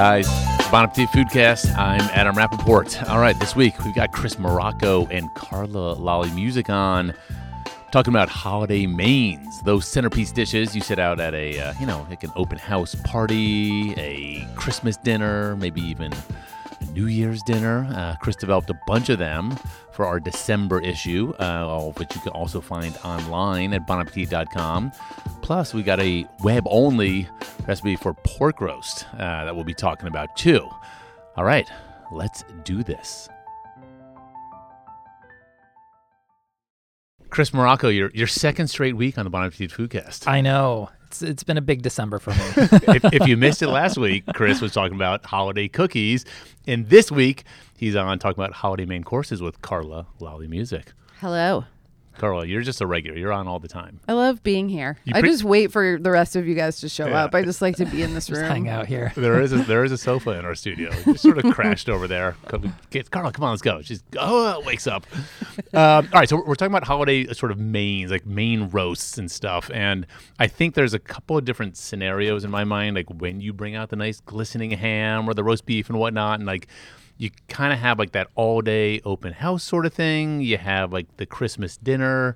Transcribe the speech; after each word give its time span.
guys. 0.00 0.26
Bon 0.70 0.82
Appetit 0.82 1.10
Foodcast. 1.10 1.76
I'm 1.76 2.00
Adam 2.14 2.34
Rapoport. 2.34 3.02
All 3.10 3.20
right, 3.20 3.38
this 3.38 3.54
week 3.54 3.78
we've 3.84 3.94
got 3.94 4.12
Chris 4.12 4.38
Morocco 4.38 5.04
and 5.08 5.28
Carla 5.34 5.94
Lalli 5.94 6.30
Music 6.34 6.70
on 6.70 7.12
talking 7.92 8.10
about 8.10 8.30
holiday 8.30 8.86
mains, 8.86 9.60
those 9.60 9.86
centerpiece 9.86 10.32
dishes 10.32 10.74
you 10.74 10.80
set 10.80 10.98
out 10.98 11.20
at 11.20 11.34
a, 11.34 11.60
uh, 11.60 11.74
you 11.78 11.84
know, 11.84 12.06
like 12.08 12.24
an 12.24 12.32
open 12.34 12.56
house 12.56 12.94
party, 13.04 13.92
a 13.98 14.42
Christmas 14.56 14.96
dinner, 14.96 15.54
maybe 15.56 15.82
even 15.82 16.14
a 16.14 16.84
New 16.92 17.04
Year's 17.04 17.42
dinner. 17.42 17.86
Uh, 17.94 18.16
Chris 18.22 18.36
developed 18.36 18.70
a 18.70 18.80
bunch 18.86 19.10
of 19.10 19.18
them 19.18 19.54
for 20.00 20.06
our 20.06 20.18
December 20.18 20.80
issue, 20.80 21.34
uh, 21.38 21.90
which 21.98 22.14
you 22.14 22.22
can 22.22 22.32
also 22.32 22.58
find 22.58 22.96
online 23.04 23.74
at 23.74 23.86
bonappetit.com. 23.86 24.90
Plus, 25.42 25.74
we 25.74 25.82
got 25.82 26.00
a 26.00 26.26
web 26.42 26.62
only 26.70 27.28
recipe 27.68 27.96
for 27.96 28.14
pork 28.24 28.62
roast 28.62 29.04
uh, 29.12 29.44
that 29.44 29.54
we'll 29.54 29.62
be 29.62 29.74
talking 29.74 30.08
about 30.08 30.34
too. 30.38 30.66
All 31.36 31.44
right, 31.44 31.70
let's 32.10 32.44
do 32.64 32.82
this. 32.82 33.28
Chris 37.28 37.52
Morocco, 37.52 37.88
your 37.88 38.10
your 38.14 38.26
second 38.26 38.68
straight 38.68 38.96
week 38.96 39.18
on 39.18 39.26
the 39.26 39.30
Bon 39.30 39.44
Appetit 39.44 39.70
Foodcast. 39.70 40.26
I 40.26 40.40
know. 40.40 40.88
It's 41.10 41.22
it's 41.22 41.42
been 41.42 41.58
a 41.58 41.60
big 41.60 41.82
December 41.82 42.20
for 42.20 42.30
me. 42.30 42.36
if, 42.94 43.04
if 43.12 43.26
you 43.26 43.36
missed 43.36 43.62
it 43.62 43.66
last 43.66 43.98
week, 43.98 44.22
Chris 44.32 44.60
was 44.60 44.72
talking 44.72 44.94
about 44.94 45.26
holiday 45.26 45.66
cookies, 45.66 46.24
and 46.68 46.88
this 46.88 47.10
week 47.10 47.42
he's 47.76 47.96
on 47.96 48.16
talking 48.20 48.40
about 48.40 48.52
holiday 48.52 48.84
main 48.84 49.02
courses 49.02 49.42
with 49.42 49.60
Carla 49.60 50.06
Lalli 50.20 50.46
Music. 50.48 50.92
Hello. 51.18 51.64
Carla, 52.20 52.44
you're 52.44 52.60
just 52.60 52.82
a 52.82 52.86
regular. 52.86 53.16
You're 53.18 53.32
on 53.32 53.48
all 53.48 53.58
the 53.58 53.66
time. 53.66 53.98
I 54.06 54.12
love 54.12 54.42
being 54.42 54.68
here. 54.68 54.98
You 55.04 55.14
I 55.16 55.20
pre- 55.20 55.30
just 55.30 55.42
wait 55.42 55.72
for 55.72 55.98
the 55.98 56.10
rest 56.10 56.36
of 56.36 56.46
you 56.46 56.54
guys 56.54 56.78
to 56.80 56.88
show 56.90 57.06
Yeah. 57.08 57.24
up. 57.24 57.34
I 57.34 57.42
just 57.42 57.62
like 57.62 57.76
to 57.76 57.86
be 57.86 58.02
in 58.02 58.12
this 58.12 58.26
Just 58.28 58.42
room. 58.42 58.50
hang 58.50 58.68
out 58.68 58.84
here. 58.86 59.10
There 59.16 59.40
is 59.40 59.54
a, 59.54 59.58
there 59.58 59.84
is 59.84 59.90
a 59.90 59.96
sofa 59.96 60.32
in 60.38 60.44
our 60.44 60.54
studio. 60.54 60.90
It 60.92 61.04
just 61.06 61.22
sort 61.22 61.38
of 61.42 61.50
crashed 61.54 61.88
over 61.88 62.06
there. 62.06 62.36
Come- 62.48 62.74
get- 62.90 63.10
Carla, 63.10 63.32
come 63.32 63.44
on, 63.44 63.50
let's 63.52 63.62
go. 63.62 63.80
She's 63.80 64.02
oh 64.18 64.62
wakes 64.66 64.86
up. 64.86 65.06
Um, 65.72 66.08
all 66.12 66.20
right, 66.20 66.28
so 66.28 66.36
we're, 66.36 66.44
we're 66.44 66.54
talking 66.56 66.72
about 66.72 66.84
holiday 66.84 67.26
uh, 67.26 67.32
sort 67.32 67.52
of 67.52 67.58
mains, 67.58 68.10
like 68.10 68.26
main 68.26 68.68
roasts 68.68 69.16
and 69.16 69.30
stuff. 69.30 69.70
And 69.72 70.06
I 70.38 70.46
think 70.46 70.74
there's 70.74 70.92
a 70.94 70.98
couple 70.98 71.38
of 71.38 71.46
different 71.46 71.76
scenarios 71.78 72.44
in 72.44 72.50
my 72.50 72.64
mind, 72.64 72.96
like 72.96 73.08
when 73.08 73.40
you 73.40 73.54
bring 73.54 73.74
out 73.76 73.88
the 73.88 73.96
nice 73.96 74.20
glistening 74.20 74.72
ham 74.72 75.26
or 75.26 75.32
the 75.32 75.42
roast 75.42 75.64
beef 75.64 75.88
and 75.88 75.98
whatnot, 75.98 76.38
and 76.38 76.46
like 76.46 76.66
you 77.20 77.30
kind 77.48 77.70
of 77.70 77.78
have 77.78 77.98
like 77.98 78.12
that 78.12 78.28
all 78.34 78.62
day 78.62 78.98
open 79.04 79.34
house 79.34 79.62
sort 79.62 79.84
of 79.84 79.92
thing. 79.92 80.40
You 80.40 80.56
have 80.56 80.90
like 80.90 81.18
the 81.18 81.26
Christmas 81.26 81.76
dinner. 81.76 82.34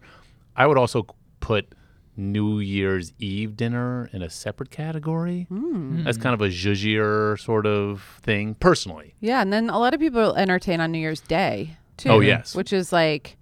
I 0.54 0.66
would 0.66 0.76
also 0.76 1.06
put 1.40 1.74
New 2.18 2.58
Year's 2.58 3.14
Eve 3.18 3.56
dinner 3.56 4.10
in 4.12 4.20
a 4.20 4.28
separate 4.28 4.70
category. 4.70 5.46
Hmm. 5.48 6.04
That's 6.04 6.18
kind 6.18 6.34
of 6.34 6.42
a 6.42 6.48
zhuzhier 6.50 7.40
sort 7.40 7.64
of 7.64 8.20
thing, 8.20 8.56
personally. 8.56 9.14
Yeah, 9.20 9.40
and 9.40 9.50
then 9.50 9.70
a 9.70 9.78
lot 9.78 9.94
of 9.94 10.00
people 10.00 10.36
entertain 10.36 10.82
on 10.82 10.92
New 10.92 10.98
Year's 10.98 11.20
Day 11.20 11.78
too. 11.96 12.10
Oh, 12.10 12.20
yes. 12.20 12.54
which 12.54 12.70
is 12.70 12.92
like 12.92 13.38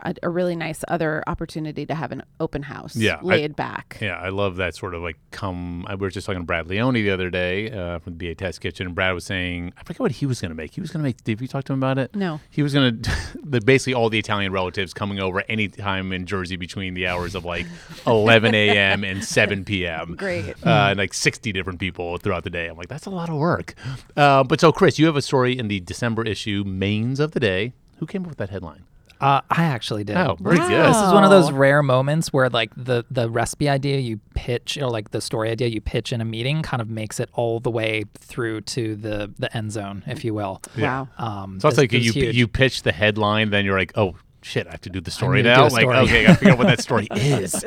a, 0.00 0.14
a 0.22 0.28
really 0.30 0.56
nice 0.56 0.84
other 0.88 1.22
opportunity 1.26 1.86
to 1.86 1.94
have 1.94 2.12
an 2.12 2.22
open 2.40 2.62
house. 2.62 2.96
Yeah, 2.96 3.16
I- 3.16 3.22
laid 3.22 3.56
back. 3.56 3.98
Yeah, 4.00 4.18
I 4.18 4.28
love 4.30 4.56
that 4.56 4.74
sort 4.74 4.94
of 4.94 5.02
like 5.02 5.16
come. 5.30 5.84
I 5.88 5.94
we 5.94 6.00
were 6.00 6.10
just 6.10 6.26
talking 6.26 6.42
to 6.42 6.46
Brad 6.46 6.66
Leone 6.68 6.94
the 6.94 7.10
other 7.10 7.30
day 7.30 7.70
uh, 7.70 7.98
from 7.98 8.16
the 8.18 8.28
BA 8.28 8.34
Test 8.34 8.60
Kitchen, 8.60 8.86
and 8.86 8.94
Brad 8.94 9.14
was 9.14 9.24
saying, 9.24 9.72
I 9.76 9.82
forget 9.82 10.00
what 10.00 10.12
he 10.12 10.26
was 10.26 10.40
going 10.40 10.50
to 10.50 10.54
make. 10.54 10.74
He 10.74 10.80
was 10.80 10.90
going 10.90 11.02
to 11.02 11.08
make. 11.08 11.22
Did 11.24 11.40
you 11.40 11.48
talk 11.48 11.64
to 11.64 11.72
him 11.72 11.78
about 11.78 11.98
it? 11.98 12.14
No. 12.14 12.40
He 12.50 12.62
was 12.62 12.72
going 12.74 13.02
to, 13.50 13.60
basically 13.64 13.94
all 13.94 14.08
the 14.10 14.18
Italian 14.18 14.52
relatives 14.52 14.92
coming 14.94 15.18
over 15.20 15.42
anytime 15.48 16.12
in 16.12 16.26
Jersey 16.26 16.56
between 16.56 16.94
the 16.94 17.06
hours 17.06 17.34
of 17.34 17.44
like 17.44 17.66
11 18.06 18.54
a.m. 18.54 19.04
and 19.04 19.24
7 19.24 19.64
p.m. 19.64 20.14
Great. 20.16 20.50
Uh, 20.64 20.88
and 20.90 20.98
like 20.98 21.14
60 21.14 21.52
different 21.52 21.80
people 21.80 22.16
throughout 22.18 22.44
the 22.44 22.50
day. 22.50 22.66
I'm 22.66 22.76
like, 22.76 22.88
that's 22.88 23.06
a 23.06 23.10
lot 23.10 23.28
of 23.28 23.36
work. 23.36 23.74
Uh, 24.16 24.44
but 24.44 24.60
so, 24.60 24.72
Chris, 24.72 24.98
you 24.98 25.06
have 25.06 25.16
a 25.16 25.22
story 25.22 25.58
in 25.58 25.68
the 25.68 25.80
December 25.80 26.24
issue, 26.24 26.62
Mains 26.66 27.20
of 27.20 27.32
the 27.32 27.40
Day. 27.40 27.72
Who 27.98 28.06
came 28.06 28.22
up 28.22 28.28
with 28.28 28.38
that 28.38 28.50
headline? 28.50 28.84
Uh, 29.20 29.40
I 29.50 29.64
actually 29.64 30.04
did. 30.04 30.16
Oh, 30.16 30.36
very 30.40 30.58
Wow. 30.58 30.68
good. 30.68 30.86
This 30.90 30.96
is 31.02 31.12
one 31.12 31.24
of 31.24 31.30
those 31.30 31.50
rare 31.52 31.82
moments 31.82 32.32
where 32.32 32.48
like 32.50 32.70
the 32.76 33.04
the 33.10 33.30
recipe 33.30 33.68
idea 33.68 33.98
you 33.98 34.20
pitch 34.34 34.76
or 34.80 34.90
like 34.90 35.10
the 35.10 35.20
story 35.20 35.50
idea 35.50 35.68
you 35.68 35.80
pitch 35.80 36.12
in 36.12 36.20
a 36.20 36.24
meeting 36.24 36.62
kind 36.62 36.82
of 36.82 36.88
makes 36.90 37.18
it 37.18 37.28
all 37.32 37.58
the 37.60 37.70
way 37.70 38.04
through 38.18 38.60
to 38.62 38.94
the 38.96 39.32
the 39.38 39.54
end 39.56 39.72
zone, 39.72 40.02
if 40.06 40.24
you 40.24 40.34
will. 40.34 40.60
Wow. 40.78 41.08
Um, 41.18 41.60
So 41.60 41.68
it's 41.68 41.76
this- 41.76 41.82
like 41.82 41.90
this 41.90 42.04
you 42.04 42.12
huge. 42.12 42.36
you 42.36 42.46
pitch 42.46 42.82
the 42.82 42.92
headline, 42.92 43.50
then 43.50 43.64
you're 43.64 43.78
like, 43.78 43.92
oh 43.96 44.14
shit, 44.46 44.66
I 44.66 44.70
have 44.70 44.80
to 44.82 44.90
do 44.90 45.00
the 45.00 45.10
story 45.10 45.42
need 45.42 45.48
to 45.48 45.54
do 45.54 45.60
now. 45.62 45.68
Like, 45.68 45.82
story. 45.82 45.96
okay, 45.98 46.20
I 46.20 46.26
gotta 46.26 46.38
figure 46.38 46.52
out 46.52 46.58
what 46.58 46.68
that 46.68 46.80
story 46.80 47.08
is. 47.16 47.64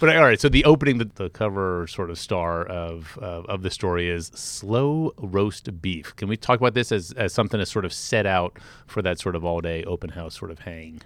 but 0.00 0.16
all 0.16 0.24
right, 0.24 0.40
so 0.40 0.48
the 0.48 0.64
opening, 0.64 0.98
the, 0.98 1.10
the 1.14 1.30
cover 1.30 1.86
sort 1.88 2.10
of 2.10 2.18
star 2.18 2.64
of 2.64 3.18
uh, 3.20 3.42
of 3.48 3.62
the 3.62 3.70
story 3.70 4.08
is 4.08 4.28
slow 4.34 5.12
roast 5.18 5.82
beef. 5.82 6.14
Can 6.16 6.28
we 6.28 6.36
talk 6.36 6.60
about 6.60 6.74
this 6.74 6.92
as 6.92 7.12
as 7.12 7.32
something 7.32 7.58
to 7.58 7.66
sort 7.66 7.84
of 7.84 7.92
set 7.92 8.26
out 8.26 8.58
for 8.86 9.02
that 9.02 9.18
sort 9.18 9.34
of 9.34 9.44
all 9.44 9.60
day 9.60 9.82
open 9.84 10.10
house 10.10 10.38
sort 10.38 10.50
of 10.50 10.60
hang? 10.60 11.02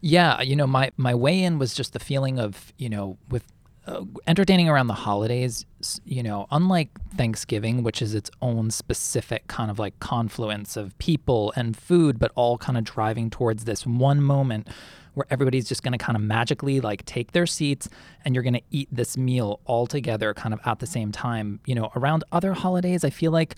Yeah, 0.00 0.42
you 0.42 0.56
know, 0.56 0.66
my 0.66 0.90
my 0.96 1.14
way 1.14 1.42
in 1.42 1.58
was 1.58 1.74
just 1.74 1.92
the 1.94 2.00
feeling 2.00 2.38
of 2.38 2.72
you 2.76 2.88
know 2.88 3.16
with 3.30 3.44
uh, 3.86 4.04
entertaining 4.26 4.68
around 4.68 4.86
the 4.86 4.94
holidays. 4.94 5.66
You 6.04 6.22
know, 6.22 6.46
unlike 6.50 6.90
Thanksgiving, 7.16 7.82
which 7.82 8.00
is 8.00 8.14
its 8.14 8.30
own 8.40 8.70
specific 8.70 9.46
kind 9.48 9.70
of 9.70 9.78
like 9.78 9.98
confluence 10.00 10.76
of 10.76 10.96
people 10.98 11.52
and 11.56 11.76
food, 11.76 12.18
but 12.18 12.30
all 12.34 12.58
kind 12.58 12.78
of 12.78 12.84
driving 12.84 13.30
towards 13.30 13.64
this 13.64 13.86
one 13.86 14.22
moment 14.22 14.68
where 15.14 15.26
everybody's 15.30 15.68
just 15.68 15.82
going 15.82 15.92
to 15.92 15.98
kind 15.98 16.16
of 16.16 16.22
magically 16.22 16.80
like 16.80 17.04
take 17.04 17.32
their 17.32 17.46
seats 17.46 17.88
and 18.24 18.34
you're 18.34 18.42
going 18.42 18.54
to 18.54 18.62
eat 18.70 18.88
this 18.90 19.16
meal 19.16 19.60
all 19.66 19.86
together 19.86 20.32
kind 20.32 20.54
of 20.54 20.60
at 20.64 20.78
the 20.78 20.86
same 20.86 21.12
time. 21.12 21.60
You 21.66 21.74
know, 21.74 21.90
around 21.94 22.24
other 22.32 22.54
holidays, 22.54 23.04
I 23.04 23.10
feel 23.10 23.32
like 23.32 23.56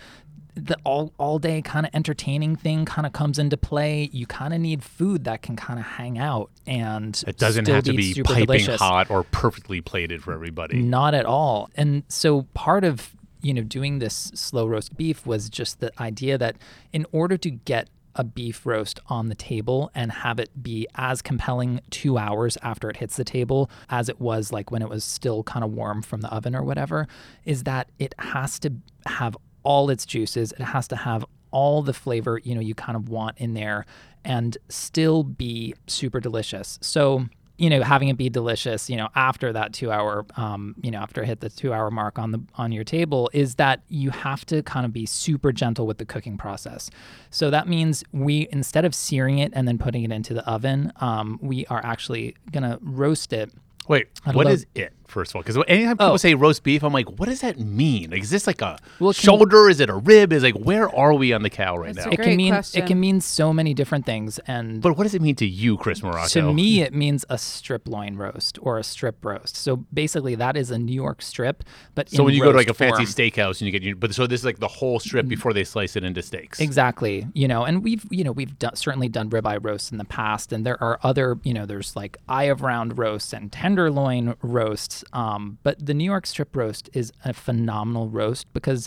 the 0.55 0.77
all 0.85 1.13
all 1.19 1.39
day 1.39 1.61
kind 1.63 1.85
of 1.87 1.95
entertaining 1.95 2.57
thing 2.57 2.85
kind 2.85 3.07
of 3.07 3.13
comes 3.13 3.39
into 3.39 3.57
play. 3.57 4.09
You 4.13 4.27
kind 4.27 4.55
of 4.55 4.61
need 4.61 4.83
food 4.83 5.25
that 5.25 5.43
can 5.43 5.57
kind 5.57 5.79
of 5.79 5.85
hang 5.85 6.19
out 6.19 6.51
and 6.67 7.23
It 7.27 7.39
doesn't 7.39 7.67
have 7.69 7.85
to 7.85 7.93
be 7.93 8.23
piping 8.23 8.47
delicious. 8.47 8.81
hot 8.81 9.11
or 9.11 9.25
perfectly 9.25 9.81
plated 9.81 10.23
for 10.23 10.33
everybody. 10.33 10.81
Not 10.81 11.15
at 11.15 11.27
all. 11.27 11.71
And 11.75 12.05
so 12.09 12.43
part 12.55 12.85
of, 12.85 13.15
you 13.43 13.53
know, 13.53 13.63
doing 13.63 13.99
this 13.99 14.31
slow 14.35 14.67
roast 14.67 14.97
beef 14.97 15.27
was 15.27 15.51
just 15.51 15.81
the 15.81 15.93
idea 16.01 16.39
that 16.39 16.57
in 16.93 17.05
order 17.13 17.37
to 17.39 17.51
get 17.51 17.89
a 18.17 18.23
beef 18.23 18.65
roast 18.65 19.01
on 19.09 19.29
the 19.29 19.35
table 19.35 19.91
and 19.93 20.13
have 20.13 20.39
it 20.39 20.63
be 20.63 20.87
as 20.95 21.21
compelling 21.21 21.81
two 21.91 22.17
hours 22.17 22.57
after 22.63 22.89
it 22.89 22.99
hits 22.99 23.17
the 23.17 23.25
table 23.25 23.69
as 23.91 24.09
it 24.09 24.21
was 24.21 24.53
like 24.53 24.71
when 24.71 24.83
it 24.83 24.89
was 24.89 25.03
still 25.03 25.43
kind 25.43 25.65
of 25.65 25.73
warm 25.73 26.01
from 26.01 26.21
the 26.21 26.29
oven 26.33 26.55
or 26.55 26.63
whatever, 26.63 27.09
is 27.45 27.65
that 27.65 27.89
it 27.99 28.15
has 28.21 28.61
to 28.61 28.73
have 29.07 29.37
all 29.65 29.91
its 29.91 30.07
juices. 30.07 30.53
It 30.53 30.63
has 30.63 30.87
to 30.89 30.97
have 30.97 31.25
all 31.51 31.83
the 31.83 31.93
flavor, 31.93 32.41
you 32.43 32.55
know, 32.55 32.61
you 32.61 32.75
kind 32.75 32.97
of 32.97 33.09
want 33.09 33.39
in 33.39 33.55
there 33.55 33.87
and 34.25 34.57
still 34.69 35.23
be 35.23 35.75
super 35.87 36.21
delicious. 36.21 36.79
So 36.81 37.27
you 37.57 37.71
know, 37.71 37.83
having 37.83 38.09
it 38.09 38.17
be 38.17 38.29
delicious, 38.29 38.91
you 38.91 38.97
know, 38.97 39.09
after 39.15 39.53
that 39.53 39.73
two 39.73 39.93
hour, 39.93 40.27
um, 40.37 40.75
you 40.83 40.91
know, 40.91 40.99
after 40.99 41.23
it 41.23 41.27
hit 41.27 41.41
the 41.41 41.49
two 41.49 41.73
hour 41.73 41.89
mark 41.91 42.19
on 42.19 42.33
the 42.33 42.43
on 42.57 42.73
your 42.73 42.83
table, 42.83 43.31
is 43.33 43.55
that 43.57 43.81
you 43.89 44.11
have 44.11 44.45
to 44.47 44.63
kind 44.65 44.85
of 44.85 44.93
be 44.93 45.07
super 45.07 45.53
gentle 45.53 45.87
with 45.87 45.99
the 45.99 46.05
cooking 46.05 46.37
process. 46.37 46.91
So 47.31 47.51
that 47.51 47.69
means 47.69 48.03
we 48.13 48.49
instead 48.51 48.85
of 48.85 48.95
searing 48.95 49.39
it 49.39 49.53
and 49.55 49.69
then 49.69 49.79
putting 49.79 50.03
it 50.03 50.11
into 50.11 50.35
the 50.35 50.45
oven, 50.49 50.93
um, 50.97 51.39
we 51.41 51.65
are 51.67 51.81
actually 51.85 52.35
gonna 52.51 52.79
roast 52.81 53.33
it. 53.33 53.53
Wait, 53.87 54.09
what 54.25 54.47
low- 54.47 54.53
is 54.53 54.67
it? 54.75 54.93
First 55.07 55.33
of 55.33 55.37
all, 55.37 55.43
because 55.43 55.57
anytime 55.69 55.97
people 55.97 56.13
Oh. 56.15 56.17
say 56.17 56.35
roast 56.35 56.63
beef, 56.63 56.83
I'm 56.83 56.93
like, 56.93 57.19
what 57.19 57.29
does 57.29 57.41
that 57.43 57.59
mean? 57.61 58.11
Like, 58.11 58.23
is 58.23 58.31
this 58.31 58.47
like 58.47 58.61
a 58.63 58.79
Well, 58.99 59.11
it 59.11 59.17
can- 59.17 59.23
shoulder? 59.23 59.69
Is 59.69 59.81
it 59.81 59.89
a 59.91 59.95
rib? 59.95 60.33
Is 60.33 60.43
like, 60.43 60.55
where 60.57 60.89
are 60.95 61.15
we 61.15 61.33
on 61.33 61.43
the 61.43 61.51
cow 61.51 61.77
right 61.77 61.95
That's 61.95 62.07
now? 62.07 62.11
a 62.11 62.15
It 62.15 62.21
can 62.23 62.37
mean 62.37 62.53
question. 62.53 62.83
it 62.83 62.87
can 62.87 62.99
mean 63.01 63.21
so 63.21 63.53
many 63.53 63.75
different 63.75 64.07
things, 64.07 64.39
and 64.47 64.81
But 64.81 64.97
what 64.97 65.05
does 65.05 65.15
it 65.15 65.23
mean 65.23 65.37
to 65.37 65.47
you, 65.47 65.77
Chris 65.77 66.03
Morocco? 66.03 66.29
To 66.29 66.53
me, 66.53 66.81
it 66.83 66.95
means 66.95 67.25
a 67.29 67.39
strip 67.39 67.87
loin 67.89 68.17
roast 68.17 68.59
or 68.63 68.79
a 68.79 68.83
strip 68.85 69.25
roast. 69.25 69.57
So 69.57 69.77
basically, 69.93 70.35
that 70.37 70.57
is 70.57 70.71
a 70.71 70.79
New 70.79 70.95
York 70.95 71.23
strip, 71.23 71.65
but 71.95 72.09
so 72.09 72.19
in 72.19 72.25
when 72.27 72.35
you 72.35 72.43
go 72.43 72.51
to 72.53 72.59
like 72.59 72.69
a 72.71 72.75
fancy 72.75 73.05
form. 73.05 73.07
steakhouse 73.07 73.61
and 73.61 73.63
you 73.63 73.73
get, 73.73 73.83
you, 73.83 73.95
but 73.97 74.15
so 74.15 74.27
this 74.27 74.41
is 74.41 74.45
like 74.45 74.59
the 74.59 74.69
whole 74.69 74.99
strip 74.99 75.25
mm-hmm. 75.25 75.31
before 75.31 75.53
they 75.53 75.65
slice 75.65 75.97
it 75.97 76.05
into 76.05 76.23
steaks. 76.23 76.61
Exactly. 76.61 77.27
You 77.35 77.47
know, 77.49 77.65
and 77.65 77.83
we've 77.85 78.05
you 78.11 78.25
know 78.25 78.33
we've 78.33 78.59
done, 78.59 78.75
certainly 78.77 79.09
done 79.09 79.31
ribeye 79.31 79.59
roasts 79.63 79.93
in 79.93 79.99
the 79.99 80.05
past, 80.05 80.53
and 80.53 80.65
there 80.65 80.83
are 80.83 80.99
other 81.03 81.39
you 81.45 81.53
know 81.55 81.67
there's 81.67 81.95
like 81.97 82.17
eye 82.29 82.45
of 82.45 82.63
round 82.63 82.99
roasts 82.99 83.33
and 83.33 83.51
tenderloin 83.53 84.35
roasts. 84.43 84.94
Um, 85.13 85.59
but 85.63 85.85
the 85.85 85.95
New 85.95 86.05
York 86.05 86.27
strip 86.27 86.55
roast 86.55 86.91
is 86.93 87.11
a 87.25 87.33
phenomenal 87.33 88.09
roast 88.09 88.53
because 88.53 88.87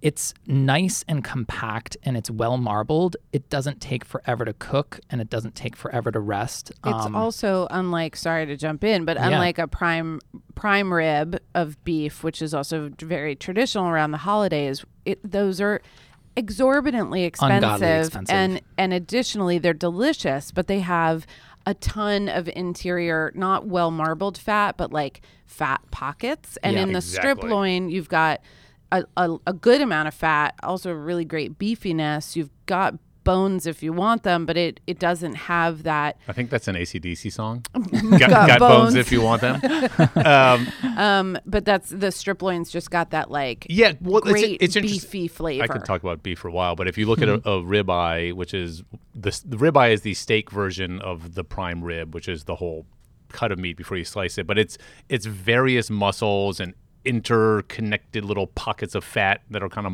it's 0.00 0.34
nice 0.48 1.04
and 1.06 1.22
compact 1.22 1.96
and 2.02 2.16
it's 2.16 2.28
well 2.28 2.56
marbled. 2.58 3.16
It 3.32 3.48
doesn't 3.48 3.80
take 3.80 4.04
forever 4.04 4.44
to 4.44 4.52
cook 4.54 4.98
and 5.10 5.20
it 5.20 5.30
doesn't 5.30 5.54
take 5.54 5.76
forever 5.76 6.10
to 6.10 6.18
rest. 6.18 6.70
It's 6.84 7.06
Um, 7.06 7.14
also 7.14 7.68
unlike 7.70 8.16
sorry 8.16 8.44
to 8.46 8.56
jump 8.56 8.82
in, 8.82 9.04
but 9.04 9.16
Yeah. 9.16 9.28
unlike 9.28 9.58
a 9.58 9.68
prime 9.68 10.18
prime 10.56 10.92
rib 10.92 11.38
of 11.54 11.82
beef, 11.84 12.24
which 12.24 12.42
is 12.42 12.52
also 12.52 12.90
very 13.00 13.36
traditional 13.36 13.86
around 13.86 14.10
the 14.10 14.18
holidays, 14.18 14.84
it 15.04 15.20
those 15.22 15.60
are 15.60 15.80
exorbitantly 16.36 17.24
expensive, 17.24 18.06
expensive. 18.06 18.34
and 18.34 18.60
and 18.76 18.92
additionally 18.92 19.58
they're 19.58 19.72
delicious, 19.74 20.50
but 20.50 20.66
they 20.66 20.80
have 20.80 21.26
a 21.66 21.74
ton 21.74 22.28
of 22.28 22.48
interior 22.54 23.32
not 23.34 23.66
well 23.66 23.90
marbled 23.90 24.36
fat, 24.38 24.76
but 24.76 24.92
like 24.92 25.20
fat 25.46 25.80
pockets. 25.90 26.58
And 26.62 26.76
Yeah. 26.76 26.82
in 26.82 26.92
the 26.92 27.00
strip 27.00 27.42
loin, 27.42 27.88
you've 27.88 28.08
got 28.08 28.40
a, 28.90 29.04
a, 29.16 29.36
a 29.46 29.52
good 29.52 29.80
amount 29.80 30.08
of 30.08 30.14
fat, 30.14 30.54
also 30.62 30.92
really 30.92 31.24
great 31.24 31.58
beefiness. 31.58 32.36
You've 32.36 32.50
got 32.66 32.94
bones 33.24 33.68
if 33.68 33.84
you 33.84 33.92
want 33.92 34.24
them, 34.24 34.44
but 34.44 34.56
it 34.56 34.80
it 34.88 34.98
doesn't 34.98 35.34
have 35.34 35.84
that. 35.84 36.16
I 36.26 36.32
think 36.32 36.50
that's 36.50 36.66
an 36.66 36.74
ACDC 36.74 37.32
song. 37.32 37.64
got, 38.18 38.20
got 38.30 38.58
bones. 38.58 38.82
bones. 38.82 38.94
if 38.96 39.12
you 39.12 39.22
want 39.22 39.40
them. 39.42 39.60
um, 40.26 40.66
Um, 40.98 41.38
but 41.46 41.64
that's 41.64 41.90
the 41.90 42.10
strip 42.10 42.42
loins 42.42 42.70
just 42.70 42.90
got 42.90 43.10
that 43.10 43.30
like 43.30 43.64
yeah, 43.70 43.92
well, 44.00 44.20
great 44.20 44.58
it's 44.60 44.74
interesting. 44.76 45.08
beefy 45.08 45.28
flavor. 45.28 45.62
I 45.62 45.66
could 45.68 45.84
talk 45.84 46.02
about 46.02 46.22
beef 46.24 46.40
for 46.40 46.48
a 46.48 46.52
while, 46.52 46.74
but 46.74 46.88
if 46.88 46.98
you 46.98 47.06
look 47.06 47.22
at 47.22 47.28
a, 47.28 47.34
a 47.34 47.62
ribeye, 47.62 48.32
which 48.32 48.54
is 48.54 48.82
the 49.22 49.40
the 49.44 49.56
ribeye 49.56 49.92
is 49.92 50.02
the 50.02 50.14
steak 50.14 50.50
version 50.50 51.00
of 51.00 51.34
the 51.34 51.44
prime 51.44 51.82
rib, 51.82 52.14
which 52.14 52.28
is 52.28 52.44
the 52.44 52.56
whole 52.56 52.86
cut 53.30 53.50
of 53.50 53.58
meat 53.58 53.76
before 53.76 53.96
you 53.96 54.04
slice 54.04 54.38
it. 54.38 54.46
But 54.46 54.58
it's 54.58 54.78
it's 55.08 55.26
various 55.26 55.90
muscles 55.90 56.60
and 56.60 56.74
interconnected 57.04 58.24
little 58.24 58.46
pockets 58.46 58.94
of 58.94 59.02
fat 59.02 59.40
that 59.50 59.60
are 59.60 59.68
kind 59.68 59.86
of 59.86 59.92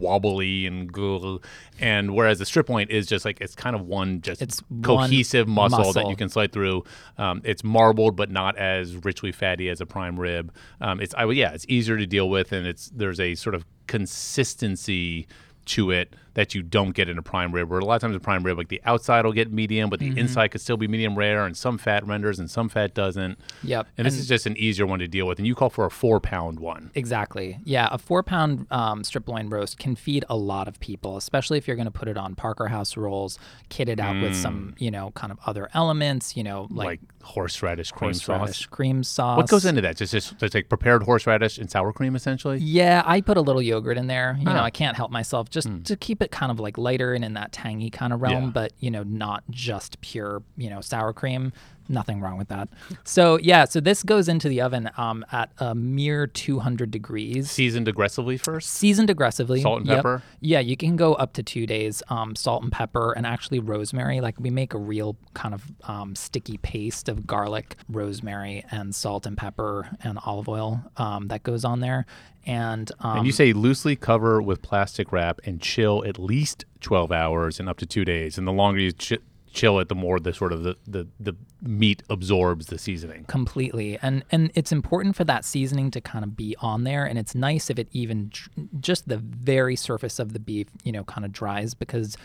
wobbly 0.00 0.66
and 0.66 0.90
gl- 0.90 1.42
and 1.78 2.14
whereas 2.14 2.38
the 2.38 2.46
strip 2.46 2.70
loin 2.70 2.88
is 2.88 3.06
just 3.06 3.26
like 3.26 3.38
it's 3.40 3.54
kind 3.54 3.76
of 3.76 3.82
one 3.82 4.20
just 4.22 4.40
It's 4.40 4.60
one 4.68 4.82
cohesive 4.82 5.48
muscle, 5.48 5.92
that 5.92 6.08
you 6.08 6.16
can 6.16 6.28
slide 6.28 6.52
through. 6.52 6.84
Um, 7.18 7.42
it's 7.44 7.62
marbled 7.62 8.16
but 8.16 8.30
not 8.30 8.56
as 8.56 8.96
richly 9.04 9.32
fatty 9.32 9.68
as 9.68 9.80
a 9.80 9.86
prime 9.86 10.18
rib. 10.18 10.52
Um, 10.80 11.00
it's 11.00 11.14
I, 11.14 11.24
yeah, 11.26 11.52
it's 11.52 11.66
easier 11.68 11.98
to 11.98 12.06
deal 12.06 12.28
with, 12.30 12.52
and 12.52 12.66
it's 12.66 12.90
there's 12.94 13.20
a 13.20 13.34
sort 13.34 13.54
of 13.54 13.66
consistency 13.86 15.26
to 15.66 15.90
it 15.90 16.14
that 16.36 16.54
you 16.54 16.62
don't 16.62 16.92
get 16.92 17.08
in 17.08 17.18
a 17.18 17.22
prime 17.22 17.52
rib. 17.52 17.68
Where 17.68 17.80
a 17.80 17.84
lot 17.84 17.96
of 17.96 18.00
times 18.02 18.16
a 18.16 18.20
prime 18.20 18.42
rib, 18.42 18.56
like 18.56 18.68
the 18.68 18.80
outside 18.84 19.24
will 19.24 19.32
get 19.32 19.52
medium, 19.52 19.90
but 19.90 19.98
the 19.98 20.06
Mm-hmm. 20.06 20.18
inside 20.18 20.48
could 20.48 20.60
still 20.60 20.76
be 20.76 20.86
medium 20.86 21.18
rare, 21.18 21.44
and 21.44 21.56
some 21.56 21.78
fat 21.78 22.06
renders 22.06 22.38
and 22.38 22.48
some 22.48 22.68
fat 22.68 22.94
doesn't. 22.94 23.38
Yep. 23.64 23.88
And, 23.98 24.06
this 24.06 24.14
is 24.16 24.28
just 24.28 24.46
an 24.46 24.56
easier 24.56 24.86
one 24.86 25.00
to 25.00 25.08
deal 25.08 25.26
with. 25.26 25.38
And 25.38 25.46
you 25.46 25.54
call 25.56 25.68
for 25.68 25.84
a 25.84 25.90
four 25.90 26.20
pound 26.20 26.60
one. 26.60 26.90
Exactly. 26.94 27.58
Yeah, 27.64 27.88
a 27.90 27.98
four 27.98 28.22
pound 28.22 28.66
um, 28.70 29.02
strip 29.02 29.28
loin 29.28 29.48
roast 29.48 29.78
can 29.78 29.96
feed 29.96 30.24
a 30.28 30.36
lot 30.36 30.68
of 30.68 30.78
people, 30.78 31.16
especially 31.16 31.58
if 31.58 31.66
you're 31.66 31.76
going 31.76 31.86
to 31.86 31.90
put 31.90 32.06
it 32.06 32.16
on 32.16 32.34
Parker 32.36 32.68
House 32.68 32.96
rolls, 32.96 33.38
kit 33.68 33.88
it 33.88 33.98
out 33.98 34.22
with 34.22 34.36
some, 34.36 34.74
you 34.78 34.90
know, 34.92 35.10
kind 35.12 35.32
of 35.32 35.38
other 35.44 35.68
elements, 35.74 36.36
you 36.36 36.44
know, 36.44 36.68
Like, 36.70 36.86
like, 36.86 37.00
horseradish 37.26 37.90
cream 37.92 38.08
horseradish 38.12 38.58
sauce. 38.60 38.66
cream 38.66 39.02
sauce. 39.04 39.36
What 39.36 39.48
goes 39.48 39.64
into 39.64 39.80
that? 39.82 39.96
Just 39.96 40.12
just, 40.12 40.38
just 40.38 40.54
like 40.54 40.68
prepared 40.68 41.02
horseradish 41.02 41.58
and 41.58 41.70
sour 41.70 41.92
cream, 41.92 42.14
essentially. 42.16 42.58
Yeah, 42.58 43.02
I 43.04 43.20
put 43.20 43.36
a 43.36 43.40
little 43.40 43.60
yogurt 43.62 43.98
in 43.98 44.06
there. 44.06 44.36
You 44.38 44.44
know, 44.44 44.52
Ah. 44.52 44.62
I 44.64 44.70
can't 44.70 44.96
help 44.96 45.10
myself 45.10 45.50
just 45.50 45.68
to 45.84 45.96
keep 45.96 46.22
it 46.22 46.30
kind 46.30 46.50
of 46.50 46.58
like 46.60 46.78
lighter 46.78 47.12
and 47.14 47.24
in 47.24 47.34
that 47.34 47.52
tangy 47.52 47.90
kind 47.90 48.12
of 48.12 48.22
realm, 48.22 48.44
Yeah. 48.44 48.50
but 48.50 48.72
you 48.78 48.90
know, 48.90 49.02
not 49.02 49.44
just 49.50 50.00
pure, 50.00 50.42
you 50.56 50.70
know, 50.70 50.80
sour 50.80 51.12
cream. 51.12 51.52
Nothing 51.88 52.20
wrong 52.20 52.36
with 52.38 52.48
that. 52.48 52.68
So 53.04 53.38
yeah, 53.40 53.64
so 53.64 53.80
this 53.80 54.02
goes 54.02 54.28
into 54.28 54.48
the 54.48 54.60
oven 54.60 54.90
um, 54.96 55.24
at 55.32 55.50
a 55.58 55.74
mere 55.74 56.26
200 56.26 56.90
degrees. 56.90 57.50
Seasoned 57.50 57.88
aggressively 57.88 58.36
first. 58.36 58.70
seasoned 58.70 59.10
aggressively. 59.10 59.62
Salt 59.62 59.78
and 59.80 59.86
Yep. 59.86 59.96
pepper? 59.96 60.22
Yeah, 60.40 60.60
you 60.60 60.76
can 60.76 60.96
go 60.96 61.14
up 61.14 61.32
to 61.34 61.42
two 61.42 61.66
days. 61.66 62.02
Um, 62.08 62.34
salt 62.36 62.62
and 62.62 62.72
pepper, 62.72 63.12
and 63.12 63.26
actually 63.26 63.58
rosemary. 63.60 64.20
Like 64.20 64.38
we 64.40 64.50
make 64.50 64.74
a 64.74 64.78
real 64.78 65.16
kind 65.34 65.54
of 65.54 65.64
um, 65.84 66.14
sticky 66.14 66.58
paste 66.58 67.08
of 67.08 67.26
garlic, 67.26 67.76
rosemary, 67.88 68.64
and 68.70 68.94
salt 68.94 69.26
and 69.26 69.36
pepper 69.36 69.88
and 70.02 70.18
olive 70.24 70.48
oil 70.48 70.82
um, 70.96 71.28
that 71.28 71.42
goes 71.42 71.64
on 71.64 71.80
there. 71.80 72.06
And, 72.46 72.90
um, 73.00 73.18
And 73.18 73.26
you 73.26 73.32
say 73.32 73.52
loosely 73.52 73.96
cover 73.96 74.40
with 74.40 74.62
plastic 74.62 75.10
wrap 75.10 75.40
and 75.44 75.60
chill 75.60 76.04
at 76.06 76.16
least 76.18 76.64
12 76.80 77.10
hours 77.10 77.58
and 77.58 77.68
up 77.68 77.76
to 77.78 77.86
two 77.86 78.04
days. 78.04 78.38
And 78.38 78.46
the 78.46 78.52
longer 78.52 78.78
you 78.80 78.92
ch- 78.92 79.14
chill 79.56 79.78
it, 79.80 79.88
the 79.88 79.94
more 79.94 80.20
the 80.20 80.34
sort 80.34 80.52
of 80.52 80.62
the, 80.62 80.76
the, 80.86 81.08
the 81.18 81.34
meat 81.62 82.02
absorbs 82.10 82.66
the 82.66 82.78
seasoning. 82.78 83.24
completely. 83.24 83.98
And 84.02 84.24
and 84.30 84.50
it's 84.54 84.70
important 84.70 85.16
for 85.16 85.24
that 85.24 85.44
seasoning 85.44 85.90
to 85.92 86.00
kind 86.00 86.24
of 86.24 86.36
be 86.36 86.54
on 86.60 86.84
there. 86.84 87.04
And 87.04 87.18
it's 87.18 87.34
nice 87.34 87.70
if 87.70 87.78
it 87.78 87.88
even 87.92 88.30
just 88.78 89.08
the 89.08 89.16
very 89.16 89.74
surface 89.74 90.18
of 90.18 90.32
the 90.34 90.38
beef 90.38 90.68
you 90.84 90.92
know 90.92 91.04
kind 91.04 91.24
of 91.24 91.32
dries 91.32 91.74
because 91.74 92.16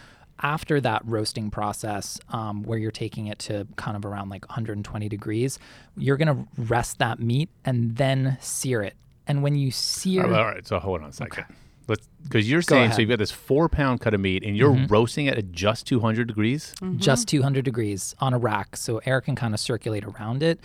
after 0.44 0.82
that 0.82 1.02
roasting 1.06 1.52
process 1.52 2.20
um, 2.30 2.64
where 2.64 2.78
you're 2.78 2.92
taking 2.92 3.28
it 3.28 3.40
to 3.40 3.68
kind 3.76 3.96
of 3.96 4.06
around 4.06 4.30
like 4.30 4.48
120 4.50 5.08
degrees 5.08 5.60
you're 5.96 6.18
going 6.18 6.28
to 6.36 6.48
rest 6.64 6.98
that 6.98 7.20
meat 7.20 7.50
and 7.64 7.96
then 7.96 8.38
sear 8.42 8.82
it. 8.82 8.96
And 9.28 9.44
when 9.44 9.56
you 9.56 9.72
sear 9.72 10.26
All 10.26 10.46
right, 10.46 10.68
so 10.68 10.80
hold 10.80 11.02
on 11.02 11.10
a 11.10 11.14
second. 11.14 11.46
Let's 11.88 12.08
because 12.24 12.50
you're 12.50 12.62
saying 12.62 12.68
so 12.70 12.76
ahead. 12.76 12.92
Mm-hmm. 12.92 13.02
you've 13.02 13.10
got 13.10 13.20
this 13.20 13.32
four 13.32 13.68
pound 13.70 14.02
cut 14.02 14.14
of 14.14 14.20
meat 14.20 14.44
and 14.44 14.56
you're 14.56 14.72
roasting 14.88 15.26
it 15.26 15.38
at 15.38 15.52
just 15.52 15.86
200 15.88 16.28
degrees. 16.28 16.74
just 16.98 17.28
200 17.28 17.66
degrees 17.66 18.16
on 18.20 18.34
a 18.34 18.38
rack 18.38 18.78
so 18.78 19.00
air 19.06 19.20
can 19.22 19.36
kind 19.36 19.54
of 19.54 19.60
circulate 19.60 20.04
around 20.06 20.44
it 20.44 20.60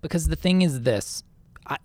because 0.00 0.28
the 0.28 0.36
thing 0.36 0.62
is 0.62 0.80
this 0.82 1.22
I, 1.66 1.76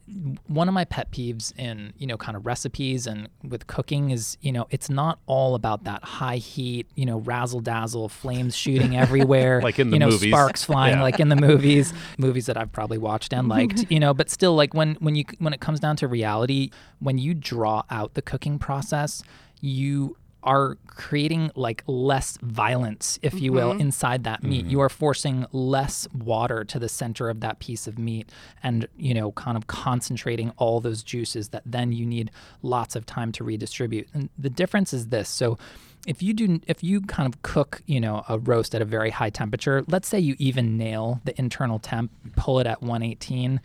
one 0.48 0.68
of 0.68 0.74
my 0.74 0.86
pet 0.86 1.12
peeves 1.12 1.54
in 1.58 1.94
you 1.98 2.08
know 2.08 2.18
kind 2.18 2.36
of 2.36 2.46
recipes 2.48 3.06
and 3.06 3.30
with 3.48 3.68
cooking 3.68 4.10
is 4.10 4.36
you 4.42 4.52
know 4.52 4.66
it's 4.72 4.90
not 4.90 5.20
all 5.28 5.54
about 5.54 5.84
that 5.84 6.04
high 6.04 6.38
heat 6.38 6.88
you 6.96 7.06
know 7.06 7.20
razzle 7.20 7.60
dazzle 7.60 8.10
flames 8.10 8.56
shooting 8.56 8.98
everywhere 9.04 9.62
Like 9.62 9.78
in 9.78 9.92
the 9.92 9.96
you 9.96 10.00
know 10.00 10.10
movies. 10.10 10.32
sparks 10.34 10.64
flying 10.64 10.96
Yeah. 10.98 11.04
like 11.04 11.20
in 11.20 11.30
the 11.30 11.36
movies 11.36 11.94
movies 12.18 12.48
that 12.48 12.58
I've 12.58 12.72
probably 12.72 12.98
watched 12.98 13.34
and 13.34 13.48
liked 13.48 13.86
you 13.92 14.00
know 14.00 14.14
but 14.16 14.30
still 14.32 14.56
like 14.56 14.74
when 14.74 14.96
when 14.96 15.16
you 15.16 15.26
when 15.38 15.54
it 15.54 15.60
comes 15.62 15.80
down 15.80 15.96
to 15.98 16.08
reality 16.08 16.72
when 17.00 17.18
you 17.20 17.36
draw 17.36 17.84
out 17.92 18.16
the 18.16 18.22
cooking 18.24 18.58
process 18.58 19.22
you 19.62 20.18
are 20.48 20.78
creating 20.88 21.52
like 21.56 21.84
less 21.88 22.38
violence, 22.42 23.20
if 23.22 23.40
you 23.40 23.52
will, 23.52 23.72
mm-hmm. 23.72 23.82
inside 23.82 24.24
that 24.24 24.44
meat. 24.44 24.62
Mm-hmm. 24.62 24.72
You 24.72 24.80
are 24.80 24.90
forcing 24.90 25.46
less 25.52 26.08
water 26.14 26.64
to 26.64 26.80
the 26.80 26.88
center 26.88 27.30
of 27.30 27.42
that 27.42 27.60
piece 27.60 27.86
of 27.86 28.00
meat 28.00 28.30
and, 28.64 28.88
you 28.98 29.14
know, 29.14 29.34
kind 29.34 29.58
of 29.58 29.68
concentrating 29.68 30.54
all 30.58 30.80
those 30.80 31.04
juices 31.04 31.50
that 31.50 31.64
then 31.66 31.92
you 31.92 32.06
need 32.06 32.32
lots 32.62 32.96
of 32.96 33.06
time 33.06 33.34
to 33.34 33.44
redistribute. 33.44 34.08
And 34.14 34.30
the 34.38 34.50
difference 34.50 34.94
is 34.94 35.10
this. 35.10 35.28
So, 35.28 35.58
if 36.06 36.24
you 36.24 36.34
do 36.34 36.62
if 36.68 36.84
you 36.84 37.02
kind 37.02 37.28
of 37.28 37.42
cook 37.42 37.82
you 37.86 38.00
know 38.00 38.24
a 38.30 38.40
roast 38.40 38.74
at 38.74 38.82
a 38.82 38.86
very 38.86 39.10
high 39.10 39.32
temperature 39.32 39.84
let's 39.88 40.08
say 40.08 40.18
you 40.18 40.36
even 40.38 40.78
nail 40.78 41.20
the 41.26 41.38
internal 41.38 41.80
temp 41.80 42.12
pull 42.38 42.60
it 42.60 42.68
at 42.68 42.82
118 42.82 43.60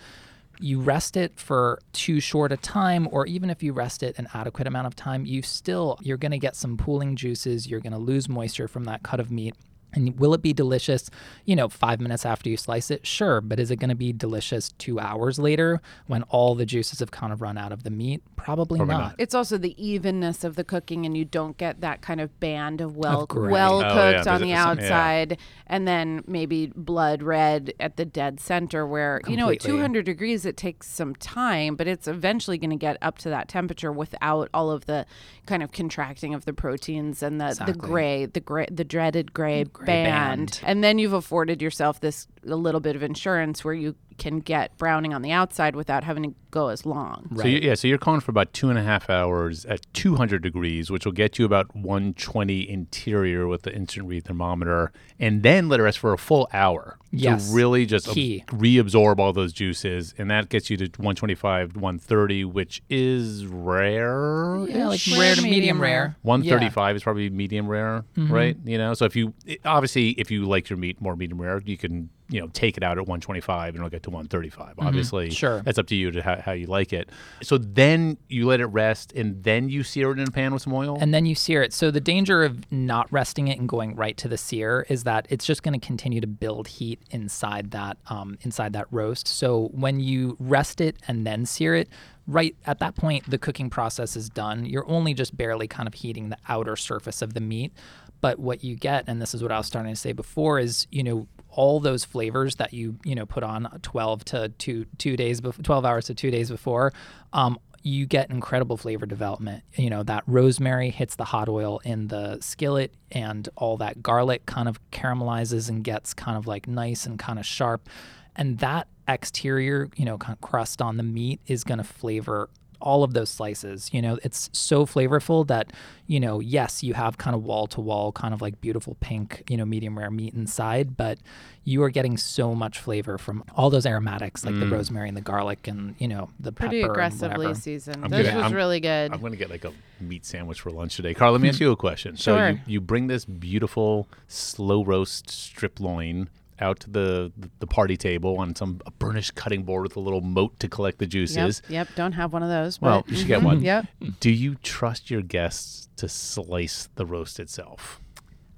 you 0.63 0.81
rest 0.81 1.17
it 1.17 1.39
for 1.39 1.81
too 1.93 2.21
short 2.21 2.53
a 2.53 2.57
time 2.57 3.09
or 3.11 3.27
even 3.27 3.51
if 3.51 3.63
you 3.63 3.73
rest 3.73 4.03
it 4.03 4.17
an 4.19 4.29
adequate 4.33 4.67
amount 4.67 4.87
of 4.87 4.95
time 4.95 5.25
you 5.27 5.43
still 5.43 5.99
you're 6.01 6.17
going 6.17 6.33
to 6.33 6.39
get 6.39 6.55
some 6.55 6.77
pooling 6.77 7.17
juices 7.17 7.67
you're 7.67 7.81
going 7.81 7.93
to 7.93 7.99
lose 7.99 8.29
moisture 8.29 8.69
from 8.69 8.85
that 8.85 9.03
cut 9.03 9.21
of 9.21 9.31
meat 9.31 9.55
and 9.95 10.19
will 10.19 10.35
it 10.35 10.43
be 10.43 10.53
delicious 10.53 11.11
you 11.45 11.55
know 11.57 11.69
five 11.69 12.01
minutes 12.01 12.25
after 12.25 12.49
you 12.49 12.57
slice 12.57 12.91
it 12.91 13.07
sure 13.07 13.41
but 13.41 13.61
is 13.61 13.71
it 13.71 13.77
going 13.77 13.89
to 13.91 13.95
be 13.97 14.13
delicious 14.13 14.71
two 14.79 14.99
hours 15.01 15.39
later 15.39 15.81
when 16.07 16.23
all 16.25 16.55
the 16.55 16.65
juices 16.67 17.01
have 17.01 17.11
kind 17.11 17.33
of 17.33 17.41
run 17.43 17.59
out 17.59 17.73
of 17.73 17.83
the 17.83 17.91
meat 17.91 18.23
probably, 18.37 18.79
Probably 18.79 18.95
not. 18.95 19.01
not. 19.03 19.15
It's 19.19 19.35
also 19.37 19.57
the 19.57 19.75
evenness 19.83 20.43
of 20.43 20.57
the 20.57 20.65
cooking, 20.65 21.07
and 21.07 21.17
you 21.17 21.25
don't 21.25 21.57
get 21.57 21.81
that 21.81 22.03
kind 22.03 22.21
of 22.21 22.41
band 22.41 22.81
of 22.81 22.97
well 22.97 23.25
gray. 23.27 23.53
well 23.53 23.79
Oh, 23.79 23.83
cooked 23.83 23.95
there's 23.95 24.27
on 24.27 24.41
the 24.41 24.51
a- 24.51 24.57
some- 24.57 24.79
yeah. 24.81 24.85
outside, 24.87 25.39
and 25.69 25.87
then 25.87 26.25
maybe 26.27 26.73
blood 26.75 27.23
red 27.23 27.73
at 27.79 27.97
the 27.97 28.05
dead 28.05 28.41
center. 28.41 28.85
Where 28.85 29.21
you 29.29 29.37
know 29.37 29.49
at 29.49 29.61
200 29.61 30.05
degrees 30.05 30.45
it 30.45 30.57
takes 30.57 30.89
some 30.89 31.15
time, 31.15 31.77
but 31.77 31.87
it's 31.87 32.09
eventually 32.09 32.59
going 32.59 32.71
to 32.71 32.77
get 32.77 32.99
up 33.01 33.19
to 33.19 33.29
that 33.29 33.47
temperature 33.49 33.93
without 33.93 34.49
all 34.53 34.73
of 34.73 34.87
the 34.87 35.07
kind 35.47 35.63
of 35.63 35.71
contracting 35.71 36.35
of 36.35 36.45
the 36.45 36.53
proteins 36.53 37.23
and 37.23 37.41
the 37.41 37.63
the 37.65 37.75
gray, 37.75 38.27
the 38.27 38.41
gray, 38.41 38.67
the 38.73 38.85
dreaded 38.85 39.33
gray, 39.33 39.63
Gray 39.65 39.82
band. 39.85 40.61
And 40.65 40.83
then 40.83 40.99
you've 40.99 41.13
afforded 41.13 41.63
yourself 41.63 42.01
this 42.01 42.27
a 42.47 42.57
little 42.57 42.81
bit 42.81 42.97
of 42.97 43.03
insurance 43.03 43.65
where 43.65 43.75
you 43.75 43.95
can 44.19 44.41
get 44.41 44.77
browning 44.77 45.15
on 45.15 45.23
the 45.23 45.33
outside 45.33 45.75
without 45.75 46.05
having 46.05 46.23
to 46.23 46.35
go 46.51 46.69
as 46.69 46.85
long. 46.85 47.35
So 47.41 47.47
you, 47.47 47.59
yeah, 47.61 47.75
so 47.75 47.89
you're 47.89 47.97
calling 47.97 48.21
for 48.21 48.31
about 48.31 48.53
two 48.53 48.69
and 48.69 48.79
a 48.79 48.83
half 48.83 49.09
hours 49.09 49.65
at 49.65 49.87
200 49.95 50.43
degrees, 50.43 50.91
which 50.91 51.07
will 51.07 51.13
get 51.13 51.39
you 51.39 51.47
about 51.47 51.75
120 51.75 52.69
interior 52.69 53.47
with 53.49 53.63
the 53.63 53.75
instant 53.75 54.07
read 54.07 54.25
thermometer, 54.27 54.93
and 55.19 55.43
then 55.43 55.69
let 55.71 55.81
it 55.81 55.85
rest 55.85 55.99
for 55.99 56.13
a 56.13 56.19
full 56.19 56.47
hour 56.53 56.99
Yes. 57.11 57.49
to 57.49 57.55
really 57.57 57.87
just 57.87 58.07
ab- 58.09 58.17
reabsorb 58.49 59.19
all 59.19 59.33
those 59.33 59.53
juices, 59.55 60.15
and 60.19 60.31
that 60.31 60.51
gets 60.51 60.69
you 60.69 60.77
to 60.77 60.85
125, 60.85 61.75
130, 61.77 62.45
which 62.45 62.83
is 62.91 63.47
rare. 63.47 64.67
Yeah, 64.69 64.89
like 64.89 65.01
Rare, 65.11 65.19
rare 65.21 65.35
to 65.37 65.43
medium 65.43 65.51
medium 65.51 65.81
rare. 65.81 65.91
rare. 66.03 66.17
135 66.23 66.97
is 66.97 67.03
probably 67.03 67.31
medium 67.31 67.67
rare, 67.67 68.05
Mm-hmm. 68.17 68.33
right? 68.33 68.57
You 68.65 68.79
know, 68.79 68.93
so 68.95 69.05
if 69.07 69.17
you 69.17 69.33
it- 69.47 69.61
obviously 69.65 70.11
if 70.11 70.31
you 70.31 70.45
like 70.45 70.69
your 70.69 70.77
meat 70.77 71.01
more 71.01 71.17
medium 71.17 71.41
rare, 71.41 71.61
you 71.65 71.77
can 71.79 72.11
you 72.33 72.41
know 72.41 72.49
take 72.53 72.77
it 72.77 72.83
out 72.83 72.99
at 72.99 73.03
125 73.07 73.69
and 73.75 73.77
it'll 73.77 73.91
get 73.91 74.03
to 74.05 74.11
135. 74.11 74.75
Obviously, 74.79 75.27
Mm-hmm. 75.27 75.33
Sure. 75.35 75.63
that's 75.63 75.79
up 75.79 75.87
to 75.89 75.95
you 75.95 76.11
to 76.11 76.23
how, 76.23 76.41
how 76.41 76.53
you 76.53 76.67
like 76.67 76.93
it. 76.93 77.11
So 77.43 77.59
then 77.59 78.17
you 78.29 78.47
let 78.47 78.61
it 78.61 78.67
rest 78.67 79.13
and 79.13 79.43
then 79.45 79.69
you 79.69 79.83
sear 79.83 80.11
it 80.11 80.19
in 80.19 80.27
a 80.27 80.31
pan 80.31 80.53
with 80.53 80.63
some 80.63 80.73
oil. 80.73 80.97
And 81.01 81.13
then 81.13 81.27
you 81.27 81.35
sear 81.35 81.63
it. 81.63 81.73
So 81.73 81.91
the 81.91 82.01
danger 82.01 82.43
of 82.43 82.71
not 82.73 83.13
resting 83.13 83.49
it 83.49 83.59
and 83.59 83.69
going 83.69 83.95
right 83.95 84.17
to 84.17 84.29
the 84.29 84.39
sear 84.39 84.87
is 84.89 85.05
that 85.05 85.27
it's 85.29 85.45
just 85.45 85.63
going 85.63 85.79
to 85.79 85.87
continue 85.87 86.21
to 86.21 86.27
build 86.27 86.67
heat 86.69 87.01
inside 87.11 87.71
that 87.73 87.99
um, 88.09 88.39
inside 88.43 88.73
that 88.73 88.87
roast. 88.91 89.29
So 89.29 89.69
when 89.73 90.01
you 90.01 90.37
rest 90.41 90.81
it 90.81 90.97
and 91.07 91.27
then 91.27 91.45
sear 91.47 91.75
it, 91.75 91.89
right 92.27 92.55
at 92.67 92.79
that 92.79 92.95
point 92.97 93.29
the 93.29 93.39
cooking 93.39 93.69
process 93.69 94.17
is 94.17 94.29
done. 94.31 94.65
You're 94.65 94.89
only 94.89 95.13
just 95.13 95.37
barely 95.37 95.69
kind 95.69 95.87
of 95.87 95.95
heating 95.95 96.31
the 96.31 96.39
outer 96.49 96.77
surface 96.77 97.21
of 97.23 97.35
the 97.35 97.41
meat. 97.41 97.73
But 98.21 98.39
what 98.39 98.63
you 98.63 98.77
get, 98.77 99.05
and 99.09 99.21
this 99.21 99.35
is 99.35 99.43
what 99.43 99.51
I 99.51 99.59
was 99.59 99.67
starting 99.67 99.93
to 99.93 100.01
say 100.01 100.13
before, 100.13 100.61
is 100.61 100.87
you 100.93 101.03
know 101.03 101.27
all 101.55 101.81
those 101.81 102.05
flavors 102.05 102.57
that 102.57 102.73
you 102.73 102.97
you 103.05 103.15
know 103.15 103.27
put 103.27 103.43
on 103.43 103.79
12 103.83 104.25
to 104.25 104.49
two 104.59 104.87
two 104.99 105.17
days 105.17 105.41
before 105.41 105.63
12 105.63 105.85
hours 105.85 106.07
to 106.07 106.15
two 106.15 106.31
days 106.31 106.51
before 106.51 106.93
um, 107.33 107.59
you 107.83 108.07
get 108.07 108.31
incredible 108.31 108.77
flavor 108.77 109.07
development. 109.07 109.65
You 109.75 109.91
know, 109.91 110.03
that 110.05 110.23
rosemary 110.27 110.91
hits 110.91 111.17
the 111.17 111.25
hot 111.25 111.49
oil 111.49 111.81
in 111.85 112.09
the 112.09 112.41
skillet 112.41 112.95
and 113.11 113.49
all 113.57 113.77
that 113.79 114.03
garlic 114.03 114.47
kind 114.47 114.69
of 114.69 114.79
caramelizes 114.91 115.69
and 115.69 115.83
gets 115.83 116.15
kind 116.15 116.37
of 116.37 116.47
like 116.47 116.69
nice 116.69 117.07
and 117.07 117.19
kind 117.19 117.39
of 117.39 117.47
sharp. 117.47 117.89
And 118.37 118.59
that 118.59 118.89
exterior, 119.09 119.89
you 119.97 120.05
know, 120.05 120.17
kind 120.17 120.33
of 120.33 120.41
crust 120.41 120.81
on 120.81 120.97
the 120.97 121.03
meat 121.03 121.41
is 121.47 121.65
going 121.65 121.79
to 121.79 121.85
flavor 121.85 122.49
all 122.83 123.03
of 123.05 123.15
those 123.15 123.31
slices. 123.31 123.89
You 123.93 124.03
know, 124.03 124.19
it's 124.23 124.51
so 124.53 124.85
flavorful 124.85 125.47
that, 125.47 125.73
you 126.07 126.21
know, 126.21 126.41
yes, 126.41 126.83
you 126.83 126.95
have 126.95 127.17
kind 127.17 127.35
of 127.35 127.45
wall 127.45 127.67
to 127.69 127.81
wall, 127.81 128.13
kind 128.13 128.35
of 128.35 128.43
like 128.43 128.61
beautiful 128.61 128.97
pink, 129.01 129.43
you 129.49 129.57
know, 129.57 129.65
medium 129.65 129.99
rare 129.99 130.11
meat 130.11 130.35
inside, 130.35 130.97
but 130.97 131.19
you 131.65 131.83
are 131.83 131.91
getting 131.91 132.17
so 132.17 132.55
much 132.55 132.79
flavor 132.79 133.17
from 133.19 133.45
all 133.55 133.71
those 133.71 133.87
aromatics 133.87 134.45
like 134.45 134.59
the 134.59 134.67
mm. 134.67 134.73
rosemary 134.73 135.09
and 135.09 135.17
the 135.17 135.23
garlic 135.23 135.69
and, 135.69 135.95
you 135.99 136.09
know, 136.09 136.29
the 136.41 136.51
Pretty 136.53 136.81
pepper. 136.81 136.93
and 136.93 136.97
aggressively 136.97 137.47
whatever. 137.47 137.55
seasoned. 137.55 138.05
I'm 138.05 138.11
This 138.11 138.27
gonna- 138.27 138.37
was 138.39 138.45
I'm- 138.47 138.55
really 138.55 138.81
good. 138.81 139.13
I'm 139.13 139.21
going 139.21 139.33
to 139.33 139.39
get 139.39 139.49
like 139.51 139.65
a 139.65 139.73
meat 140.01 140.27
sandwich 140.27 140.61
for 140.61 140.71
lunch 140.71 140.97
today. 140.97 141.15
Carl, 141.15 141.33
let 141.33 141.41
me 141.41 141.49
ask 141.51 141.61
you 141.61 141.71
a 141.71 141.77
question. 141.77 142.17
Sure. 142.17 142.37
So 142.37 142.47
you, 142.49 142.61
you 142.67 142.81
bring 142.81 143.07
this 143.07 143.25
beautiful 143.25 144.09
slow 144.27 144.85
roast 144.85 145.31
strip 145.31 145.79
loin 145.79 146.29
out 146.61 146.81
to 146.81 146.91
the 146.91 147.33
the 147.59 147.67
party 147.67 147.97
table 147.97 148.39
on 148.39 148.55
some 148.55 148.81
a 148.87 148.91
burnished 148.91 149.35
cutting 149.35 149.63
board 149.63 149.85
with 149.85 149.97
a 149.97 150.01
little 150.01 150.21
moat 150.21 150.59
to 150.61 150.69
collect 150.69 150.99
the 150.99 151.07
juices. 151.07 151.63
yep. 151.69 151.89
Don't 151.97 152.13
have 152.13 152.33
one 152.33 152.43
of 152.43 152.49
those. 152.49 152.81
Well, 152.81 153.05
you 153.09 153.17
should 153.17 153.29
get 153.29 153.43
one. 153.43 153.63
Yep. 153.73 153.87
Do 154.21 154.31
you 154.31 154.57
trust 154.57 155.11
your 155.11 155.23
guests 155.23 155.89
to 155.97 156.09
slice 156.09 156.89
the 156.97 157.07
roast 157.07 157.39
itself? 157.41 158.01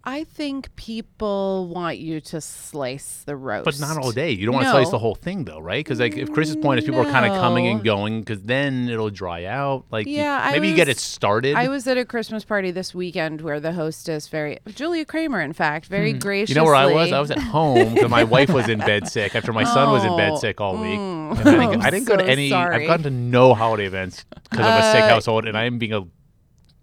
I 0.06 0.24
think 0.24 0.76
people 0.76 1.66
want 1.68 1.96
you 1.98 2.20
to 2.20 2.40
slice 2.40 3.22
the 3.24 3.34
roast, 3.36 3.64
But 3.64 3.80
not 3.80 3.96
all 3.96 4.12
day. 4.12 4.32
You 4.32 4.44
don't 4.44 4.54
want 4.54 4.66
to 4.66 4.70
slice 4.70 4.90
the 4.90 4.98
whole 4.98 5.14
thing, 5.14 5.44
though, 5.44 5.60
right? 5.60 5.82
Because 5.82 5.98
like, 5.98 6.14
if 6.16 6.30
Chris's 6.30 6.56
point 6.56 6.78
is 6.80 6.84
people 6.84 7.00
are 7.00 7.10
kind 7.10 7.24
of 7.24 7.32
coming 7.40 7.66
and 7.68 7.78
No. 7.78 7.84
going, 7.84 8.20
because 8.20 8.42
then 8.42 8.90
it'll 8.90 9.08
dry 9.08 9.46
out. 9.46 9.86
Like, 9.90 10.06
you- 10.06 10.16
Yeah, 10.16 10.38
I 10.42 10.52
maybe 10.52 10.68
you 10.68 10.76
get 10.76 10.88
it 10.90 10.98
started. 10.98 11.54
I 11.56 11.68
was 11.68 11.86
at 11.86 11.96
a 11.96 12.04
Christmas 12.04 12.44
party 12.44 12.70
this 12.70 12.94
weekend 12.94 13.40
where 13.40 13.60
the 13.60 13.72
hostess, 13.72 14.28
very 14.28 14.58
Julia 14.68 15.06
Kramer, 15.06 15.40
in 15.40 15.54
fact, 15.54 15.86
very 15.86 16.12
gracious. 16.12 16.50
you 16.50 16.54
know 16.56 16.64
where 16.64 16.74
I 16.74 16.84
was? 16.86 17.10
I 17.10 17.20
was 17.20 17.30
at 17.30 17.38
home 17.38 17.94
because 17.94 18.10
my 18.10 18.24
wife 18.24 18.50
was 18.50 18.68
in 18.68 18.80
bed 18.80 19.08
sick 19.08 19.34
after 19.34 19.54
my 19.54 19.64
son 19.64 19.90
was 19.90 20.04
in 20.04 20.14
bed 20.18 20.32
Oh, 20.32 20.36
sick 20.36 20.60
all 20.60 20.76
week. 20.76 20.98
And 20.98 21.38
I 21.38 21.44
didn't, 21.44 21.82
I 21.82 21.86
I'm 21.86 21.90
didn't 21.92 22.08
go 22.08 22.16
to 22.18 22.24
so 22.24 22.30
any. 22.30 22.50
sorry. 22.50 22.82
I've 22.82 22.88
gone 22.88 23.02
to 23.04 23.10
no 23.10 23.54
holiday 23.54 23.86
events 23.86 24.26
because 24.50 24.66
of 24.66 24.74
a 24.84 24.92
sick 24.92 25.04
Uh, 25.04 25.08
household, 25.08 25.46
and 25.46 25.56
I 25.56 25.64
am 25.64 25.78
being 25.78 25.94
a 25.94 26.02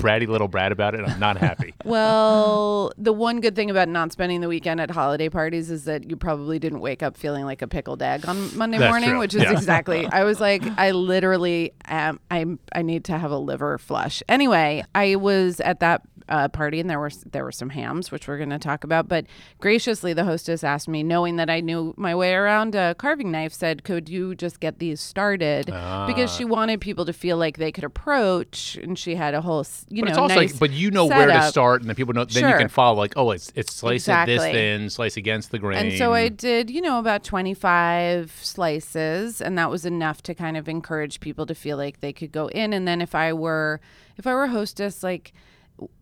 bratty 0.02 0.28
little 0.28 0.48
brat 0.48 0.72
about 0.72 0.96
it. 0.96 1.02
I'm 1.08 1.20
not 1.20 1.38
happy. 1.38 1.74
Well, 1.84 2.92
the 2.98 3.14
one 3.14 3.42
good 3.42 3.56
thing 3.56 3.70
about 3.70 3.88
not 3.90 4.12
spending 4.12 4.42
the 4.42 4.48
weekend 4.48 4.80
at 4.80 4.90
holiday 4.92 5.30
parties 5.30 5.70
is 5.70 5.86
that 5.86 6.10
you 6.10 6.16
probably 6.16 6.58
didn't 6.60 6.80
wake 6.80 7.04
up 7.04 7.18
feeling 7.18 7.46
like 7.46 7.62
a 7.62 7.68
pickled 7.68 8.02
egg 8.02 8.26
on 8.28 8.56
Monday 8.58 8.78
That's 8.78 8.92
morning, 8.92 9.10
true. 9.12 9.20
which 9.20 9.36
is 9.36 9.44
Yeah. 9.44 9.52
exactly. 9.52 10.06
I 10.08 10.24
was 10.24 10.40
like, 10.40 10.64
I 10.78 10.92
literally 10.92 11.74
am. 11.86 12.20
I'm. 12.30 12.60
I 12.74 12.82
need 12.82 13.06
to 13.06 13.18
have 13.18 13.32
a 13.32 13.38
liver 13.38 13.78
flush. 13.78 14.24
Anyway, 14.30 14.84
I 14.96 15.16
was 15.16 15.60
at 15.60 15.80
that 15.82 16.02
uh, 16.32 16.48
party 16.48 16.80
and 16.80 16.90
there 16.90 17.00
were 17.00 17.12
there 17.32 17.44
were 17.44 17.52
some 17.52 17.70
hams, 17.70 18.10
which 18.12 18.28
we're 18.28 18.38
going 18.38 18.50
to 18.50 18.58
talk 18.58 18.84
about. 18.84 19.08
But 19.08 19.26
graciously, 19.60 20.14
the 20.14 20.24
hostess 20.24 20.64
asked 20.64 20.88
me, 20.88 21.04
knowing 21.04 21.36
that 21.36 21.50
I 21.50 21.60
knew 21.60 21.94
my 21.98 22.16
way 22.16 22.34
around 22.34 22.74
a 22.74 22.96
carving 22.96 23.30
knife, 23.32 23.54
said, 23.54 23.84
"Could 23.84 24.10
you 24.10 24.34
just 24.34 24.60
get 24.60 24.80
these 24.80 25.00
started?" 25.02 25.66
Because 25.68 26.32
Ah. 26.32 26.36
she 26.38 26.46
wanted 26.46 26.82
people 26.82 27.06
to 27.06 27.14
feel 27.14 27.38
like 27.38 27.58
they 27.58 27.72
could 27.72 27.84
approach, 27.84 28.78
and 28.82 28.98
she 28.98 29.16
had 29.16 29.34
a 29.34 29.42
whole, 29.42 29.66
you 29.90 30.02
But 30.02 30.06
know, 30.06 30.10
it's 30.12 30.18
also 30.18 30.36
nice 30.36 30.52
like, 30.54 30.60
but 30.60 30.72
you 30.72 30.90
know 30.90 31.06
where 31.06 31.28
to 31.28 31.44
start, 31.44 31.82
and 31.82 31.90
then 31.90 31.96
people 31.96 32.14
know. 32.14 32.26
Then 32.26 32.50
you 32.50 32.56
can 32.58 32.70
follow. 32.70 32.98
Like, 32.98 33.14
oh, 33.18 33.32
it's 33.32 33.52
it's 33.56 33.74
slice 33.74 34.08
it 34.08 34.26
this 34.26 34.42
Exactly. 34.42 34.52
thin, 34.54 34.90
slice 34.90 35.18
against 35.18 35.52
the 35.52 35.60
grain. 35.60 35.78
And 35.80 35.94
so 35.98 36.14
I 36.14 36.30
did, 36.30 36.70
you 36.72 36.82
know, 36.82 36.98
about 36.98 37.24
25 37.24 38.32
slices 38.42 39.42
and 39.42 39.58
that 39.58 39.70
was 39.70 39.86
enough 39.86 40.22
to 40.24 40.34
kind 40.34 40.56
of 40.58 40.70
encourage 40.70 41.20
people 41.20 41.46
to 41.46 41.56
feel 41.56 41.78
like 41.78 42.00
they 42.00 42.14
could 42.14 42.32
go 42.32 42.48
in 42.48 42.74
and 42.74 42.88
then 42.88 43.02
if 43.02 43.14
I 43.16 43.34
were 43.34 43.82
if 44.18 44.26
I 44.28 44.34
were 44.34 44.44
a 44.44 44.50
hostess 44.50 45.04
like 45.04 45.34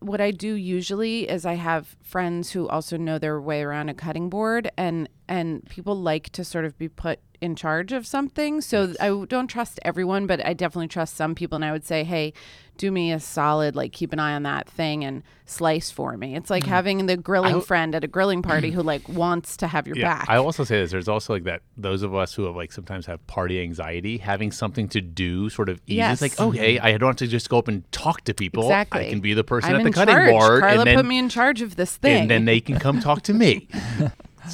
what 0.00 0.20
I 0.20 0.30
do 0.30 0.54
usually 0.54 1.28
is 1.28 1.46
I 1.46 1.54
have 1.54 1.96
friends 2.02 2.52
who 2.52 2.68
also 2.68 2.96
know 2.96 3.18
their 3.18 3.40
way 3.40 3.62
around 3.62 3.88
a 3.88 3.94
cutting 3.94 4.28
board 4.28 4.70
and 4.76 5.08
and 5.28 5.64
people 5.68 5.94
like 5.94 6.30
to 6.30 6.44
sort 6.44 6.64
of 6.64 6.76
be 6.76 6.88
put 6.88 7.20
in 7.40 7.56
charge 7.56 7.92
of 7.92 8.06
something. 8.06 8.60
So 8.60 8.94
I 9.00 9.08
don't 9.26 9.48
trust 9.48 9.80
everyone, 9.82 10.26
but 10.26 10.44
I 10.44 10.52
definitely 10.52 10.88
trust 10.88 11.16
some 11.16 11.34
people 11.34 11.56
and 11.56 11.64
I 11.64 11.72
would 11.72 11.84
say, 11.84 12.04
"Hey, 12.04 12.32
do 12.76 12.90
me 12.90 13.12
a 13.12 13.20
solid 13.20 13.76
like 13.76 13.92
keep 13.92 14.12
an 14.12 14.18
eye 14.18 14.34
on 14.34 14.42
that 14.44 14.68
thing 14.68 15.04
and 15.04 15.22
slice 15.46 15.90
for 15.90 16.16
me." 16.16 16.36
It's 16.36 16.50
like 16.50 16.64
mm. 16.64 16.68
having 16.68 17.06
the 17.06 17.16
grilling 17.16 17.56
I- 17.56 17.60
friend 17.60 17.94
at 17.94 18.04
a 18.04 18.06
grilling 18.06 18.42
party 18.42 18.70
who 18.70 18.82
like 18.82 19.08
wants 19.08 19.56
to 19.58 19.66
have 19.66 19.86
your 19.86 19.96
Yeah, 19.96 20.18
back. 20.18 20.26
I 20.28 20.36
also 20.36 20.64
say 20.64 20.80
this. 20.80 20.90
There's 20.90 21.08
also 21.08 21.32
like 21.32 21.44
that. 21.44 21.62
Those 21.76 22.02
of 22.02 22.14
us 22.14 22.34
who 22.34 22.44
have 22.44 22.56
like 22.56 22.72
sometimes 22.72 23.06
have 23.06 23.26
party 23.26 23.60
anxiety, 23.60 24.18
having 24.18 24.52
something 24.52 24.88
to 24.90 25.00
do 25.00 25.48
sort 25.48 25.68
of 25.68 25.80
eases. 25.86 25.96
Yes. 25.96 26.22
Like, 26.22 26.38
okay, 26.38 26.76
mm-hmm. 26.76 26.86
I 26.86 26.96
don't 26.98 27.08
have 27.08 27.16
to 27.16 27.26
just 27.26 27.48
go 27.48 27.58
up 27.58 27.68
and 27.68 27.90
talk 27.92 28.22
to 28.24 28.34
people. 28.34 28.64
Exactly. 28.64 29.06
I 29.06 29.10
can 29.10 29.20
be 29.20 29.34
the 29.34 29.44
person 29.44 29.70
I'm 29.70 29.80
at 29.80 29.84
the 29.84 29.92
cutting 29.92 30.14
charge. 30.14 30.30
board, 30.30 30.60
Carla 30.60 30.78
and 30.80 30.86
then 30.86 30.96
put 30.96 31.06
me 31.06 31.18
in 31.18 31.28
charge 31.28 31.62
of 31.62 31.76
this 31.76 31.96
thing. 31.96 32.22
and 32.22 32.30
then 32.30 32.44
they 32.44 32.60
can 32.60 32.78
come 32.78 33.00
talk 33.00 33.22
to 33.22 33.34
me. 33.34 33.68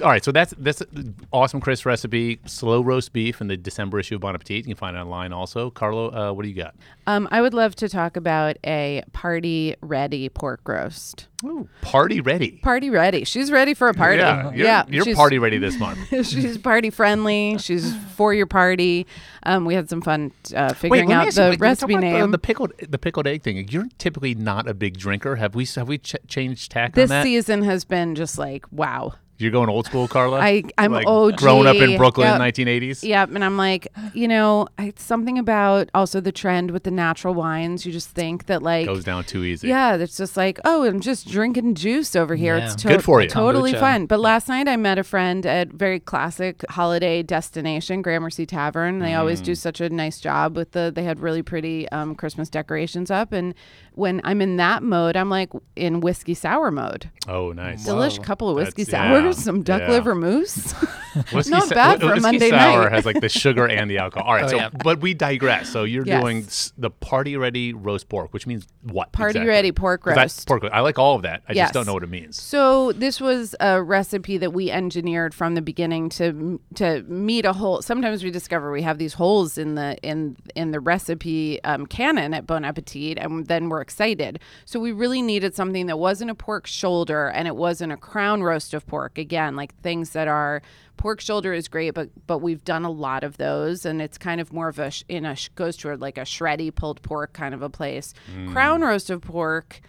All 0.02 0.08
right, 0.10 0.24
so 0.24 0.32
that's 0.32 0.52
that's 0.58 0.80
an 0.80 1.14
awesome 1.32 1.60
Chris 1.60 1.86
recipe, 1.86 2.40
slow 2.46 2.80
roast 2.82 3.12
beef 3.12 3.40
in 3.40 3.48
the 3.48 3.56
December 3.56 4.00
issue 4.00 4.16
of 4.16 4.20
Bon 4.20 4.34
Appetit. 4.34 4.58
You 4.58 4.62
can 4.64 4.74
find 4.74 4.96
it 4.96 5.00
online 5.00 5.32
also. 5.32 5.70
Carlo, 5.70 6.10
uh, 6.10 6.32
what 6.32 6.42
do 6.42 6.48
you 6.48 6.54
got? 6.54 6.74
um, 7.06 7.28
I 7.30 7.40
would 7.40 7.54
love 7.54 7.74
to 7.76 7.88
talk 7.88 8.16
about 8.16 8.56
a 8.64 9.02
party 9.12 9.76
ready 9.80 10.28
pork 10.28 10.60
roast. 10.66 11.28
Ooh, 11.44 11.68
party 11.82 12.20
ready. 12.20 12.52
Party 12.62 12.90
ready. 12.90 13.24
She's 13.24 13.50
ready 13.52 13.74
for 13.74 13.88
a 13.88 13.94
party. 13.94 14.18
Yeah, 14.18 14.50
you're, 14.52 14.84
you're 14.88 15.04
she's- 15.04 15.16
party 15.16 15.38
ready 15.38 15.58
this 15.58 15.78
month. 15.78 15.98
she's 16.26 16.58
party 16.58 16.90
friendly. 16.90 17.56
She's 17.58 17.94
for 18.16 18.34
your 18.34 18.46
party. 18.46 19.06
Um, 19.44 19.64
we 19.64 19.74
had 19.74 19.88
some 19.88 20.00
fun 20.00 20.32
uh, 20.54 20.72
figuring 20.72 21.08
me 21.08 21.14
out 21.14 21.26
you, 21.26 21.32
the 21.32 21.40
like, 21.40 21.46
can 21.46 21.50
we 21.50 21.56
talk 21.56 21.62
recipe 21.62 21.96
name. 21.96 22.20
The, 22.22 22.28
the 22.32 22.38
pickled 22.38 22.72
the 22.88 22.98
pickled 22.98 23.26
egg 23.26 23.42
thing. 23.42 23.68
You're 23.68 23.86
typically 23.98 24.34
not 24.34 24.68
a 24.68 24.74
big 24.74 24.98
drinker. 24.98 25.36
Have 25.36 25.54
we 25.54 25.64
have 25.76 25.86
we 25.88 25.98
ch- 25.98 26.16
changed 26.26 26.72
tack 26.72 26.94
this 26.94 27.10
on 27.10 27.18
that? 27.18 27.22
season 27.22 27.62
has 27.62 27.84
been 27.84 28.14
just 28.14 28.36
like 28.38 28.64
wow. 28.72 29.14
You're 29.38 29.50
going 29.50 29.68
old 29.68 29.84
school, 29.86 30.08
Carla. 30.08 30.38
I- 30.40 30.62
I'm 30.78 30.92
like 30.92 31.06
OG. 31.06 31.36
Growing 31.36 31.66
up 31.66 31.76
in 31.76 31.96
Brooklyn 31.98 32.26
Yep. 32.26 32.36
in 32.36 32.40
1980s. 32.40 33.04
Yep, 33.04 33.30
and 33.34 33.44
I'm 33.44 33.56
like, 33.58 33.88
you 34.14 34.26
know, 34.28 34.66
it's 34.78 35.02
something 35.02 35.38
about 35.38 35.90
also 35.94 36.20
the 36.20 36.32
trend 36.32 36.70
with 36.70 36.84
the 36.84 36.90
natural 36.90 37.34
wines. 37.34 37.84
You 37.84 37.92
just 37.92 38.08
think 38.10 38.46
that 38.46 38.62
like 38.62 38.86
Goes 38.86 39.04
down 39.04 39.24
too 39.24 39.44
easy. 39.44 39.68
Yeah, 39.68 39.96
it's 39.96 40.16
just 40.16 40.36
like, 40.36 40.58
oh, 40.64 40.84
I'm 40.84 41.00
just 41.00 41.28
drinking 41.28 41.74
juice 41.74 42.16
over 42.16 42.34
here. 42.34 42.56
Yeah. 42.56 42.64
It's 42.64 42.74
to- 42.76 42.88
Good 42.88 43.04
for 43.04 43.20
you. 43.20 43.28
Totally 43.28 43.72
Kombucha. 43.72 43.80
fun. 43.80 44.06
But 44.06 44.20
last 44.20 44.48
night 44.48 44.68
I 44.68 44.76
met 44.76 44.96
a 44.98 45.04
friend 45.04 45.44
at 45.44 45.68
very 45.68 46.00
classic 46.00 46.64
holiday 46.70 47.22
destination, 47.22 48.00
Gramercy 48.02 48.46
Tavern. 48.46 49.00
They 49.00 49.14
always 49.14 49.40
Mm. 49.42 49.44
do 49.44 49.54
such 49.54 49.80
a 49.82 49.90
nice 49.90 50.18
job 50.18 50.56
with 50.56 50.72
the. 50.72 50.90
They 50.94 51.04
had 51.04 51.20
really 51.20 51.42
pretty 51.42 51.88
um, 51.90 52.14
Christmas 52.14 52.48
decorations 52.48 53.10
up, 53.10 53.32
and 53.32 53.54
when 53.96 54.20
I'm 54.24 54.40
in 54.40 54.56
that 54.58 54.82
mode, 54.82 55.16
I'm 55.16 55.28
like 55.30 55.50
in 55.74 56.00
whiskey 56.00 56.34
sour 56.34 56.70
mode. 56.70 57.10
Oh, 57.26 57.52
nice. 57.52 57.86
Delish 57.86 58.18
Whoa. 58.18 58.24
couple 58.24 58.48
of 58.50 58.56
whiskey 58.56 58.84
That's- 58.84 59.10
yeah, 59.10 59.22
sours, 59.32 59.38
some 59.44 59.62
duck 59.62 59.80
yeah. 59.82 59.90
liver 59.90 60.14
mousse. 60.14 60.72
Whiskey 61.32 61.50
Not 61.50 61.68
sa- 61.68 61.74
bad 61.74 62.00
for 62.00 62.08
a 62.08 62.08
whiskey 62.10 62.20
Monday 62.20 62.50
sour 62.50 62.82
night. 62.82 62.92
has 62.92 63.06
like 63.06 63.20
the 63.22 63.30
sugar 63.30 63.66
and 63.70 63.90
the 63.90 63.96
alcohol. 63.96 64.28
All 64.28 64.34
right, 64.34 64.44
Oh, 64.44 64.48
so 64.48 64.56
yeah. 64.56 64.68
but 64.84 65.00
we 65.00 65.14
digress. 65.14 65.66
So 65.70 65.84
you're 65.84 66.04
Yes. 66.06 66.20
doing 66.20 66.46
the 66.76 66.90
party 66.90 67.38
ready 67.38 67.72
roast 67.72 68.10
pork, 68.10 68.34
which 68.34 68.46
means 68.46 68.66
what? 68.82 69.12
Party 69.12 69.30
exactly? 69.38 69.48
ready 69.48 69.72
pork 69.72 70.02
'Cause 70.02 70.14
that's 70.14 70.34
roast. 70.36 70.46
pork 70.46 70.62
roast. 70.64 70.74
I 70.74 70.80
like 70.80 70.98
all 70.98 71.16
of 71.16 71.22
that. 71.22 71.42
I 71.48 71.54
Yes. 71.54 71.68
just 71.68 71.72
don't 71.74 71.86
know 71.86 71.94
what 71.94 72.02
it 72.02 72.10
means. 72.10 72.36
So 72.38 72.92
this 72.92 73.18
was 73.18 73.54
a 73.60 73.82
recipe 73.82 74.36
that 74.36 74.52
we 74.52 74.70
engineered 74.70 75.32
from 75.32 75.54
the 75.54 75.62
beginning 75.62 76.10
to 76.10 76.60
to 76.74 77.02
meet 77.04 77.46
a 77.46 77.54
hole. 77.54 77.80
Sometimes 77.80 78.22
we 78.22 78.30
discover 78.30 78.70
we 78.70 78.82
have 78.82 78.98
these 78.98 79.14
holes 79.14 79.56
in 79.56 79.74
the 79.74 79.96
in 80.02 80.36
in 80.54 80.70
the 80.70 80.80
recipe 80.80 81.64
um, 81.64 81.86
canon 81.86 82.34
at 82.34 82.46
Bon 82.46 82.62
Appetit, 82.62 83.16
and 83.16 83.46
then 83.46 83.70
we're 83.70 83.80
excited. 83.86 84.40
So 84.64 84.80
we 84.80 84.90
really 84.90 85.22
needed 85.22 85.54
something 85.54 85.86
that 85.86 85.98
wasn't 85.98 86.32
a 86.32 86.34
pork 86.34 86.66
shoulder 86.66 87.28
and 87.28 87.46
it 87.46 87.54
wasn't 87.54 87.92
a 87.92 87.96
crown 87.96 88.42
roast 88.42 88.74
of 88.74 88.84
pork. 88.84 89.16
Again, 89.16 89.54
like 89.54 89.72
things 89.76 90.10
that 90.10 90.26
are 90.26 90.60
pork 90.96 91.20
shoulder 91.20 91.52
is 91.52 91.68
great, 91.68 91.94
but 91.94 92.08
but 92.26 92.38
we've 92.38 92.64
done 92.64 92.84
a 92.84 92.90
lot 92.90 93.22
of 93.22 93.36
those, 93.36 93.86
and 93.86 94.02
it's 94.02 94.18
kind 94.18 94.40
of 94.40 94.52
more 94.52 94.68
of 94.68 94.80
a 94.80 94.90
sh- 94.90 95.04
in 95.08 95.24
a 95.24 95.36
sh- 95.36 95.50
goes 95.54 95.76
toward 95.76 96.00
like 96.00 96.18
a 96.18 96.22
shreddy 96.22 96.74
pulled 96.74 97.00
pork 97.02 97.32
kind 97.32 97.54
of 97.54 97.62
a 97.62 97.70
place. 97.70 98.12
Mm. 98.34 98.52
Crown 98.52 98.80
roast 98.80 99.08
of 99.08 99.20
pork 99.20 99.80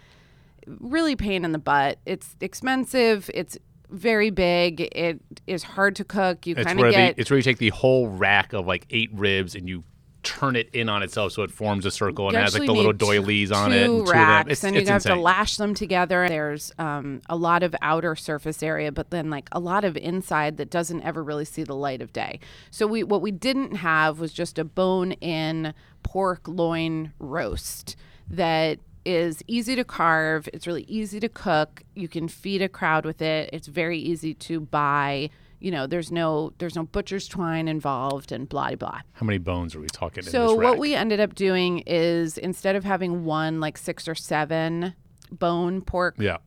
really 0.66 1.16
pain 1.16 1.44
in 1.44 1.52
the 1.52 1.58
butt. 1.58 1.98
It's 2.06 2.36
expensive. 2.40 3.30
It's 3.34 3.58
very 3.90 4.30
big. 4.30 4.80
It 4.80 5.20
is 5.46 5.62
hard 5.62 5.96
to 5.96 6.04
cook. 6.04 6.46
You 6.46 6.54
kind 6.54 6.78
of 6.78 6.92
get 6.92 7.16
the, 7.16 7.20
it's 7.20 7.30
where 7.30 7.38
you 7.38 7.42
take 7.42 7.58
the 7.58 7.70
whole 7.70 8.08
rack 8.08 8.52
of 8.52 8.66
like 8.66 8.86
eight 8.90 9.10
ribs 9.12 9.54
and 9.54 9.68
you 9.68 9.82
turn 10.28 10.56
it 10.56 10.68
in 10.74 10.88
on 10.88 11.02
itself 11.02 11.32
so 11.32 11.42
it 11.42 11.50
forms 11.50 11.86
a 11.86 11.90
circle 11.90 12.28
and 12.28 12.36
has 12.36 12.52
like 12.58 12.66
the 12.66 12.72
little 12.72 12.92
doilies 12.92 13.50
on 13.50 13.72
it 13.72 13.88
and 13.88 14.06
two 14.06 14.12
racks, 14.12 14.50
It's, 14.50 14.64
and 14.64 14.76
you 14.76 14.86
have 14.86 15.02
to 15.04 15.14
lash 15.14 15.56
them 15.56 15.74
together. 15.74 16.28
There's 16.28 16.70
um, 16.78 17.22
a 17.28 17.36
lot 17.36 17.62
of 17.62 17.74
outer 17.80 18.14
surface 18.14 18.62
area, 18.62 18.92
but 18.92 19.10
then 19.10 19.30
like 19.30 19.48
a 19.52 19.58
lot 19.58 19.84
of 19.84 19.96
inside 19.96 20.58
that 20.58 20.70
doesn't 20.70 21.02
ever 21.02 21.22
really 21.24 21.44
see 21.44 21.62
the 21.64 21.74
light 21.74 22.02
of 22.02 22.12
day. 22.12 22.40
So 22.70 22.86
we 22.86 23.02
what 23.02 23.22
we 23.22 23.30
didn't 23.30 23.76
have 23.76 24.20
was 24.20 24.32
just 24.32 24.58
a 24.58 24.64
bone-in 24.64 25.72
pork 26.02 26.46
loin 26.46 27.12
roast 27.18 27.96
that 28.28 28.78
is 29.04 29.42
easy 29.46 29.74
to 29.74 29.84
carve. 29.84 30.48
It's 30.52 30.66
really 30.66 30.82
easy 30.82 31.18
to 31.20 31.28
cook. 31.28 31.82
You 31.94 32.08
can 32.08 32.28
feed 32.28 32.60
a 32.60 32.68
crowd 32.68 33.06
with 33.06 33.22
it. 33.22 33.48
It's 33.52 33.66
very 33.66 33.98
easy 33.98 34.34
to 34.34 34.60
buy 34.60 35.30
you 35.60 35.70
know, 35.70 35.86
there's 35.86 36.10
no 36.12 36.52
there's 36.58 36.76
no 36.76 36.84
butcher's 36.84 37.26
twine 37.28 37.68
involved 37.68 38.30
and 38.32 38.48
blah 38.48 38.74
blah. 38.76 39.00
How 39.12 39.26
many 39.26 39.38
bones 39.38 39.74
are 39.74 39.80
we 39.80 39.88
talking? 39.88 40.24
in 40.24 40.30
So 40.30 40.54
what 40.54 40.78
we 40.78 40.94
ended 40.94 41.20
up 41.20 41.34
doing 41.34 41.80
is 41.86 42.38
instead 42.38 42.76
of 42.76 42.84
having 42.84 43.24
one 43.24 43.60
like 43.60 43.76
six 43.78 44.06
or 44.08 44.14
seven 44.14 44.94
bone 45.32 45.82
pork, 45.82 46.14
Yeah. 46.18 46.38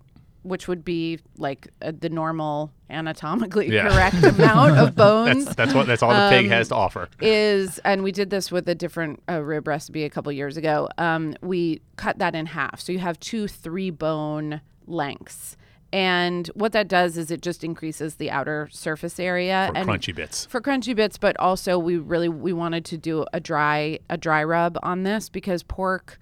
which 0.43 0.67
would 0.67 0.83
be 0.83 1.19
like 1.37 1.67
uh, 1.81 1.91
the 1.99 2.09
normal 2.09 2.71
anatomically 2.89 3.69
Yeah. 3.71 3.89
correct 3.89 4.23
amount 4.23 4.77
of 4.77 4.95
bones. 4.95 5.45
That's 5.45 5.55
that's 5.55 5.73
what 5.73 5.87
that's 5.87 6.01
all 6.01 6.09
the 6.09 6.29
pig 6.35 6.45
Um, 6.45 6.51
has 6.51 6.69
to 6.69 6.75
offer. 6.75 7.07
is 7.21 7.79
and 7.85 8.03
we 8.03 8.11
did 8.11 8.29
this 8.29 8.51
with 8.51 8.67
a 8.69 8.75
different 8.75 9.21
uh, 9.29 9.41
rib 9.41 9.67
recipe 9.67 10.03
a 10.03 10.09
couple 10.09 10.31
years 10.31 10.57
ago 10.57 10.87
um, 10.97 11.35
we 11.41 11.81
cut 11.95 12.17
that 12.19 12.33
in 12.35 12.45
half 12.47 12.79
so 12.79 12.91
you 12.91 12.99
have 12.99 13.19
two 13.19 13.47
three 13.47 13.89
bone 13.91 14.61
lengths 14.87 15.55
and 15.93 16.47
what 16.53 16.71
that 16.71 16.87
does 16.87 17.17
is 17.17 17.31
it 17.31 17.41
just 17.41 17.63
increases 17.63 18.15
the 18.15 18.31
outer 18.31 18.67
surface 18.71 19.19
area 19.19 19.69
For 19.71 19.77
and 19.77 19.89
crunchy 19.89 20.15
bits. 20.15 20.45
for 20.45 20.61
crunchy 20.61 20.95
bits 20.95 21.17
but 21.17 21.37
also 21.39 21.77
we 21.77 21.97
really 21.97 22.29
we 22.29 22.53
wanted 22.53 22.85
to 22.85 22.97
do 22.97 23.25
a 23.33 23.39
dry 23.39 23.99
a 24.09 24.17
dry 24.17 24.43
rub 24.43 24.77
on 24.83 25.03
this 25.03 25.29
because 25.29 25.63
pork 25.63 26.17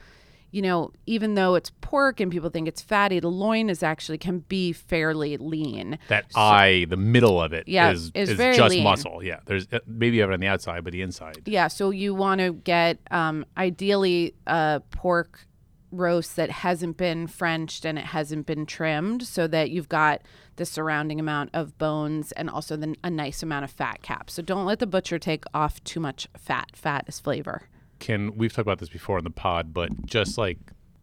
you 0.52 0.64
know 0.64 0.92
even 1.06 1.36
though 1.36 1.54
it's 1.54 1.72
pork 1.82 2.20
and 2.20 2.32
people 2.32 2.50
think 2.50 2.68
it's 2.68 2.82
fatty 2.82 3.20
the 3.20 3.28
loin 3.28 3.70
is 3.70 3.84
actually 3.84 4.18
can 4.18 4.40
be 4.40 4.74
fairly 4.74 5.38
lean 5.38 6.00
That 6.08 6.26
eye, 6.36 6.88
the 6.90 6.98
middle 6.98 7.40
of 7.40 7.54
it, 7.54 7.68
Yeah, 7.68 7.92
is 7.92 8.12
is 8.16 8.30
is 8.32 8.38
very 8.38 8.56
just 8.56 8.72
lean. 8.74 8.84
muscle. 8.84 9.24
Yeah, 9.24 9.40
there's 9.46 9.68
uh, 9.72 9.80
maybe 9.86 10.16
you 10.18 10.22
have 10.22 10.32
it 10.32 10.34
on 10.36 10.40
the 10.40 10.48
outside, 10.48 10.84
but 10.84 10.92
the 10.94 11.02
inside. 11.04 11.38
Yeah, 11.46 11.68
so 11.68 11.92
you 11.92 12.16
want 12.16 12.42
to 12.42 12.54
get 12.54 12.98
um, 13.12 13.46
ideally 13.58 14.34
a 14.48 14.82
pork 14.90 15.46
roast 15.92 16.36
that 16.36 16.50
hasn't 16.50 16.98
been 16.98 17.28
Frenched 17.28 17.86
and 17.86 17.98
it 17.98 18.06
hasn't 18.06 18.46
been 18.46 18.66
trimmed, 18.66 19.24
so 19.24 19.48
that 19.48 19.70
you've 19.72 19.90
got 19.90 20.22
the 20.56 20.66
surrounding 20.66 21.20
amount 21.20 21.50
of 21.54 21.78
bones 21.78 22.32
and 22.34 22.50
also 22.50 22.76
the, 22.76 22.96
a 23.04 23.10
nice 23.10 23.42
amount 23.42 23.64
of 23.64 23.72
fat 23.72 24.02
cap. 24.02 24.30
So 24.30 24.42
don't 24.42 24.66
let 24.66 24.80
the 24.80 24.88
butcher 24.88 25.20
take 25.20 25.46
off 25.54 25.84
too 25.84 26.00
much 26.00 26.28
fat. 26.38 26.72
Fat 26.76 27.06
is 27.08 27.20
flavor. 27.20 27.64
Can 28.00 28.38
we've 28.38 28.52
talked 28.52 28.68
about 28.68 28.80
this 28.80 28.90
before 28.90 29.18
in 29.18 29.24
the 29.24 29.30
pod, 29.30 29.74
but 29.74 30.06
just 30.06 30.38
like 30.38 30.58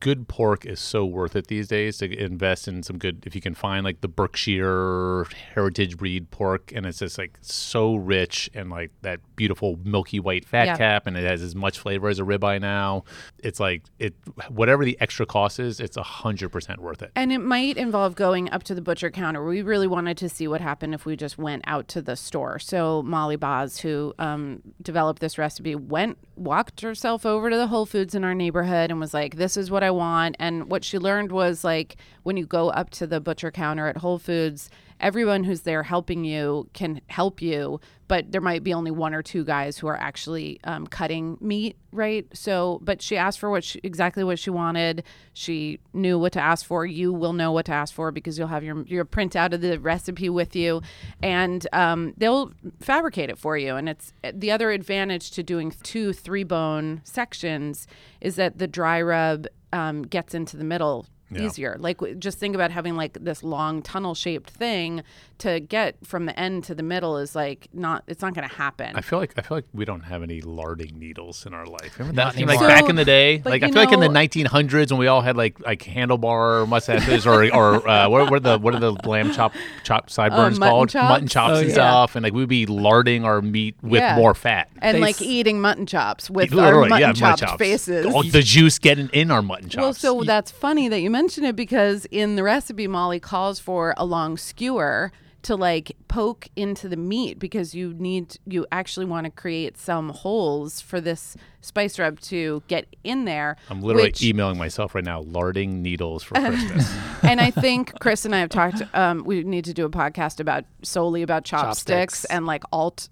good 0.07 0.29
pork 0.29 0.65
is 0.65 0.79
so 0.79 1.05
worth 1.05 1.35
it 1.35 1.49
these 1.49 1.67
days 1.67 1.99
to 1.99 2.07
invest 2.17 2.69
in 2.69 2.81
some 2.81 2.97
good 2.97 3.25
if 3.27 3.35
you 3.35 3.41
can 3.41 3.55
find 3.55 3.83
like 3.85 4.01
the 4.03 4.09
Berkshire 4.09 5.25
heritage 5.55 5.97
breed 5.97 6.31
pork 6.31 6.73
and 6.75 6.87
it's 6.87 7.01
just 7.01 7.19
like 7.19 7.37
so 7.41 7.97
rich 7.97 8.49
and 8.55 8.71
like 8.71 8.91
that 9.03 9.19
beautiful 9.35 9.79
milky 9.85 10.21
white 10.21 10.45
fat 10.45 10.67
Yeah. 10.67 10.77
cap 10.77 11.07
and 11.09 11.17
it 11.17 11.25
has 11.25 11.43
as 11.43 11.55
much 11.57 11.79
flavor 11.79 12.09
as 12.09 12.19
a 12.21 12.23
ribeye 12.23 12.61
now. 12.61 13.03
It's 13.43 13.59
like 13.59 13.83
it 13.99 14.15
whatever 14.49 14.85
the 14.85 14.97
extra 15.01 15.27
cost 15.27 15.59
is, 15.59 15.81
it's 15.81 15.97
a 15.97 16.03
hundred 16.03 16.51
percent 16.51 16.81
worth 16.81 17.03
it. 17.03 17.11
And 17.17 17.33
it 17.33 17.39
might 17.39 17.77
involve 17.77 18.15
going 18.15 18.49
up 18.51 18.63
to 18.65 18.75
the 18.75 18.81
butcher 18.81 19.11
counter. 19.11 19.45
We 19.45 19.63
really 19.63 19.89
wanted 19.89 20.17
to 20.19 20.29
see 20.29 20.47
what 20.47 20.61
happened 20.61 20.95
if 20.95 21.05
we 21.05 21.17
just 21.17 21.37
went 21.37 21.65
out 21.67 21.89
to 21.89 22.01
the 22.03 22.15
store. 22.15 22.59
So 22.61 23.03
Molly 23.03 23.37
Baz, 23.37 23.79
who 23.81 24.15
um, 24.21 24.63
developed 24.81 25.21
this 25.21 25.37
recipe, 25.39 25.75
went 25.75 26.19
walked 26.37 26.83
herself 26.83 27.25
over 27.27 27.51
to 27.51 27.57
the 27.57 27.67
Whole 27.67 27.87
Foods 27.87 28.15
in 28.15 28.23
our 28.23 28.35
neighborhood 28.35 28.91
and 28.91 29.01
was 29.01 29.13
like, 29.15 29.37
"This 29.37 29.57
is 29.57 29.71
what 29.71 29.83
I 29.83 29.91
want." 29.97 30.37
And 30.39 30.71
what 30.71 30.85
she 30.85 30.99
learned 30.99 31.33
was 31.33 31.65
like 31.65 31.97
when 32.23 32.37
you 32.37 32.47
go 32.47 32.69
up 32.71 32.91
to 32.91 33.07
the 33.07 33.21
butcher 33.21 33.51
counter 33.51 33.89
at 33.89 33.97
Whole 33.99 34.19
Foods, 34.19 34.71
everyone 35.01 35.45
who's 35.45 35.63
there 35.63 35.83
helping 35.83 36.25
you 36.25 36.69
can 36.73 37.01
help 37.09 37.43
you, 37.43 37.81
but 38.09 38.31
there 38.31 38.41
might 38.41 38.63
be 38.63 38.73
only 38.73 38.91
one 38.91 39.15
or 39.15 39.23
two 39.23 39.45
guys 39.45 39.79
who 39.79 39.87
are 39.87 39.97
actually 39.97 40.61
um, 40.65 40.87
cutting 40.87 41.37
meat, 41.41 41.77
right? 41.93 42.27
So, 42.33 42.81
but 42.83 43.03
she 43.03 43.17
asked 43.17 43.39
for 43.39 43.51
what 43.51 43.65
she, 43.65 43.81
exactly 43.83 44.25
what 44.25 44.39
she 44.39 44.51
wanted. 44.51 45.03
She 45.33 45.81
knew 45.93 46.19
what 46.19 46.33
to 46.33 46.41
ask 46.41 46.65
for. 46.65 46.87
You 46.87 47.13
will 47.13 47.33
know 47.33 47.53
what 47.53 47.67
to 47.67 47.73
ask 47.73 47.93
for 47.93 48.11
because 48.11 48.39
you'll 48.39 48.49
have 48.49 48.65
your 48.65 48.87
your 48.87 49.05
printout 49.05 49.53
of 49.53 49.61
the 49.61 49.79
recipe 49.79 50.29
with 50.29 50.55
you, 50.55 50.83
and 51.23 51.67
um, 51.73 52.15
they'll 52.17 52.53
fabricate 52.81 53.31
it 53.31 53.39
for 53.39 53.59
you. 53.59 53.77
And 53.77 53.89
it's 53.89 54.13
the 54.33 54.51
other 54.51 54.71
advantage 54.71 55.31
to 55.33 55.43
doing 55.43 55.73
two 55.83 56.13
three 56.13 56.45
bone 56.45 57.03
sections 57.05 57.87
is 58.21 58.37
that 58.37 58.59
the 58.59 58.67
dry 58.67 59.03
rub 59.03 59.47
um, 59.73 60.03
gets 60.03 60.35
into 60.35 60.57
the 60.57 60.65
middle 60.65 61.07
Yeah. 61.31 61.43
easier. 61.43 61.77
Like 61.79 62.01
just 62.19 62.39
think 62.39 62.55
about 62.55 62.71
having 62.71 62.97
like 62.97 63.19
this 63.21 63.43
long 63.43 63.83
tunnel 63.83 64.15
shaped 64.15 64.51
thing 64.51 65.03
to 65.39 65.61
get 65.61 65.97
from 66.05 66.27
the 66.27 66.39
end 66.39 66.65
to 66.65 66.75
the 66.75 66.83
middle 66.83 67.19
is 67.19 67.35
like 67.35 67.69
not 67.73 68.05
it's 68.07 68.23
not 68.23 68.35
going 68.35 68.49
to 68.49 68.55
happen. 68.55 68.97
I 68.97 69.01
feel 69.01 69.19
like 69.19 69.35
I 69.37 69.43
feel 69.43 69.59
like 69.59 69.67
we 69.73 69.85
don't 69.85 70.01
have 70.03 70.23
any 70.23 70.41
larding 70.41 70.99
needles 70.99 71.45
in 71.45 71.53
our 71.55 71.67
life. 71.67 71.99
Remember 71.99 72.17
Not 72.17 72.35
that? 72.35 72.41
Like 72.47 72.49
anymore. 72.59 72.69
back 72.69 72.89
in 72.89 72.97
the 72.97 73.05
day, 73.05 73.39
but 73.39 73.51
like 73.51 73.63
I 73.63 73.67
you 73.67 73.73
feel 73.73 73.83
like 73.85 73.93
in 73.93 74.01
the 74.01 74.09
1900s 74.09 74.91
when 74.91 74.99
we 74.99 75.07
all 75.07 75.21
had 75.21 75.37
like 75.37 75.61
like 75.61 75.81
handlebar 75.83 76.67
mustaches 76.69 77.27
or 77.27 77.45
or 77.55 77.89
uh, 77.89 78.09
what, 78.09 78.31
what 78.31 78.37
are 78.37 78.41
the 78.41 78.59
what 78.59 78.75
are 78.75 78.81
the 78.81 78.93
lamb 79.09 79.33
chop 79.33 79.53
chop 79.85 80.11
sideburns 80.11 80.57
Uh, 80.57 80.61
mutton 80.61 80.73
called? 80.73 80.89
chops? 80.91 81.09
Mutton 81.11 81.29
chops 81.29 81.53
Oh, 81.53 81.59
and 81.61 81.69
yeah. 81.69 81.75
stuff, 81.75 82.17
and 82.17 82.23
like 82.23 82.33
we'd 82.33 82.49
be 82.49 82.67
larding 82.67 83.25
our 83.25 83.43
meat 83.43 83.77
with 83.83 84.01
Yeah. 84.01 84.17
more 84.17 84.35
fat. 84.35 84.69
and 84.81 84.97
They 84.97 85.01
like 85.01 85.17
s- 85.17 85.23
eating 85.23 85.61
mutton 85.61 85.87
chops 85.87 86.31
with 86.31 86.53
our 86.55 86.81
mutton 86.87 86.99
yeah, 86.99 87.07
chopped 87.13 87.21
mutton 87.43 87.49
chops. 87.49 87.59
faces. 87.59 88.07
All 88.07 88.23
the 88.23 88.43
juice 88.43 88.79
getting 88.79 89.09
in 89.13 89.31
our 89.31 89.43
mutton 89.43 89.69
chops. 89.69 89.83
Well, 89.83 89.95
so 89.95 90.23
that's 90.25 90.51
funny 90.51 90.89
that 90.89 91.01
you 91.01 91.11
mention 91.11 91.45
it 91.45 91.57
because 91.57 92.07
in 92.07 92.37
the 92.37 92.43
recipe, 92.43 92.87
Molly 92.87 93.21
calls 93.21 93.59
for 93.59 93.95
a 93.97 94.05
long 94.05 94.37
skewer 94.37 95.13
to 95.47 95.57
like 95.57 95.97
poke 96.09 96.49
into 96.57 96.89
the 96.89 96.97
meat 96.97 97.39
because 97.39 97.75
you 97.75 97.93
need 97.95 98.37
you 98.47 98.67
actually 98.71 99.07
want 99.07 99.25
to 99.25 99.31
create 99.31 99.77
some 99.79 100.11
holes 100.11 100.81
for 100.81 101.01
this 101.01 101.37
spice 101.61 101.99
rub 101.99 102.21
to 102.21 102.63
get 102.69 102.87
in 103.05 103.25
there. 103.25 103.57
I'm 103.71 103.81
literally 103.81 104.09
which- 104.09 104.23
emailing 104.23 104.59
myself 104.59 104.95
right 104.95 105.05
now, 105.05 105.21
larding 105.23 105.83
needles 105.83 106.23
for 106.23 106.35
Christmas. 106.41 106.95
and 107.23 107.41
I 107.41 107.51
think 107.51 107.99
Chris 108.01 108.25
and 108.25 108.35
I 108.35 108.39
have 108.41 108.51
talked. 108.51 108.83
Um, 108.95 109.25
we 109.25 109.43
need 109.45 109.65
to 109.67 109.75
do 109.75 109.85
a 109.85 109.91
podcast 109.91 110.41
about 110.41 110.65
solely 110.83 111.23
about 111.23 111.45
chopsticks, 111.45 112.23
Chopsticks. 112.23 112.25
and 112.27 112.47
like 112.47 112.63
alt 112.73 113.09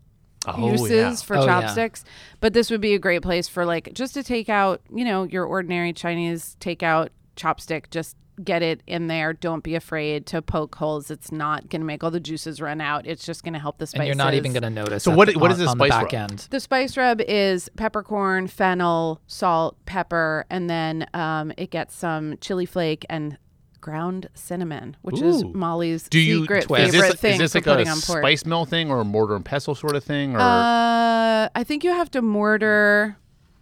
Oh, 0.46 0.70
uses 0.72 0.90
yeah. 0.90 1.14
for 1.14 1.36
Oh, 1.38 1.40
yeah. 1.40 1.46
chopsticks. 1.62 2.04
But 2.40 2.52
this 2.52 2.70
would 2.70 2.82
be 2.82 2.92
a 2.94 2.98
great 2.98 3.22
place 3.22 3.48
for 3.48 3.64
like 3.64 3.90
just 3.94 4.12
to 4.14 4.22
take 4.22 4.48
out, 4.50 4.82
you 4.94 5.04
know, 5.04 5.22
your 5.24 5.44
ordinary 5.46 5.92
Chinese 5.94 6.56
takeout 6.60 7.08
chopstick. 7.36 7.88
Just 7.90 8.14
get 8.42 8.62
it 8.62 8.82
in 8.86 9.06
there. 9.06 9.32
Don't 9.32 9.62
be 9.62 9.74
afraid 9.74 10.26
to 10.26 10.42
poke 10.42 10.74
holes. 10.74 11.10
It's 11.10 11.30
not 11.30 11.68
going 11.68 11.80
to 11.80 11.86
make 11.86 12.02
all 12.02 12.10
the 12.10 12.18
juices 12.20 12.60
run 12.60 12.80
out. 12.80 13.06
It's 13.06 13.24
just 13.24 13.44
going 13.44 13.52
to 13.52 13.58
help 13.60 13.78
the 13.78 13.86
spices. 13.86 14.00
and 14.00 14.06
you're 14.08 14.16
not 14.16 14.34
even 14.34 14.52
going 14.52 14.62
to 14.64 14.70
notice. 14.70 15.04
So 15.04 15.12
at 15.12 15.16
what- 15.16 15.28
the- 15.28 15.38
what 15.38 15.46
on, 15.46 15.52
is 15.52 15.58
this 15.58 15.68
on 15.68 15.78
the 15.78 15.84
spice 15.86 15.90
back 16.02 16.12
rub? 16.12 16.30
end? 16.30 16.46
The 16.50 16.60
spice 16.60 16.96
rub 16.96 17.20
is 17.20 17.68
peppercorn, 17.76 18.48
fennel, 18.48 19.20
salt, 19.26 19.76
pepper, 19.86 20.46
and 20.50 20.68
then 20.68 21.06
um, 21.14 21.52
it 21.56 21.70
gets 21.70 21.94
some 21.94 22.36
chili 22.40 22.66
flake 22.66 23.04
and 23.08 23.38
ground 23.80 24.28
cinnamon, 24.34 24.96
which 25.02 25.20
is 25.20 25.42
Ooh. 25.42 25.52
Molly's 25.52 26.08
Do 26.08 26.18
you 26.18 26.40
secret 26.40 26.64
Twist. 26.64 26.86
is 26.88 26.92
favorite 26.94 27.10
this, 27.12 27.20
thing 27.20 27.32
is 27.34 27.38
this 27.38 27.52
for 27.52 27.58
like 27.58 27.64
putting 27.64 27.88
a 27.88 27.90
on 27.92 28.00
pork. 28.00 28.18
spice 28.22 28.46
mill 28.46 28.64
thing 28.64 28.90
or 28.90 29.00
a 29.00 29.04
mortar 29.04 29.36
and 29.36 29.44
pestle 29.44 29.74
sort 29.74 29.94
of 29.94 30.02
thing, 30.02 30.34
or 30.34 30.38
Uh, 30.40 31.48
I 31.54 31.64
think 31.64 31.84
you 31.84 31.90
have 31.90 32.10
to 32.12 32.22
mortar. 32.22 33.18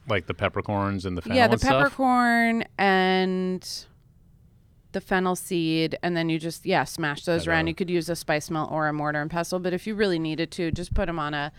like 0.09 0.27
the 0.27 0.35
peppercorns 0.35 1.05
and 1.05 1.17
the 1.17 1.23
fennel 1.23 1.37
yeah, 1.37 1.49
the 1.49 1.53
and 1.55 1.61
stuff? 1.61 1.73
peppercorn 1.83 2.65
and 2.79 3.87
the 4.93 5.01
fennel 5.01 5.35
seed, 5.37 5.99
and 6.03 6.17
then 6.17 6.29
you 6.29 6.39
just 6.39 6.65
yeah 6.67 6.85
smash 6.85 7.25
those 7.25 7.47
around. 7.47 7.67
You 7.67 7.75
could 7.75 7.91
use 7.91 8.09
a 8.09 8.17
spice 8.17 8.51
mill 8.51 8.69
or 8.71 8.89
a 8.89 8.93
mortar 8.93 9.21
and 9.21 9.31
pestle, 9.31 9.59
but 9.59 9.73
if 9.73 9.87
you 9.87 9.95
really 9.95 10.19
needed 10.19 10.51
to, 10.53 10.71
just 10.71 10.95
put 10.95 11.07
them 11.07 11.19
on 11.19 11.35
a 11.35 11.53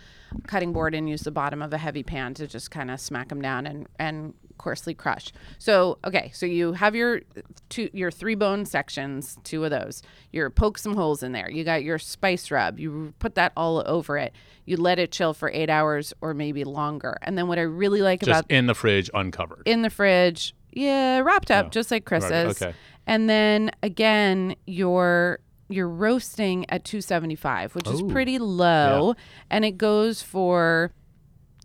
cutting 0.47 0.73
board 0.73 0.95
and 0.95 1.09
use 1.09 1.21
the 1.21 1.31
bottom 1.31 1.61
of 1.61 1.73
a 1.73 1.77
heavy 1.77 2.03
pan 2.03 2.33
to 2.35 2.47
just 2.47 2.71
kind 2.71 2.89
of 2.89 2.99
smack 2.99 3.29
them 3.29 3.41
down 3.41 3.65
and 3.65 3.87
and 3.99 4.33
coarsely 4.57 4.93
crush. 4.93 5.31
So 5.57 5.97
okay, 6.05 6.31
so 6.33 6.45
you 6.45 6.73
have 6.73 6.95
your 6.95 7.21
two 7.69 7.89
your 7.93 8.11
three 8.11 8.35
bone 8.35 8.65
sections, 8.65 9.37
two 9.43 9.63
of 9.65 9.71
those. 9.71 10.01
You 10.31 10.49
poke 10.49 10.77
some 10.77 10.95
holes 10.95 11.23
in 11.23 11.31
there. 11.31 11.49
You 11.49 11.63
got 11.63 11.83
your 11.83 11.99
spice 11.99 12.51
rub. 12.51 12.79
You 12.79 13.13
put 13.19 13.35
that 13.35 13.51
all 13.57 13.83
over 13.85 14.17
it. 14.17 14.33
You 14.65 14.77
let 14.77 14.99
it 14.99 15.11
chill 15.11 15.33
for 15.33 15.49
eight 15.51 15.69
hours 15.69 16.13
or 16.21 16.33
maybe 16.33 16.63
longer. 16.63 17.17
And 17.21 17.37
then 17.37 17.47
what 17.47 17.57
I 17.57 17.63
really 17.63 18.01
like 18.01 18.23
about 18.23 18.29
Just 18.31 18.45
about 18.45 18.55
in 18.55 18.67
the 18.67 18.73
fridge, 18.75 19.09
uncovered. 19.13 19.63
in 19.65 19.81
the 19.81 19.89
fridge. 19.89 20.55
Yeah, 20.75 21.19
wrapped 21.19 21.51
up 21.51 21.67
Oh, 21.67 21.69
just 21.69 21.91
like 21.91 22.03
Chris 22.05 22.23
right, 22.23 22.47
okay. 22.47 22.73
And 23.05 23.29
then 23.29 23.71
again, 23.81 24.55
you're 24.65 25.39
you're 25.69 25.89
roasting 25.89 26.69
at 26.69 26.83
275, 26.83 27.73
which 27.75 27.87
is 27.87 28.01
pretty 28.11 28.37
low, 28.37 29.15
and 29.49 29.65
it 29.65 29.77
goes 29.77 30.21
for 30.21 30.91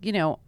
you 0.01 0.11
know 0.11 0.39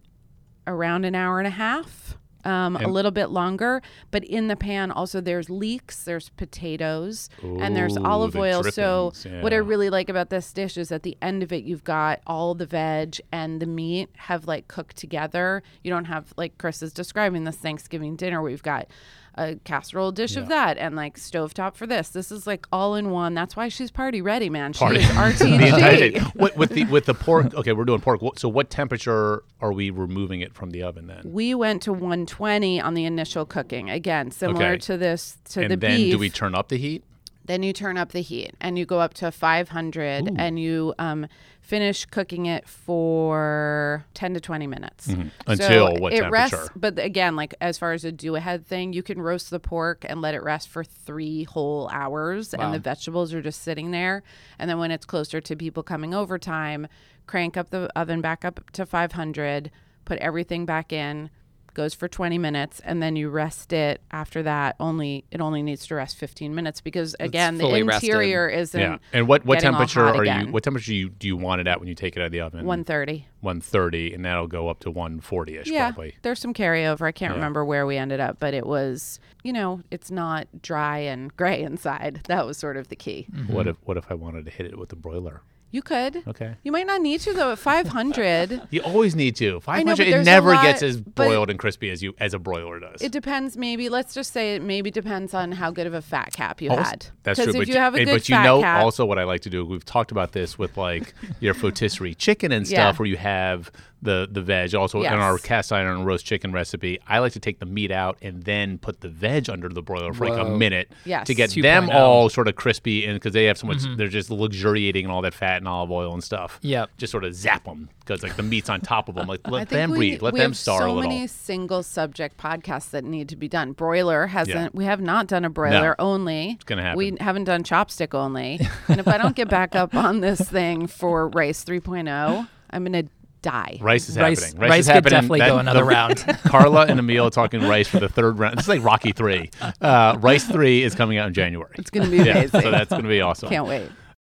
around 0.66 1.04
an 1.04 1.14
hour 1.14 1.38
and 1.38 1.46
a 1.46 1.50
half. 1.50 2.16
Um, 2.44 2.74
a 2.74 2.88
little 2.88 3.12
bit 3.12 3.26
longer, 3.26 3.80
but 4.10 4.24
in 4.24 4.48
the 4.48 4.56
pan 4.56 4.90
also 4.90 5.20
there's 5.20 5.48
leeks, 5.48 6.02
there's 6.02 6.30
potatoes, 6.30 7.28
and 7.40 7.76
there's 7.76 7.96
olive 7.96 8.32
the 8.32 8.40
oil. 8.40 8.64
So 8.64 9.12
drippings, 9.14 9.44
what 9.44 9.52
I 9.52 9.58
really 9.58 9.90
like 9.90 10.08
about 10.08 10.30
this 10.30 10.52
dish 10.52 10.76
is 10.76 10.90
at 10.90 11.04
the 11.04 11.16
end 11.22 11.44
of 11.44 11.52
it 11.52 11.62
you've 11.62 11.84
got 11.84 12.18
all 12.26 12.56
the 12.56 12.66
veg 12.66 13.20
and 13.30 13.62
the 13.62 13.66
meat 13.66 14.10
have 14.16 14.48
like 14.48 14.66
cooked 14.66 14.96
together. 14.96 15.62
You 15.84 15.92
don't 15.92 16.06
have 16.06 16.34
like 16.36 16.58
Chris 16.58 16.82
is 16.82 16.92
describing 16.92 17.44
this 17.44 17.58
Thanksgiving 17.58 18.16
dinner 18.16 18.42
where 18.42 18.50
you've 18.50 18.64
got 18.64 18.88
a 19.36 19.56
casserole 19.64 20.12
dish 20.12 20.36
of 20.36 20.48
that 20.48 20.76
and 20.78 20.94
like 20.94 21.16
stovetop 21.16 21.74
for 21.74 21.86
this. 21.86 22.10
This 22.10 22.30
is 22.30 22.46
like 22.46 22.66
all 22.72 22.94
in 22.94 23.10
one. 23.10 23.34
That's 23.34 23.56
why 23.56 23.68
she's 23.68 23.90
party 23.90 24.20
ready, 24.20 24.50
man. 24.50 24.72
She 24.72 24.78
Party. 24.80 25.00
is 25.00 25.08
The 25.38 25.54
entire 25.54 26.20
What- 26.34 26.56
with 26.56 26.70
the 26.70 26.84
with 26.84 27.06
the 27.06 27.14
pork. 27.14 27.54
Okay, 27.54 27.72
we're 27.72 27.84
doing 27.84 28.00
pork. 28.00 28.20
So 28.38 28.48
what 28.48 28.68
temperature 28.70 29.42
are 29.60 29.72
we 29.72 29.90
removing 29.90 30.40
it 30.40 30.54
from 30.54 30.70
the 30.70 30.82
oven 30.82 31.06
then? 31.06 31.22
we 31.32 31.54
went 31.54 31.82
to 31.82 31.92
120 31.92 32.80
on 32.80 32.94
the 32.94 33.04
initial 33.04 33.46
cooking. 33.46 33.88
Again, 33.90 34.30
similar 34.30 34.66
Okay. 34.66 34.78
to 34.78 34.96
this 34.98 35.38
to 35.50 35.66
the 35.68 35.76
beef. 35.76 35.90
and 35.90 36.00
then 36.02 36.10
do 36.10 36.18
we 36.18 36.28
turn 36.30 36.54
up 36.54 36.68
the 36.68 36.76
heat? 36.78 37.04
Then 37.44 37.62
you 37.62 37.72
turn 37.72 37.98
up 37.98 38.12
the 38.12 38.22
heat 38.22 38.54
and 38.60 38.78
you 38.78 38.86
go 38.86 39.00
up 39.00 39.14
to 39.14 39.32
500 39.32 40.32
and 40.36 40.60
you 40.60 40.94
um, 40.98 41.26
finish 41.60 42.04
cooking 42.06 42.46
it 42.46 42.68
for 42.68 44.04
10 44.14 44.34
to 44.34 44.40
20 44.40 44.66
minutes. 44.66 45.08
Mm-hmm. 45.08 45.28
Until 45.46 45.88
So 45.88 46.00
what 46.00 46.12
it 46.12 46.20
temperature? 46.20 46.56
Rests, 46.56 46.70
but 46.76 46.98
again, 46.98 47.34
like 47.34 47.54
as 47.60 47.78
far 47.78 47.92
as 47.92 48.04
a 48.04 48.12
do 48.12 48.36
ahead 48.36 48.66
thing, 48.66 48.92
you 48.92 49.02
can 49.02 49.20
roast 49.20 49.50
the 49.50 49.58
pork 49.58 50.04
and 50.08 50.20
let 50.20 50.34
it 50.34 50.42
rest 50.42 50.68
for 50.68 50.84
three 50.84 51.44
whole 51.44 51.88
hours, 51.92 52.54
and 52.54 52.72
the 52.72 52.78
vegetables 52.78 53.34
are 53.34 53.42
just 53.42 53.62
sitting 53.62 53.90
there. 53.90 54.22
And 54.58 54.70
then 54.70 54.78
when 54.78 54.90
it's 54.90 55.06
closer 55.06 55.40
to 55.40 55.56
people 55.56 55.82
coming 55.82 56.14
over 56.14 56.38
time, 56.38 56.86
crank 57.26 57.56
up 57.56 57.70
the 57.70 57.90
oven 57.96 58.20
back 58.20 58.44
up 58.44 58.70
to 58.72 58.86
500, 58.86 59.70
put 60.04 60.18
everything 60.18 60.64
back 60.64 60.92
in, 60.92 61.30
goes 61.74 61.94
for 61.94 62.08
20 62.08 62.38
minutes, 62.38 62.80
and 62.84 63.02
then 63.02 63.16
you 63.16 63.28
rest 63.28 63.72
it. 63.72 64.00
After 64.10 64.42
that, 64.42 64.76
only 64.80 65.24
it 65.30 65.40
only 65.40 65.62
needs 65.62 65.86
to 65.86 65.94
rest 65.94 66.16
15 66.16 66.54
minutes 66.54 66.80
because 66.80 67.14
again, 67.20 67.56
the 67.58 67.64
fully 67.64 67.82
rested. 67.82 68.08
interior 68.08 68.48
isn't. 68.48 68.80
Yeah. 68.80 68.98
And 69.12 69.28
what, 69.28 69.44
what 69.44 69.60
temperature 69.60 70.04
are 70.04 70.22
again. 70.22 70.46
you? 70.46 70.52
What 70.52 70.62
temperature 70.64 70.92
you, 70.92 71.08
do 71.10 71.26
you 71.26 71.36
want 71.36 71.60
it 71.60 71.66
at 71.66 71.78
when 71.80 71.88
you 71.88 71.94
take 71.94 72.16
it 72.16 72.20
out 72.20 72.26
of 72.26 72.32
the 72.32 72.40
oven? 72.40 72.64
130. 72.66 73.26
130, 73.40 74.14
and 74.14 74.24
that'll 74.24 74.46
go 74.46 74.68
up 74.68 74.78
to 74.80 74.90
140 74.90 75.56
ish 75.56 75.66
Yeah, 75.66 75.90
probably. 75.90 76.14
there's 76.22 76.38
some 76.38 76.54
carryover. 76.54 77.06
I 77.08 77.12
can't 77.12 77.34
remember 77.34 77.64
where 77.64 77.86
we 77.86 77.96
ended 77.96 78.20
up, 78.20 78.38
but 78.38 78.54
it 78.54 78.66
was, 78.66 79.18
you 79.42 79.52
know, 79.52 79.80
it's 79.90 80.10
not 80.10 80.46
dry 80.62 80.98
and 80.98 81.36
gray 81.36 81.62
inside. 81.62 82.20
That 82.28 82.46
was 82.46 82.56
sort 82.56 82.76
of 82.76 82.88
the 82.88 82.96
key. 82.96 83.26
What 83.48 83.66
if 83.66 83.76
what 83.84 83.96
if 83.96 84.10
I 84.10 84.14
wanted 84.14 84.44
to 84.44 84.50
hit 84.50 84.66
it 84.66 84.78
with 84.78 84.90
the 84.90 84.96
broiler? 84.96 85.42
You 85.72 85.82
could. 85.82 86.22
Okay. 86.28 86.54
You 86.62 86.70
might 86.70 86.86
not 86.86 87.00
need 87.00 87.20
to 87.22 87.32
though. 87.32 87.52
At 87.52 87.58
500, 87.58 88.62
You 88.70 88.82
always 88.82 89.16
need 89.16 89.34
to. 89.36 89.58
500 89.60 89.96
but 89.96 90.06
it 90.06 90.10
there's 90.10 90.26
a 90.26 90.30
never 90.30 90.52
lot- 90.52 90.62
gets 90.62 90.82
as 90.82 91.00
but- 91.00 91.14
broiled 91.14 91.48
and 91.50 91.58
crispy 91.58 91.88
as 91.90 92.02
you 92.02 92.14
as 92.20 92.34
a 92.34 92.38
broiler 92.38 92.78
does. 92.78 93.00
it 93.02 93.10
depends. 93.10 93.56
Maybe 93.56 93.88
let's 93.88 94.12
just 94.14 94.32
say 94.32 94.54
it 94.54 94.62
maybe 94.62 94.90
depends 94.90 95.32
on 95.34 95.50
how 95.52 95.70
good 95.70 95.86
of 95.86 95.94
a 95.94 96.02
fat 96.02 96.32
cap 96.34 96.60
you 96.60 96.70
Also- 96.70 96.82
had. 96.82 97.06
That's 97.22 97.38
'Cause 97.38 97.46
true. 97.46 97.54
If 97.54 97.66
but 97.66 97.68
you 97.68 97.74
have 97.80 97.94
a 97.94 98.00
eh, 98.00 98.04
good 98.04 98.12
but 98.14 98.28
you 98.28 98.34
fat 98.36 98.44
know 98.44 98.60
cap, 98.60 98.82
also 98.82 99.04
what 99.06 99.18
I 99.18 99.24
like 99.24 99.40
to 99.42 99.50
do. 99.50 99.64
We've 99.64 99.84
talked 99.84 100.10
about 100.12 100.32
this 100.32 100.58
with 100.58 100.76
like 100.76 101.14
your 101.40 101.54
rotisserie 101.62 102.14
chicken 102.14 102.52
and 102.52 102.66
stuff, 102.66 102.76
Yeah. 102.78 102.92
where 102.98 103.06
you 103.08 103.16
have 103.16 103.72
the 104.02 104.28
the 104.30 104.42
veg. 104.42 104.74
Also 104.74 105.00
in 105.02 105.12
our 105.12 105.38
cast 105.38 105.72
iron 105.72 106.04
roast 106.04 106.26
chicken 106.26 106.52
recipe, 106.52 106.98
I 107.06 107.20
like 107.20 107.32
to 107.34 107.40
take 107.40 107.60
the 107.60 107.66
meat 107.66 107.90
out 107.90 108.18
and 108.20 108.42
then 108.42 108.78
put 108.78 109.00
the 109.00 109.08
veg 109.08 109.48
under 109.48 109.68
the 109.68 109.80
broiler 109.82 110.12
for 110.12 110.28
like 110.28 110.40
a 110.44 110.50
minute 110.50 110.90
Yes. 111.04 111.26
to 111.28 111.34
get 111.34 111.50
2.0. 111.50 111.62
them 111.62 111.90
all 111.90 112.28
sort 112.28 112.48
of 112.48 112.56
crispy 112.56 113.04
and 113.06 113.14
because 113.14 113.32
they 113.32 113.44
have 113.44 113.58
so 113.58 113.66
much, 113.66 113.78
Mm-hmm. 113.78 113.96
they're 113.96 114.08
just 114.08 114.30
luxuriating 114.30 115.04
in 115.04 115.10
all 115.10 115.22
that 115.22 115.34
fat 115.34 115.58
and 115.58 115.68
olive 115.68 115.90
oil 115.90 116.12
and 116.12 116.22
stuff. 116.22 116.58
Yeah, 116.62 116.86
Just 116.98 117.10
sort 117.12 117.24
of 117.24 117.34
zap 117.34 117.64
them 117.64 117.88
because 118.00 118.22
like 118.22 118.36
the 118.36 118.42
meat's 118.42 118.68
on 118.68 118.80
top 118.80 119.08
of 119.08 119.14
them. 119.14 119.28
Like 119.28 119.40
let 119.48 119.68
them 119.68 119.92
we, 119.92 119.96
breathe, 119.96 120.22
let 120.22 120.34
we 120.34 120.40
them 120.40 120.50
have 120.50 120.56
star 120.58 120.80
so 120.80 120.86
a 120.86 120.92
little. 120.92 121.02
many 121.10 121.26
single 121.28 121.82
subject 121.82 122.36
podcasts 122.38 122.90
that 122.90 123.04
need 123.04 123.28
to 123.28 123.36
be 123.36 123.46
done. 123.48 123.72
Broiler 123.72 124.26
hasn't. 124.26 124.56
Yeah. 124.56 124.68
We 124.72 124.84
have 124.84 125.00
not 125.00 125.28
done 125.28 125.44
a 125.44 125.50
broiler 125.50 125.94
only. 126.00 126.50
It's 126.52 126.64
gonna 126.64 126.82
happen. 126.82 126.98
We 126.98 127.16
haven't 127.20 127.44
done 127.44 127.62
chopstick 127.62 128.14
only. 128.14 128.60
and 128.88 128.98
if 128.98 129.06
I 129.06 129.16
don't 129.18 129.36
get 129.36 129.48
back 129.48 129.76
up 129.76 129.94
on 129.94 130.20
this 130.20 130.40
thing 130.40 130.86
for 130.88 131.28
race 131.28 131.64
3.0, 131.64 132.48
I'm 132.70 132.84
gonna 132.84 133.04
die. 133.42 133.78
Rice 133.80 134.08
is 134.08 134.16
Rice- 134.18 134.42
happening. 134.42 134.60
Rice, 134.60 134.70
rice 134.70 134.78
is 134.80 134.86
could 134.86 134.94
happening. 134.94 135.10
definitely 135.10 135.38
go 135.40 135.58
another 135.58 135.80
the- 135.80 135.84
round. 135.86 136.18
Carla 136.44 136.86
and 136.86 136.98
Amiel 136.98 137.30
talking 137.30 137.60
rice 137.68 137.88
for 137.88 138.00
the 138.00 138.08
third 138.08 138.38
round. 138.38 138.56
This 138.58 138.64
is 138.64 138.68
like 138.68 138.82
Rocky 138.84 139.12
Three. 139.12 139.50
Uh, 139.80 140.16
rice 140.20 140.44
Three 140.44 140.82
is 140.82 140.94
coming 140.94 141.18
out 141.18 141.28
in 141.28 141.34
January. 141.34 141.72
It's 141.74 141.90
gonna 141.90 142.08
be 142.08 142.16
Yeah, 142.18 142.38
amazing. 142.38 142.60
so 142.62 142.70
that's 142.70 142.90
going 142.90 143.02
to 143.02 143.08
be 143.08 143.20
awesome. 143.20 143.48
Can't 143.48 143.66
wait. 143.66 143.90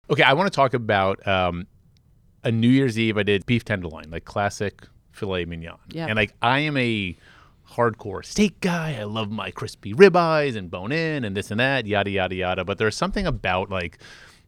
Okay, 0.10 0.24
I 0.24 0.34
want 0.34 0.52
to 0.52 0.56
talk 0.56 0.74
about 0.74 1.26
um, 1.28 1.68
a 2.44 2.52
New 2.52 2.68
Year's 2.70 2.98
Eve. 2.98 3.18
I 3.18 3.24
did 3.24 3.46
beef 3.46 3.64
tenderloin, 3.64 4.10
like 4.10 4.26
classic 4.26 4.88
filet 5.12 5.46
mignon. 5.46 5.78
Yeah. 5.90 6.08
And 6.08 6.16
like 6.16 6.34
I 6.42 6.60
am 6.60 6.76
a 6.78 7.16
hardcore 7.72 8.26
steak 8.26 8.60
guy. 8.60 8.98
I 9.00 9.04
love 9.04 9.32
my 9.32 9.52
crispy 9.52 9.94
ribeyes 9.94 10.56
and 10.58 10.70
bone 10.70 10.92
in 10.92 11.24
and 11.24 11.36
this 11.38 11.52
and 11.52 11.60
that, 11.60 11.86
yada 11.88 12.10
yada 12.10 12.36
yada. 12.36 12.66
But 12.66 12.78
there's 12.78 12.96
something 12.98 13.26
about 13.26 13.70
like 13.70 14.00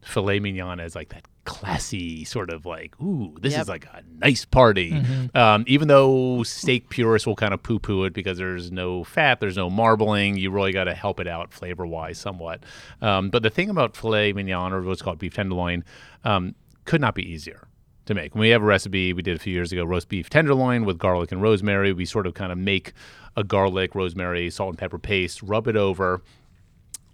filet 0.02 0.40
mignon 0.40 0.80
as 0.80 0.94
like 0.94 1.08
that 1.10 1.24
classy 1.44 2.24
sort 2.24 2.50
of 2.50 2.66
like, 2.66 2.98
ooh, 3.00 3.34
this 3.40 3.52
Yep. 3.52 3.62
is 3.62 3.68
like 3.68 3.84
a 3.86 4.02
nice 4.18 4.44
party. 4.44 5.00
Um, 5.34 5.64
even 5.66 5.88
though 5.88 6.42
steak 6.42 6.88
purists 6.88 7.26
will 7.26 7.36
kind 7.36 7.52
of 7.54 7.62
poo 7.62 7.78
poo 7.78 8.04
it 8.04 8.12
because 8.12 8.38
there's 8.38 8.72
no 8.72 9.04
fat, 9.04 9.40
there's 9.40 9.56
no 9.56 9.68
marbling, 9.70 10.36
you 10.36 10.50
really 10.50 10.72
got 10.72 10.84
to 10.84 10.94
help 10.94 11.20
it 11.20 11.26
out 11.28 11.52
flavor 11.52 11.86
wise 11.86 12.18
somewhat. 12.18 12.62
Um, 13.02 13.30
but 13.30 13.42
the 13.42 13.50
thing 13.50 13.70
about 13.70 13.96
filet 13.96 14.32
mignon 14.32 14.72
or 14.72 14.82
what's 14.82 15.02
called 15.02 15.18
beef 15.18 15.34
tenderloin 15.34 15.84
um, 16.24 16.54
could 16.84 17.00
not 17.00 17.14
be 17.14 17.22
easier 17.30 17.68
to 18.06 18.14
make. 18.14 18.34
When 18.34 18.40
we 18.42 18.50
have 18.50 18.62
a 18.62 18.66
recipe 18.66 19.12
we 19.12 19.22
did 19.22 19.36
a 19.36 19.38
few 19.38 19.52
years 19.52 19.72
ago, 19.72 19.84
roast 19.84 20.08
beef 20.08 20.28
tenderloin 20.28 20.84
with 20.84 20.98
garlic 20.98 21.32
and 21.32 21.40
rosemary. 21.40 21.92
We 21.92 22.04
sort 22.04 22.26
of 22.26 22.34
kind 22.34 22.52
of 22.52 22.58
make 22.58 22.92
a 23.36 23.42
garlic, 23.44 23.94
rosemary, 23.94 24.50
salt 24.50 24.70
and 24.70 24.78
pepper 24.78 24.98
paste, 24.98 25.42
rub 25.42 25.66
it 25.68 25.76
over. 25.76 26.20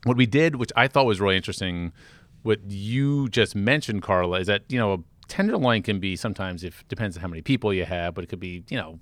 What 0.05 0.17
we 0.17 0.27
did, 0.27 0.57
which 0.57 0.73
I 0.77 0.89
thought 0.89 1.05
was 1.07 1.21
really 1.21 1.37
interesting, 1.37 1.93
what 2.43 2.61
you 2.67 3.29
just 3.29 3.55
mentioned, 3.55 4.03
Carla, 4.03 4.41
is 4.41 4.47
that 4.47 4.63
you 4.69 4.79
know 4.79 4.93
a 4.93 4.99
tenderloin 5.29 5.83
can 5.83 6.01
be 6.01 6.17
sometimes 6.17 6.65
if 6.65 6.87
depends 6.89 7.17
on 7.17 7.23
how 7.23 7.29
many 7.29 7.43
people 7.43 7.73
you 7.73 7.85
have, 7.85 8.15
but 8.15 8.25
it 8.25 8.29
could 8.29 8.41
be 8.41 8.65
you 8.69 8.77
know 8.77 8.99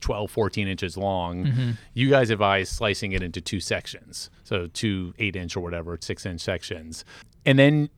12, 0.00 0.30
14 0.30 0.68
inches 0.68 0.96
long. 0.96 1.46
Mm-hmm. 1.46 1.70
You 1.94 2.10
guys 2.10 2.30
advise 2.30 2.68
slicing 2.68 3.12
it 3.12 3.22
into 3.22 3.40
two 3.40 3.60
sections, 3.60 4.30
so 4.44 4.68
two 4.68 5.14
eight 5.18 5.36
inch 5.36 5.56
or 5.56 5.60
whatever, 5.60 5.98
six 6.00 6.26
inch 6.26 6.40
sections, 6.40 7.04
and 7.44 7.58
then 7.58 7.90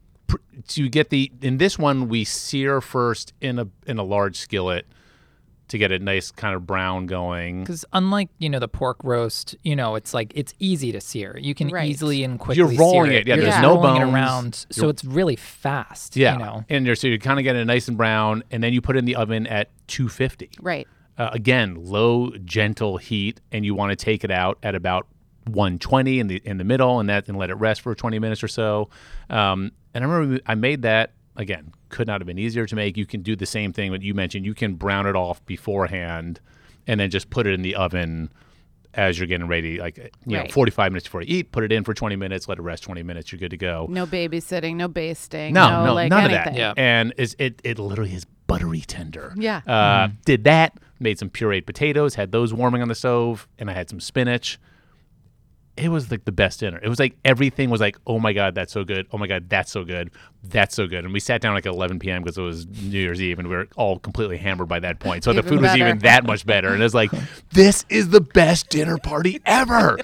to 0.67 0.89
get 0.89 1.09
the 1.09 1.31
in 1.41 1.57
this 1.57 1.79
one 1.79 2.07
we 2.07 2.23
sear 2.23 2.81
first 2.81 3.33
in 3.41 3.59
a 3.59 3.67
in 3.87 3.97
a 3.97 4.03
large 4.03 4.37
skillet 4.37 4.85
to 5.69 5.77
get 5.77 5.91
a 5.91 5.99
nice 5.99 6.29
kind 6.31 6.55
of 6.55 6.67
brown 6.67 7.05
going. 7.05 7.61
Because 7.61 7.85
unlike 7.93 8.29
you 8.37 8.49
know 8.49 8.59
the 8.59 8.67
pork 8.67 8.97
roast, 9.03 9.55
you 9.63 9.75
know 9.75 9.95
it's 9.95 10.13
like 10.13 10.31
it's 10.35 10.53
easy 10.59 10.91
to 10.91 11.01
sear. 11.01 11.37
You 11.41 11.55
can 11.55 11.69
Right. 11.69 11.89
easily 11.89 12.23
and 12.23 12.39
quickly 12.39 12.57
You're 12.57 12.77
rolling 12.79 13.11
sear 13.11 13.19
it. 13.21 13.27
Yeah, 13.27 13.35
You're 13.35 13.43
there's 13.45 13.53
just 13.55 13.61
no 13.63 13.81
rolling 13.81 14.01
it 14.01 14.05
around, 14.13 14.65
so 14.69 14.81
You're- 14.81 14.89
it's 14.91 15.03
really 15.05 15.35
fast. 15.35 16.15
Yeah, 16.15 16.33
you 16.33 16.39
know. 16.39 16.65
and 16.69 16.85
you're, 16.85 16.95
so 16.95 17.07
you 17.07 17.17
kind 17.19 17.39
of 17.39 17.43
get 17.43 17.55
it 17.55 17.65
nice 17.65 17.87
and 17.87 17.97
brown, 17.97 18.43
and 18.51 18.61
then 18.63 18.73
you 18.73 18.81
put 18.81 18.95
it 18.95 18.99
in 18.99 19.05
the 19.05 19.15
oven 19.15 19.47
at 19.47 19.69
250. 19.87 20.49
Right. 20.61 20.87
Uh, 21.17 21.29
again, 21.33 21.75
low, 21.77 22.31
gentle 22.45 22.97
heat, 22.97 23.41
and 23.51 23.65
you 23.65 23.75
want 23.75 23.91
to 23.91 23.95
take 23.95 24.23
it 24.23 24.31
out 24.31 24.57
at 24.63 24.73
about 24.75 25.05
120 25.45 26.19
in 26.19 26.27
the 26.27 26.41
in 26.45 26.57
the 26.57 26.63
middle, 26.63 26.99
and 26.99 27.09
that 27.09 27.27
and 27.27 27.37
let 27.37 27.49
it 27.49 27.55
rest 27.55 27.81
for 27.81 27.93
20 27.95 28.19
minutes 28.19 28.43
or 28.43 28.47
so. 28.47 28.89
Um, 29.29 29.71
and 29.93 30.03
I 30.03 30.07
remember 30.07 30.41
I 30.45 30.55
made 30.55 30.83
that 30.83 31.11
again. 31.35 31.73
Could 31.89 32.07
not 32.07 32.21
have 32.21 32.27
been 32.27 32.39
easier 32.39 32.65
to 32.65 32.75
make. 32.75 32.97
You 32.97 33.05
can 33.05 33.21
do 33.21 33.35
the 33.35 33.45
same 33.45 33.73
thing 33.73 33.91
that 33.91 34.01
you 34.01 34.13
mentioned. 34.13 34.45
You 34.45 34.53
can 34.53 34.75
brown 34.75 35.05
it 35.05 35.15
off 35.15 35.45
beforehand, 35.45 36.39
and 36.87 36.99
then 36.99 37.09
just 37.09 37.29
put 37.29 37.47
it 37.47 37.53
in 37.53 37.61
the 37.61 37.75
oven 37.75 38.31
as 38.93 39.19
you're 39.19 39.27
getting 39.27 39.47
ready. 39.47 39.79
Like 39.79 39.97
you 40.25 40.37
know, 40.37 40.45
45 40.49 40.91
minutes 40.91 41.07
before 41.07 41.21
you 41.21 41.37
eat. 41.37 41.51
Put 41.51 41.63
it 41.63 41.71
in 41.71 41.83
for 41.83 41.93
20 41.93 42.15
minutes. 42.15 42.47
Let 42.47 42.57
it 42.57 42.61
rest 42.61 42.83
20 42.83 43.03
minutes. 43.03 43.31
You're 43.31 43.39
good 43.39 43.51
to 43.51 43.57
go. 43.57 43.87
No 43.89 44.05
babysitting. 44.05 44.75
No 44.75 44.87
basting. 44.87 45.53
No, 45.53 45.69
no, 45.69 45.85
no, 45.85 45.93
like 45.93 46.09
none 46.09 46.25
anything. 46.25 46.39
of 46.39 46.45
that. 46.45 46.55
Yeah. 46.55 46.73
And 46.77 47.13
is 47.17 47.35
it 47.39 47.61
it 47.63 47.79
literally 47.79 48.13
is 48.13 48.25
buttery 48.47 48.81
tender. 48.81 49.33
Yeah. 49.37 49.61
Uh, 49.65 50.09
Did 50.25 50.43
that. 50.45 50.77
Made 50.99 51.17
some 51.17 51.29
pureed 51.29 51.65
potatoes. 51.65 52.15
Had 52.15 52.31
those 52.33 52.53
warming 52.53 52.81
on 52.81 52.89
the 52.89 52.95
stove, 52.95 53.47
and 53.57 53.69
I 53.69 53.73
had 53.73 53.89
some 53.89 54.01
spinach. 54.01 54.59
It 55.79 55.89
was 55.89 56.11
like 56.11 56.25
the 56.25 56.31
best 56.31 56.59
dinner. 56.59 56.79
It 56.81 56.89
was 56.89 56.99
like 56.99 57.15
everything 57.23 57.69
was 57.69 57.81
like, 57.81 57.97
oh 58.05 58.19
my 58.19 58.33
god, 58.33 58.55
that's 58.55 58.73
so 58.73 58.83
good. 58.83 59.07
Oh 59.11 59.17
my 59.17 59.27
god, 59.27 59.49
that's 59.49 59.71
so 59.71 59.83
good. 59.83 60.11
That's 60.43 60.73
so 60.75 60.87
good. 60.87 61.03
And 61.03 61.11
we 61.11 61.19
sat 61.19 61.41
down 61.41 61.53
like 61.53 61.65
at 61.65 61.73
11 61.73 61.99
p.m. 61.99 62.23
because 62.23 62.37
it 62.37 62.41
was 62.41 62.65
New 62.65 62.99
Year's 62.99 63.21
Eve, 63.21 63.39
and 63.39 63.47
we 63.49 63.55
were 63.55 63.67
all 63.75 63.99
completely 63.99 64.37
hammered 64.37 64.69
by 64.69 64.79
that 64.79 64.99
point. 64.99 65.23
So 65.25 65.33
the 65.33 65.39
Even 65.39 65.49
food 65.49 65.61
was 65.61 65.75
even 65.75 65.99
that 65.99 66.23
much 66.25 66.45
better. 66.45 66.69
And 66.69 66.79
it 66.79 66.83
was 66.83 66.93
like, 66.93 67.11
this 67.51 67.83
is 67.89 68.09
the 68.09 68.21
best 68.21 68.69
dinner 68.69 68.97
party 68.97 69.41
ever. 69.45 69.99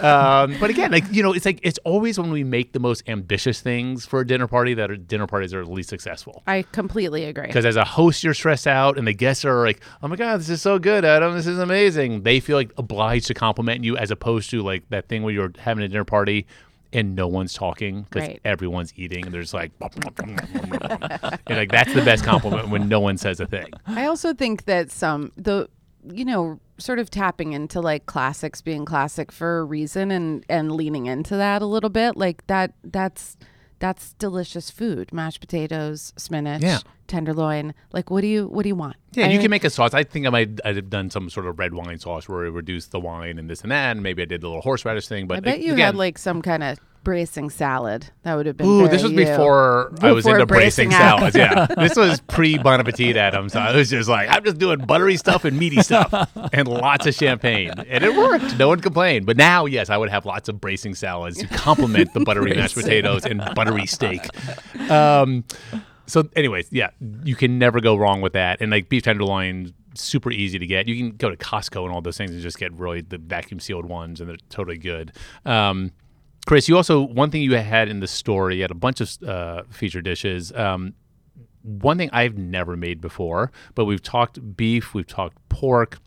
um, 0.00 0.56
but 0.58 0.70
again, 0.70 0.90
like 0.90 1.04
you 1.10 1.22
know, 1.22 1.32
it's 1.32 1.44
like 1.44 1.60
it's 1.62 1.78
always 1.84 2.18
when 2.18 2.30
we 2.30 2.44
make 2.44 2.72
the 2.72 2.80
most 2.80 3.02
ambitious 3.08 3.60
things 3.60 4.06
for 4.06 4.20
a 4.20 4.26
dinner 4.26 4.46
party 4.46 4.74
that 4.74 4.90
are 4.90 4.96
dinner 4.96 5.26
parties 5.26 5.52
are 5.52 5.64
the 5.64 5.70
least 5.70 5.90
successful. 5.90 6.42
I 6.46 6.62
completely 6.72 7.24
agree. 7.24 7.46
Because 7.46 7.66
as 7.66 7.76
a 7.76 7.84
host, 7.84 8.24
you're 8.24 8.34
stressed 8.34 8.66
out, 8.66 8.96
and 8.98 9.06
the 9.06 9.12
guests 9.12 9.44
are 9.44 9.66
like, 9.66 9.80
"Oh 10.02 10.08
my 10.08 10.16
god, 10.16 10.40
this 10.40 10.48
is 10.48 10.62
so 10.62 10.78
good, 10.78 11.04
Adam! 11.04 11.34
This 11.34 11.46
is 11.46 11.58
amazing." 11.58 12.22
They 12.22 12.40
feel 12.40 12.56
like 12.56 12.72
obliged 12.78 13.26
to 13.26 13.34
compliment 13.34 13.84
you, 13.84 13.96
as 13.96 14.10
opposed 14.10 14.50
to 14.50 14.62
like 14.62 14.88
that 14.88 15.08
thing 15.08 15.13
where 15.22 15.32
you're 15.32 15.52
having 15.58 15.84
a 15.84 15.88
dinner 15.88 16.04
party 16.04 16.46
and 16.92 17.14
no 17.16 17.26
one's 17.26 17.54
talking 17.54 18.02
because 18.02 18.28
Right. 18.28 18.40
everyone's 18.44 18.92
eating, 18.96 19.24
and 19.26 19.34
there's 19.34 19.52
like, 19.52 19.72
and 19.80 20.38
like 21.48 21.70
that's 21.70 21.92
the 21.92 22.02
best 22.04 22.24
compliment 22.24 22.68
when 22.68 22.88
no 22.88 23.00
one 23.00 23.16
says 23.18 23.40
a 23.40 23.46
thing. 23.46 23.66
I 23.86 24.06
also 24.06 24.32
think 24.34 24.64
that 24.66 24.90
some 24.90 25.32
the 25.36 25.68
you 26.12 26.24
know 26.24 26.60
sort 26.78 26.98
of 26.98 27.10
tapping 27.10 27.52
into 27.52 27.80
like 27.80 28.06
classics 28.06 28.60
being 28.60 28.84
classic 28.84 29.32
for 29.32 29.60
a 29.60 29.64
reason 29.64 30.10
and 30.10 30.44
and 30.48 30.72
leaning 30.72 31.06
into 31.06 31.36
that 31.36 31.62
a 31.62 31.66
little 31.66 31.88
bit 31.90 32.16
like 32.16 32.46
that 32.48 32.72
that's 32.84 33.36
that's 33.84 34.14
delicious 34.14 34.70
food 34.70 35.12
mashed 35.12 35.40
potatoes 35.40 36.14
spinach 36.16 36.62
Yeah. 36.62 36.78
tenderloin 37.06 37.74
like 37.92 38.10
what 38.10 38.22
do 38.22 38.26
you 38.26 38.46
what 38.48 38.62
do 38.62 38.68
you 38.70 38.74
want 38.74 38.96
Yeah, 39.12 39.24
I 39.24 39.28
you 39.28 39.32
mean, 39.34 39.42
can 39.42 39.50
make 39.50 39.64
a 39.64 39.68
sauce. 39.70 39.92
I 39.92 40.04
think 40.04 40.26
I 40.26 40.30
might 40.30 40.58
I'd 40.64 40.76
have 40.76 40.88
done 40.88 41.10
some 41.10 41.28
sort 41.28 41.44
of 41.46 41.58
red 41.58 41.74
wine 41.74 41.98
sauce 41.98 42.26
where 42.28 42.46
I 42.46 42.48
reduced 42.48 42.92
the 42.92 43.00
wine 43.00 43.38
and 43.38 43.48
this 43.50 43.60
and 43.62 43.70
that, 43.70 43.90
and 43.92 44.02
maybe 44.02 44.22
I 44.22 44.24
did 44.24 44.40
the 44.40 44.48
little 44.48 44.62
horseradish 44.62 45.06
thing. 45.06 45.26
But 45.26 45.36
I 45.38 45.40
bet 45.40 45.60
you 45.60 45.74
again, 45.74 45.86
had 45.86 45.96
like 45.96 46.16
some 46.18 46.40
kind 46.40 46.62
of 46.62 46.78
bracing 47.04 47.50
salad. 47.50 48.10
That 48.22 48.34
would 48.34 48.46
have 48.46 48.56
been. 48.56 48.66
Ooh, 48.66 48.88
this 48.88 49.02
was 49.02 49.12
you. 49.12 49.18
before, 49.18 49.92
I 50.00 50.12
was 50.12 50.26
into 50.26 50.46
bracing 50.46 50.88
bracing 50.88 50.90
salads. 50.90 51.36
Yeah, 51.36 51.66
this 51.76 51.94
was 51.96 52.20
pre 52.22 52.58
Bon 52.58 52.80
Appetit, 52.80 53.16
Adam. 53.16 53.48
So 53.48 53.60
I 53.60 53.76
was 53.76 53.90
just 53.90 54.08
like, 54.08 54.28
I'm 54.30 54.42
just 54.42 54.58
doing 54.58 54.80
buttery 54.80 55.16
stuff 55.16 55.44
and 55.44 55.58
meaty 55.58 55.82
stuff, 55.82 56.30
and 56.52 56.66
lots 56.66 57.06
of 57.06 57.14
champagne, 57.14 57.72
and 57.88 58.02
it 58.02 58.16
worked. 58.16 58.58
No 58.58 58.68
one 58.68 58.80
complained. 58.80 59.26
But 59.26 59.36
now, 59.36 59.66
yes, 59.66 59.90
I 59.90 59.96
would 59.96 60.10
have 60.10 60.26
lots 60.26 60.48
of 60.48 60.60
bracing 60.60 60.94
salads 60.94 61.38
to 61.38 61.46
complement 61.46 62.12
the 62.14 62.20
buttery 62.20 62.54
mashed 62.56 62.74
potatoes 62.74 63.24
and 63.24 63.38
buttery 63.54 63.86
steak. 63.86 64.26
Um, 64.90 65.44
so, 66.06 66.28
anyways, 66.34 66.68
yeah, 66.70 66.90
you 67.22 67.36
can 67.36 67.58
never 67.58 67.80
go 67.80 67.96
wrong 67.96 68.20
with 68.20 68.32
that. 68.32 68.60
And 68.60 68.70
like 68.70 68.88
beef 68.88 69.02
tenderloin, 69.02 69.74
super 69.94 70.30
easy 70.30 70.58
to 70.58 70.66
get. 70.66 70.88
You 70.88 70.96
can 70.96 71.16
go 71.16 71.30
to 71.30 71.36
Costco 71.36 71.84
and 71.84 71.92
all 71.92 72.02
those 72.02 72.18
things 72.18 72.30
and 72.32 72.40
just 72.40 72.58
get 72.58 72.72
really 72.72 73.00
the 73.00 73.18
vacuum 73.18 73.60
sealed 73.60 73.86
ones, 73.86 74.20
and 74.20 74.28
they're 74.28 74.36
totally 74.50 74.78
good. 74.78 75.12
Um, 75.44 75.92
Chris, 76.46 76.68
you 76.68 76.76
also 76.76 77.00
one 77.00 77.30
thing 77.30 77.42
you 77.42 77.54
had 77.54 77.88
in 77.88 78.00
the 78.00 78.06
story, 78.06 78.56
you 78.56 78.62
had 78.62 78.70
a 78.70 78.74
bunch 78.74 79.00
of 79.00 79.22
uh, 79.26 79.62
feature 79.70 80.02
dishes. 80.02 80.52
Um, 80.52 80.94
one 81.62 81.96
thing 81.96 82.10
I've 82.12 82.36
never 82.36 82.76
made 82.76 83.00
before, 83.00 83.50
but 83.74 83.86
we've 83.86 84.02
talked 84.02 84.56
beef, 84.56 84.92
we've 84.92 85.06
talked 85.06 85.36
pork, 85.48 85.98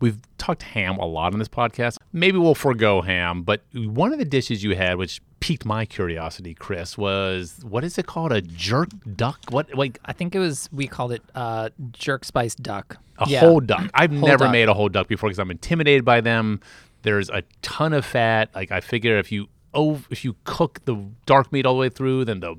we've 0.00 0.18
talked 0.38 0.62
ham 0.62 0.96
a 0.98 1.06
lot 1.06 1.32
on 1.32 1.40
this 1.40 1.48
podcast. 1.48 1.96
Maybe 2.12 2.38
we'll 2.38 2.54
forego 2.54 3.02
ham, 3.02 3.42
but 3.42 3.62
one 3.74 4.12
of 4.12 4.20
the 4.20 4.24
dishes 4.24 4.62
you 4.62 4.76
had, 4.76 4.96
which 4.96 5.20
piqued 5.40 5.64
my 5.64 5.84
curiosity, 5.84 6.54
Chris, 6.54 6.96
was 6.96 7.58
what 7.64 7.82
is 7.82 7.98
it 7.98 8.06
called? 8.06 8.30
A 8.30 8.40
jerk 8.40 8.90
duck? 9.16 9.40
What 9.50 9.74
like 9.74 9.98
I 10.04 10.12
think 10.12 10.36
it 10.36 10.38
was 10.38 10.68
we 10.72 10.86
called 10.86 11.10
it 11.10 11.22
uh, 11.34 11.70
jerk 11.92 12.24
spice 12.24 12.54
duck. 12.54 12.96
a 13.18 13.28
Yeah. 13.28 13.40
whole 13.40 13.58
duck? 13.58 13.90
I've 13.94 14.10
Whole 14.12 14.20
never 14.20 14.44
duck. 14.44 14.52
made 14.52 14.68
a 14.68 14.74
whole 14.74 14.88
duck 14.88 15.08
before 15.08 15.28
because 15.28 15.40
I'm 15.40 15.50
intimidated 15.50 16.04
by 16.04 16.20
them. 16.20 16.60
There's 17.02 17.30
a 17.30 17.42
ton 17.62 17.92
of 17.92 18.04
fat. 18.04 18.50
Like 18.54 18.70
I 18.72 18.80
figure 18.80 19.18
if 19.18 19.30
you 19.32 19.48
oh 19.74 20.00
if 20.10 20.24
you 20.24 20.34
cook 20.44 20.80
the 20.84 20.96
dark 21.26 21.52
meat 21.52 21.66
all 21.66 21.74
the 21.74 21.80
way 21.80 21.88
through, 21.88 22.24
then 22.24 22.40
the 22.40 22.54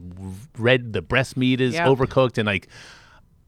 red 0.58 0.94
the 0.94 1.02
breast 1.02 1.36
meat 1.38 1.60
is 1.62 1.74
Yeah. 1.76 1.88
overcooked 1.88 2.38
and 2.38 2.46
like 2.46 2.68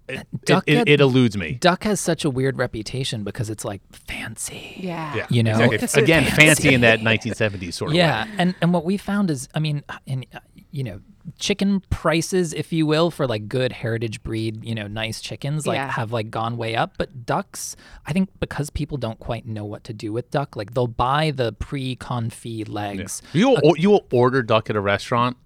it, 0.10 0.28
Duck 0.46 0.64
it, 0.68 0.74
get- 0.74 0.90
it 0.90 1.00
eludes 1.00 1.38
me. 1.38 1.54
Duck 1.54 1.84
has 1.86 2.02
such 2.02 2.26
a 2.26 2.30
weird 2.30 2.58
reputation 2.58 3.24
because 3.24 3.50
it's 3.50 3.64
like 3.64 3.82
fancy. 3.94 4.74
Yeah. 4.78 5.16
Yeah, 5.16 5.28
You 5.30 5.42
know? 5.44 5.72
exactly. 5.72 6.04
again, 6.04 6.26
fancy 6.26 6.74
in 6.74 6.82
that 6.82 7.00
1970s 7.00 7.74
sort 7.76 7.92
of 7.92 7.96
Yeah, 7.96 8.26
way. 8.26 8.32
and 8.38 8.56
and 8.62 8.74
what 8.74 8.84
we 8.84 8.98
found 8.98 9.32
is, 9.32 9.48
I 9.56 9.60
mean, 9.60 9.84
and 10.08 10.26
you 10.72 10.84
know, 10.84 11.02
chicken 11.38 11.82
prices, 11.90 12.54
if 12.54 12.74
you 12.74 12.86
will, 12.86 13.12
for 13.12 13.28
like 13.28 13.48
good 13.48 13.72
heritage 13.72 14.24
breed, 14.24 14.64
you 14.64 14.74
know, 14.74 14.88
nice 14.88 15.22
chickens, 15.22 15.68
like 15.68 15.76
Yeah. 15.76 15.92
have 15.92 16.12
like 16.12 16.32
gone 16.32 16.58
way 16.58 16.76
up. 16.76 16.96
But 16.98 17.26
ducks, 17.26 17.76
I 18.08 18.14
think, 18.14 18.30
because 18.40 18.70
people 18.70 18.98
don't 18.98 19.20
quite 19.20 19.46
know 19.46 19.66
what 19.66 19.84
to 19.86 19.94
do 19.94 20.12
with 20.14 20.32
duck, 20.32 20.56
like 20.56 20.74
they'll 20.74 20.88
buy 20.88 21.32
the 21.32 21.54
pre-confit 21.54 22.70
legs. 22.70 23.22
You 23.34 23.50
will, 23.50 23.78
you 23.78 23.90
will 23.92 24.08
order 24.12 24.42
duck 24.42 24.70
at 24.70 24.76
a 24.76 24.82
restaurant, 24.82 25.38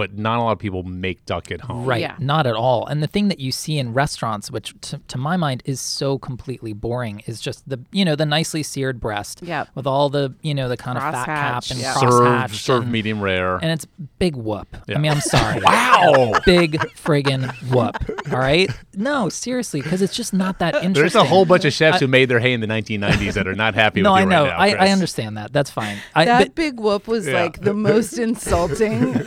but 0.00 0.16
not 0.16 0.38
a 0.38 0.42
lot 0.42 0.52
of 0.52 0.58
people 0.58 0.82
make 0.82 1.26
duck 1.26 1.50
at 1.52 1.60
home. 1.60 1.84
Right, 1.84 2.00
Yeah. 2.00 2.14
not 2.18 2.46
at 2.46 2.54
all. 2.54 2.86
And 2.86 3.02
the 3.02 3.06
thing 3.06 3.28
that 3.28 3.38
you 3.38 3.52
see 3.52 3.76
in 3.78 3.92
restaurants, 3.92 4.50
which 4.50 4.74
to, 4.88 4.98
to 5.08 5.18
my 5.18 5.36
mind 5.36 5.62
is 5.66 5.78
so 5.78 6.16
completely 6.18 6.72
boring, 6.72 7.22
is 7.26 7.38
just 7.38 7.68
the 7.68 7.78
you 7.92 8.04
know 8.06 8.16
the 8.16 8.24
nicely 8.24 8.62
seared 8.62 8.98
breast 8.98 9.40
Yep. 9.42 9.68
with 9.74 9.86
all 9.86 10.08
the 10.08 10.32
you 10.40 10.54
know 10.54 10.68
the 10.70 10.76
kind 10.78 10.96
of 10.96 11.02
fat 11.04 11.26
cap 11.26 11.64
and 11.70 11.78
yeah. 11.80 11.92
Served, 11.94 12.12
crosshatch 12.14 12.54
served 12.54 12.82
and, 12.84 12.92
medium 12.92 13.20
rare. 13.20 13.56
and 13.56 13.70
it's 13.70 13.86
big 14.18 14.36
whoop. 14.36 14.68
Yeah. 14.86 14.96
I 14.96 14.98
mean, 15.00 15.12
I'm 15.12 15.20
sorry. 15.20 15.60
wow. 15.64 16.32
big 16.46 16.78
friggin' 16.96 17.52
whoop. 17.70 17.96
All 18.32 18.38
right? 18.38 18.70
No, 18.94 19.28
seriously, 19.28 19.82
because 19.82 20.00
it's 20.00 20.14
just 20.16 20.32
not 20.32 20.58
that 20.60 20.74
interesting. 20.76 20.94
There's 20.94 21.14
a 21.14 21.24
whole 21.24 21.44
bunch 21.44 21.64
of 21.66 21.72
chefs 21.74 22.00
who 22.00 22.06
made 22.06 22.28
their 22.30 22.38
hay 22.40 22.52
in 22.54 22.60
the 22.60 22.66
1990s 22.66 23.34
that 23.34 23.46
are 23.46 23.54
not 23.54 23.74
happy 23.74 24.00
No, 24.02 24.12
with 24.14 24.22
I 24.22 24.24
know. 24.24 24.44
right 24.44 24.76
now. 24.76 24.82
I, 24.84 24.86
I 24.86 24.92
understand 24.92 25.36
that. 25.36 25.52
That's 25.52 25.70
fine. 25.70 25.98
I, 26.14 26.24
That 26.24 26.38
but, 26.38 26.54
big 26.54 26.80
whoop 26.80 27.06
was 27.06 27.26
Yeah. 27.26 27.42
like 27.42 27.60
the 27.60 27.74
most 27.74 28.18
insulting 28.30 29.12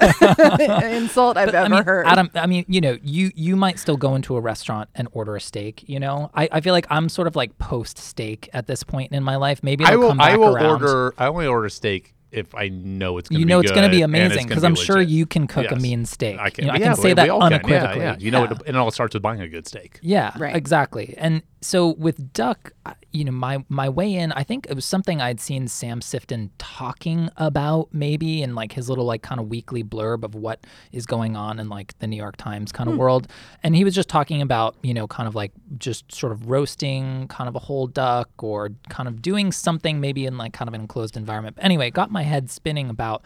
insult 0.84 1.38
I've 1.38 1.47
but, 1.47 1.56
ever 1.56 1.65
I 1.65 1.78
mean, 1.78 1.84
heard. 1.86 2.06
Adam, 2.08 2.30
I 2.36 2.45
mean, 2.47 2.65
you 2.67 2.82
know, 2.82 2.97
you 3.04 3.32
you 3.36 3.56
might 3.56 3.80
still 3.80 3.97
go 3.97 4.15
into 4.15 4.36
a 4.36 4.41
restaurant 4.41 4.89
and 4.95 5.08
order 5.12 5.36
a 5.36 5.41
steak. 5.41 5.88
You 5.88 5.99
know, 5.99 6.30
I, 6.34 6.49
I 6.52 6.62
feel 6.62 6.73
like 6.73 6.88
I'm 6.89 7.10
sort 7.10 7.28
of 7.28 7.36
like 7.36 7.58
post 7.58 7.97
steak 7.97 8.49
at 8.54 8.67
this 8.67 8.84
point 8.84 9.12
in 9.12 9.23
my 9.23 9.36
life. 9.36 9.62
Maybe 9.63 9.86
I 9.86 9.89
it'll 9.93 10.02
will. 10.02 10.08
come 10.10 10.17
back 10.17 10.32
I 10.32 10.38
will 10.38 10.56
around. 10.56 10.82
order. 10.84 11.13
I 11.17 11.28
only 11.28 11.47
order 11.47 11.69
steak 11.69 12.13
if 12.32 12.56
I 12.56 12.67
know 12.69 13.19
it's 13.19 13.30
going 13.30 13.36
to 13.38 13.39
you 13.41 13.45
be 13.45 13.49
know 13.49 13.60
it's 13.60 13.69
going 13.71 13.84
to 13.84 13.89
be 13.89 13.97
good 13.97 14.06
and 14.06 14.15
it's 14.15 14.26
amazing 14.34 14.47
because 14.47 14.63
I'm 14.63 14.73
sure 14.73 14.99
you 14.99 15.28
can 15.28 15.45
cook 15.45 15.69
a 15.69 15.76
mean 15.76 16.04
steak. 16.06 16.39
I 16.39 16.49
can, 16.49 16.63
You 16.63 16.67
know, 16.69 16.73
I 16.73 16.78
yeah, 16.80 16.86
can 16.88 16.95
say 16.95 17.08
we- 17.10 17.13
that 17.13 17.23
we 17.26 17.30
all 17.30 17.47
can. 17.47 17.62
Yeah. 17.67 17.95
Yeah, 17.95 18.15
You 18.17 18.32
know, 18.32 18.45
Yeah. 18.45 18.52
it, 18.54 18.58
and 18.65 18.69
it 18.69 18.76
all 18.76 18.89
starts 18.89 19.13
with 19.13 19.21
buying 19.21 19.39
a 19.41 19.47
good 19.47 19.67
steak. 19.67 19.99
Yeah, 20.02 20.32
Right. 20.39 20.56
exactly. 20.56 21.13
And 21.19 21.43
so 21.62 21.89
with 21.89 22.34
duck, 22.34 22.71
I- 22.88 22.95
you 23.13 23.23
know, 23.23 23.32
my 23.32 23.63
my 23.69 23.88
way 23.88 24.13
in, 24.13 24.32
I 24.32 24.43
think 24.43 24.65
it 24.67 24.73
was 24.73 24.86
something 24.86 25.21
I'd 25.21 25.39
seen 25.39 25.67
Sam 25.67 25.99
Sifton 25.99 26.49
talking 26.58 27.30
about 27.38 27.89
maybe 27.93 28.41
in 28.41 28.56
like 28.56 28.73
his 28.73 28.89
little 28.89 29.06
like 29.06 29.21
kind 29.21 29.39
of 29.39 29.47
weekly 29.47 29.84
blurb 29.84 30.23
of 30.23 30.34
what 30.34 30.65
is 30.91 31.06
going 31.06 31.36
on 31.36 31.60
in 31.60 31.69
like 31.69 31.97
the 31.99 32.08
New 32.08 32.17
York 32.17 32.38
Times 32.38 32.71
kind 32.71 32.89
of 32.89 32.95
hmm. 32.95 33.02
world. 33.02 33.28
And 33.62 33.76
he 33.76 33.84
was 33.84 33.93
just 33.93 34.10
talking 34.10 34.41
about, 34.41 34.76
you 34.82 34.95
know, 34.95 35.08
kind 35.08 35.28
of 35.28 35.36
like 35.36 35.52
just 35.78 36.12
sort 36.12 36.32
of 36.32 36.49
roasting 36.49 37.28
kind 37.28 37.47
of 37.47 37.56
a 37.56 37.60
whole 37.60 37.86
duck 37.86 38.30
or 38.41 38.71
kind 38.89 39.08
of 39.08 39.21
doing 39.21 39.52
something 39.52 40.02
maybe 40.02 40.26
in 40.26 40.38
like 40.38 40.54
kind 40.54 40.67
of 40.67 40.73
an 40.73 40.82
enclosed 40.82 41.15
environment. 41.15 41.56
But 41.56 41.65
anyway, 41.65 41.89
it 41.89 41.93
got 41.93 42.10
my 42.10 42.23
head 42.23 42.49
spinning 42.49 42.89
about 42.89 43.23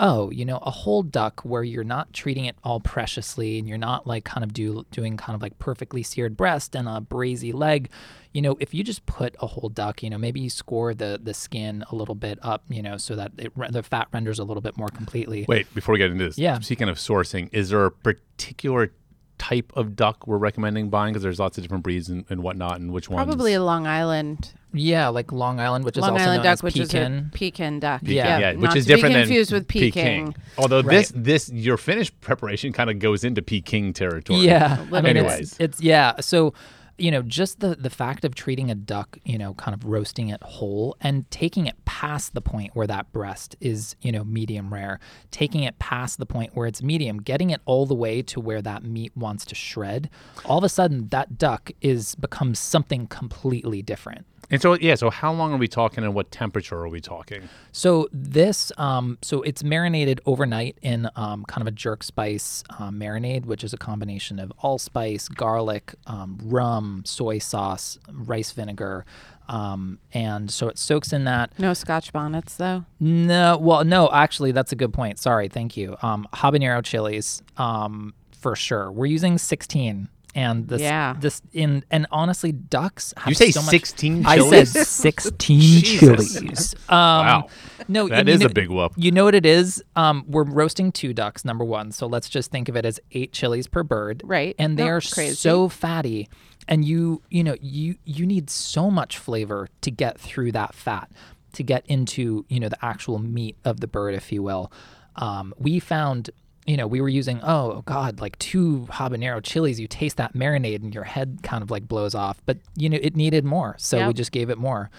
oh, 0.00 0.30
you 0.30 0.44
know, 0.44 0.56
a 0.62 0.70
whole 0.70 1.02
duck 1.02 1.42
where 1.42 1.62
you're 1.62 1.84
not 1.84 2.12
treating 2.12 2.46
it 2.46 2.56
all 2.64 2.80
preciously 2.80 3.58
and 3.58 3.68
you're 3.68 3.78
not 3.78 4.06
like 4.06 4.24
kind 4.24 4.42
of 4.42 4.52
do 4.52 4.84
doing 4.90 5.16
kind 5.16 5.34
of 5.36 5.42
like 5.42 5.58
perfectly 5.58 6.02
seared 6.02 6.36
breast 6.36 6.74
and 6.74 6.88
a 6.88 7.00
brazy 7.00 7.52
leg. 7.54 7.90
You 8.32 8.40
know, 8.42 8.56
if 8.60 8.72
you 8.72 8.82
just 8.82 9.04
put 9.06 9.36
a 9.40 9.46
whole 9.46 9.68
duck, 9.68 10.02
you 10.02 10.08
know, 10.08 10.16
maybe 10.16 10.40
you 10.40 10.50
score 10.50 10.94
the 10.94 11.20
the 11.22 11.34
skin 11.34 11.84
a 11.90 11.94
little 11.94 12.14
bit 12.14 12.38
up, 12.42 12.64
you 12.68 12.82
know, 12.82 12.96
so 12.96 13.14
that 13.16 13.32
it, 13.36 13.52
the 13.70 13.82
fat 13.82 14.08
renders 14.12 14.38
a 14.38 14.44
little 14.44 14.62
bit 14.62 14.76
more 14.76 14.88
completely. 14.88 15.44
Wait, 15.46 15.72
before 15.74 15.92
we 15.92 15.98
get 15.98 16.10
into 16.10 16.24
this, 16.24 16.38
Yeah. 16.38 16.58
Speaking 16.60 16.88
of 16.88 16.96
sourcing, 16.96 17.50
is 17.52 17.68
there 17.68 17.84
a 17.84 17.90
particular 17.90 18.92
type 19.40 19.72
of 19.74 19.96
duck 19.96 20.26
we're 20.26 20.36
recommending 20.38 20.90
buying? 20.90 21.12
Because 21.12 21.22
there's 21.24 21.40
lots 21.40 21.58
of 21.58 21.62
different 21.64 21.82
breeds 21.82 22.08
and, 22.08 22.24
and 22.30 22.42
whatnot, 22.42 22.78
and 22.78 22.92
which 22.92 23.08
one? 23.08 23.24
Probably 23.24 23.54
a 23.54 23.62
Long 23.62 23.86
Island, 23.86 24.52
Yeah, 24.72 25.08
like 25.08 25.32
Long 25.32 25.58
Island, 25.58 25.84
which 25.84 25.96
is 25.96 26.02
Long 26.02 26.12
also 26.12 26.22
Island 26.24 26.38
known 26.38 26.44
duck, 26.44 26.52
as 26.52 26.62
which 26.62 26.74
pekin. 26.74 27.12
is 27.14 27.20
a 27.26 27.30
Pekin 27.32 27.80
duck. 27.80 28.00
Peking, 28.02 28.16
Yeah. 28.16 28.38
yeah, 28.38 28.52
which 28.52 28.60
not 28.60 28.76
is 28.76 28.84
to 28.84 28.88
be 28.88 28.94
different 28.94 29.14
confused 29.16 29.50
than 29.50 29.58
with 29.60 29.68
Peking. 29.68 30.34
Although 30.58 30.82
this 30.82 31.12
this 31.16 31.48
your 31.50 31.76
finished 31.76 32.20
preparation 32.20 32.72
kind 32.72 32.90
of 32.90 32.98
goes 32.98 33.24
into 33.24 33.42
Peking 33.42 33.92
territory. 33.94 34.40
Yeah. 34.40 34.84
I 34.92 35.00
mean, 35.00 35.16
Anyways. 35.16 35.52
it's, 35.52 35.56
it's 35.60 35.80
yeah. 35.80 36.20
So, 36.20 36.52
you 37.00 37.10
know, 37.10 37.22
just 37.22 37.60
the 37.60 37.74
the 37.74 37.90
fact 37.90 38.24
of 38.24 38.34
treating 38.34 38.70
a 38.70 38.74
duck, 38.74 39.18
you 39.24 39.38
know, 39.38 39.54
kind 39.54 39.74
of 39.74 39.84
roasting 39.84 40.28
it 40.28 40.42
whole 40.42 40.96
and 41.00 41.30
taking 41.30 41.66
it 41.66 41.82
past 41.84 42.34
the 42.34 42.40
point 42.40 42.74
where 42.74 42.86
that 42.86 43.12
breast 43.12 43.56
is, 43.60 43.96
you 44.00 44.12
know, 44.12 44.24
medium 44.24 44.72
rare, 44.72 45.00
taking 45.30 45.62
it 45.62 45.78
past 45.78 46.18
the 46.18 46.26
point 46.26 46.54
where 46.54 46.66
it's 46.66 46.82
medium, 46.82 47.18
getting 47.18 47.50
it 47.50 47.60
all 47.64 47.86
the 47.86 47.94
way 47.94 48.22
to 48.22 48.40
where 48.40 48.62
that 48.62 48.84
meat 48.84 49.16
wants 49.16 49.44
to 49.46 49.54
shred, 49.54 50.10
all 50.44 50.58
of 50.58 50.64
a 50.64 50.68
sudden 50.68 51.08
that 51.08 51.38
duck 51.38 51.70
is 51.80 52.14
becomes 52.14 52.58
something 52.58 53.06
completely 53.06 53.82
different. 53.82 54.26
And 54.52 54.60
so 54.60 54.74
yeah, 54.74 54.96
so 54.96 55.10
how 55.10 55.32
long 55.32 55.52
are 55.52 55.58
we 55.58 55.68
talking, 55.68 56.02
and 56.02 56.12
what 56.12 56.32
temperature 56.32 56.76
are 56.76 56.88
we 56.88 57.00
talking? 57.00 57.48
So 57.70 58.08
this, 58.12 58.72
um, 58.78 59.16
so 59.22 59.42
it's 59.42 59.62
marinated 59.62 60.20
overnight 60.26 60.76
in 60.82 61.08
um, 61.14 61.44
kind 61.44 61.62
of 61.62 61.68
a 61.68 61.70
jerk 61.70 62.02
spice 62.02 62.64
um, 62.78 62.98
marinade, 62.98 63.46
which 63.46 63.62
is 63.62 63.72
a 63.72 63.76
combination 63.76 64.40
of 64.40 64.52
allspice, 64.58 65.28
garlic, 65.28 65.94
um, 66.08 66.38
rum, 66.42 66.89
soy 67.04 67.38
sauce, 67.38 67.98
rice 68.12 68.52
vinegar, 68.52 69.04
um, 69.48 69.98
and 70.12 70.50
so 70.50 70.68
it 70.68 70.78
soaks 70.78 71.12
in 71.12 71.24
that. 71.24 71.58
No 71.58 71.74
Scotch 71.74 72.12
bonnets 72.12 72.56
though. 72.56 72.84
No, 73.00 73.58
well, 73.58 73.84
no, 73.84 74.08
actually, 74.12 74.52
that's 74.52 74.72
a 74.72 74.76
good 74.76 74.92
point. 74.92 75.18
Sorry, 75.18 75.48
thank 75.48 75.76
you. 75.76 75.96
Um, 76.02 76.26
habanero 76.32 76.82
chilies, 76.84 77.42
um, 77.56 78.14
for 78.32 78.54
sure. 78.56 78.90
We're 78.92 79.06
using 79.06 79.38
16. 79.38 80.08
And 80.32 80.68
this, 80.68 80.80
Yeah. 80.80 81.16
this 81.18 81.42
in 81.52 81.82
and 81.90 82.06
honestly, 82.12 82.52
ducks. 82.52 83.12
Have 83.16 83.28
You 83.30 83.34
say 83.34 83.50
so 83.50 83.62
much- 83.62 83.70
16 83.70 84.24
I 84.24 84.38
said 84.62 84.68
sixteen 84.86 85.82
chilies. 85.82 86.72
Um, 86.88 86.96
Wow. 86.96 87.46
no, 87.88 88.06
That 88.08 88.28
you 88.28 88.34
is 88.34 88.42
a 88.42 88.48
big 88.48 88.68
whoop. 88.70 88.92
You 88.96 89.10
know 89.10 89.24
what 89.24 89.34
it 89.34 89.44
is? 89.44 89.82
Um, 89.96 90.24
we're 90.28 90.44
roasting 90.44 90.92
two 90.92 91.12
ducks, 91.12 91.44
number 91.44 91.64
one. 91.64 91.90
So 91.90 92.06
let's 92.06 92.28
just 92.28 92.52
think 92.52 92.68
of 92.68 92.76
it 92.76 92.84
as 92.84 93.00
eight 93.10 93.32
chilies 93.32 93.66
per 93.66 93.82
bird. 93.82 94.22
Right. 94.24 94.54
And 94.56 94.78
they 94.78 94.84
No, 94.84 94.90
are 94.90 95.00
crazy. 95.00 95.34
so 95.34 95.68
fatty. 95.68 96.28
And 96.68 96.84
you, 96.84 97.22
you 97.30 97.42
know, 97.42 97.56
you 97.60 97.96
you 98.04 98.26
need 98.26 98.50
so 98.50 98.90
much 98.90 99.18
flavor 99.18 99.68
to 99.80 99.90
get 99.90 100.20
through 100.20 100.52
that 100.52 100.74
fat, 100.74 101.10
to 101.54 101.62
get 101.62 101.84
into, 101.86 102.44
you 102.48 102.60
know, 102.60 102.68
the 102.68 102.84
actual 102.84 103.18
meat 103.18 103.56
of 103.64 103.80
the 103.80 103.88
bird, 103.88 104.14
if 104.14 104.30
you 104.30 104.42
will. 104.42 104.70
Um, 105.16 105.52
we 105.58 105.80
found 105.80 106.30
you 106.66 106.76
know, 106.76 106.86
we 106.86 107.00
were 107.00 107.08
using, 107.08 107.40
oh 107.42 107.82
God, 107.86 108.20
like 108.20 108.38
two 108.38 108.86
habanero 108.90 109.42
chilies. 109.42 109.80
You 109.80 109.88
taste 109.88 110.18
that 110.18 110.34
marinade 110.34 110.82
and 110.82 110.94
your 110.94 111.04
head 111.04 111.40
kind 111.42 111.62
of 111.62 111.70
like 111.70 111.88
blows 111.88 112.14
off. 112.14 112.40
But, 112.46 112.58
you 112.76 112.88
know, 112.88 112.98
it 113.00 113.16
needed 113.16 113.44
more. 113.44 113.74
So 113.78 114.06
we 114.06 114.14
just 114.14 114.30
gave 114.30 114.50
it 114.50 114.58
more. 114.58 114.90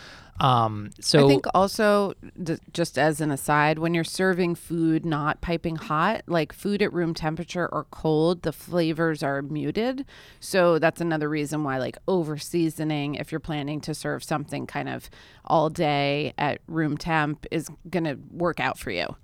Um, 0.42 0.90
so 1.00 1.26
I 1.26 1.28
think 1.28 1.46
also, 1.54 2.14
d- 2.42 2.58
just 2.74 2.98
as 2.98 3.22
an 3.22 3.30
aside, 3.30 3.78
when 3.78 3.94
you're 3.94 4.04
serving 4.04 4.56
food 4.56 5.06
not 5.06 5.40
piping 5.40 5.76
hot, 5.76 6.24
like 6.28 6.52
food 6.52 6.82
at 6.82 6.92
room 6.92 7.14
temperature 7.14 7.70
or 7.72 7.86
cold, 7.92 8.42
the 8.42 8.52
flavors 8.52 9.22
are 9.22 9.44
muted. 9.44 10.04
So 10.40 10.80
that's 10.80 11.00
another 11.00 11.30
reason 11.30 11.64
why, 11.64 11.78
like, 11.78 11.96
over 12.08 12.40
seasoning, 12.40 13.16
if 13.16 13.32
you're 13.32 13.40
planning 13.40 13.82
to 13.82 13.94
serve 13.94 14.24
something 14.24 14.66
kind 14.66 14.90
of 14.90 15.12
all 15.46 15.70
day 15.70 16.34
at 16.40 16.60
room 16.68 16.98
temp, 16.98 17.46
is 17.52 17.70
going 17.90 18.06
to 18.06 18.18
work 18.32 18.60
out 18.60 18.80
for 18.80 18.90
you. 18.90 19.16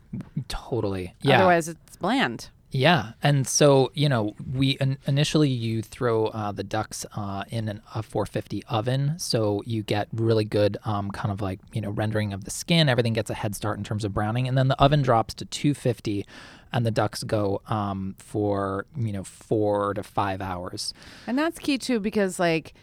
totally, 0.48 1.16
yeah. 1.22 1.38
Otherwise, 1.38 1.68
it's 1.68 1.98
bland. 1.98 2.50
Yeah, 2.70 3.14
and 3.24 3.48
so 3.48 3.92
you 3.94 4.10
know, 4.10 4.36
we 4.54 4.72
in, 4.72 4.98
initially 5.08 5.50
you 5.50 5.82
throw 5.82 6.28
uh, 6.28 6.52
the 6.52 6.64
ducks 6.64 7.06
uh, 7.16 7.46
in 7.50 7.70
an, 7.70 7.82
a 7.96 8.04
450 8.04 8.64
oven, 8.66 9.18
so 9.18 9.64
you 9.66 9.84
get 9.84 10.10
really 10.12 10.44
good 10.44 10.78
um, 10.84 11.10
kind 11.12 11.32
of 11.32 11.42
like 11.42 11.60
you 11.72 11.80
know 11.80 11.90
rendering 11.90 12.34
of 12.34 12.44
the 12.44 12.52
skin. 12.52 12.90
Everything 12.90 13.14
gets 13.14 13.30
a 13.30 13.34
head 13.36 13.56
start 13.56 13.78
in 13.78 13.86
terms 13.86 14.04
of 14.04 14.14
browning, 14.14 14.48
and 14.48 14.58
then 14.58 14.68
the 14.68 14.80
oven 14.82 15.02
drops 15.02 15.34
to 15.36 15.46
250, 15.46 16.26
and 16.74 16.86
the 16.86 16.92
ducks 16.92 17.24
go 17.24 17.62
um, 17.68 18.16
for 18.18 18.86
you 18.98 19.14
know 19.14 19.24
four 19.24 19.94
to 19.94 20.04
five 20.04 20.42
hours. 20.42 20.94
And 21.26 21.38
that's 21.38 21.60
key 21.60 21.78
too, 21.78 22.02
because 22.02 22.38
like 22.38 22.74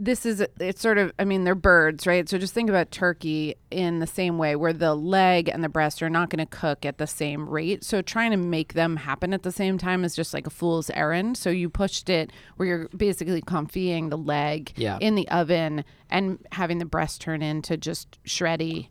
this 0.00 0.24
is 0.24 0.44
it's 0.60 0.80
sort 0.80 0.96
of 0.98 1.12
I 1.18 1.24
mean 1.24 1.44
they're 1.44 1.54
birds, 1.54 2.06
right? 2.06 2.28
So 2.28 2.38
just 2.38 2.54
think 2.54 2.70
about 2.70 2.90
turkey 2.90 3.56
in 3.70 3.98
the 3.98 4.06
same 4.06 4.38
way 4.38 4.54
where 4.56 4.72
the 4.72 4.94
leg 4.94 5.48
and 5.48 5.62
the 5.64 5.68
breast 5.68 6.02
are 6.02 6.08
not 6.10 6.30
going 6.30 6.38
to 6.44 6.46
cook 6.46 6.84
at 6.86 6.98
the 6.98 7.06
same 7.06 7.48
rate. 7.48 7.82
So 7.84 8.00
trying 8.00 8.30
to 8.30 8.36
make 8.36 8.74
them 8.74 8.96
happen 8.96 9.34
at 9.34 9.42
the 9.42 9.50
same 9.52 9.76
time 9.76 10.04
is 10.04 10.14
just 10.14 10.32
like 10.32 10.46
a 10.46 10.50
fool's 10.50 10.88
errand. 10.90 11.36
So 11.36 11.50
you 11.50 11.68
pushed 11.68 12.08
it 12.08 12.32
where 12.56 12.68
you're 12.68 12.88
basically 12.96 13.42
confying 13.42 14.08
the 14.10 14.18
leg 14.18 14.72
Yeah. 14.76 14.98
in 15.00 15.14
the 15.16 15.28
oven 15.28 15.84
and 16.10 16.38
having 16.52 16.78
the 16.78 16.84
breast 16.84 17.20
turn 17.20 17.42
into 17.42 17.76
just 17.76 18.22
shreddy 18.24 18.88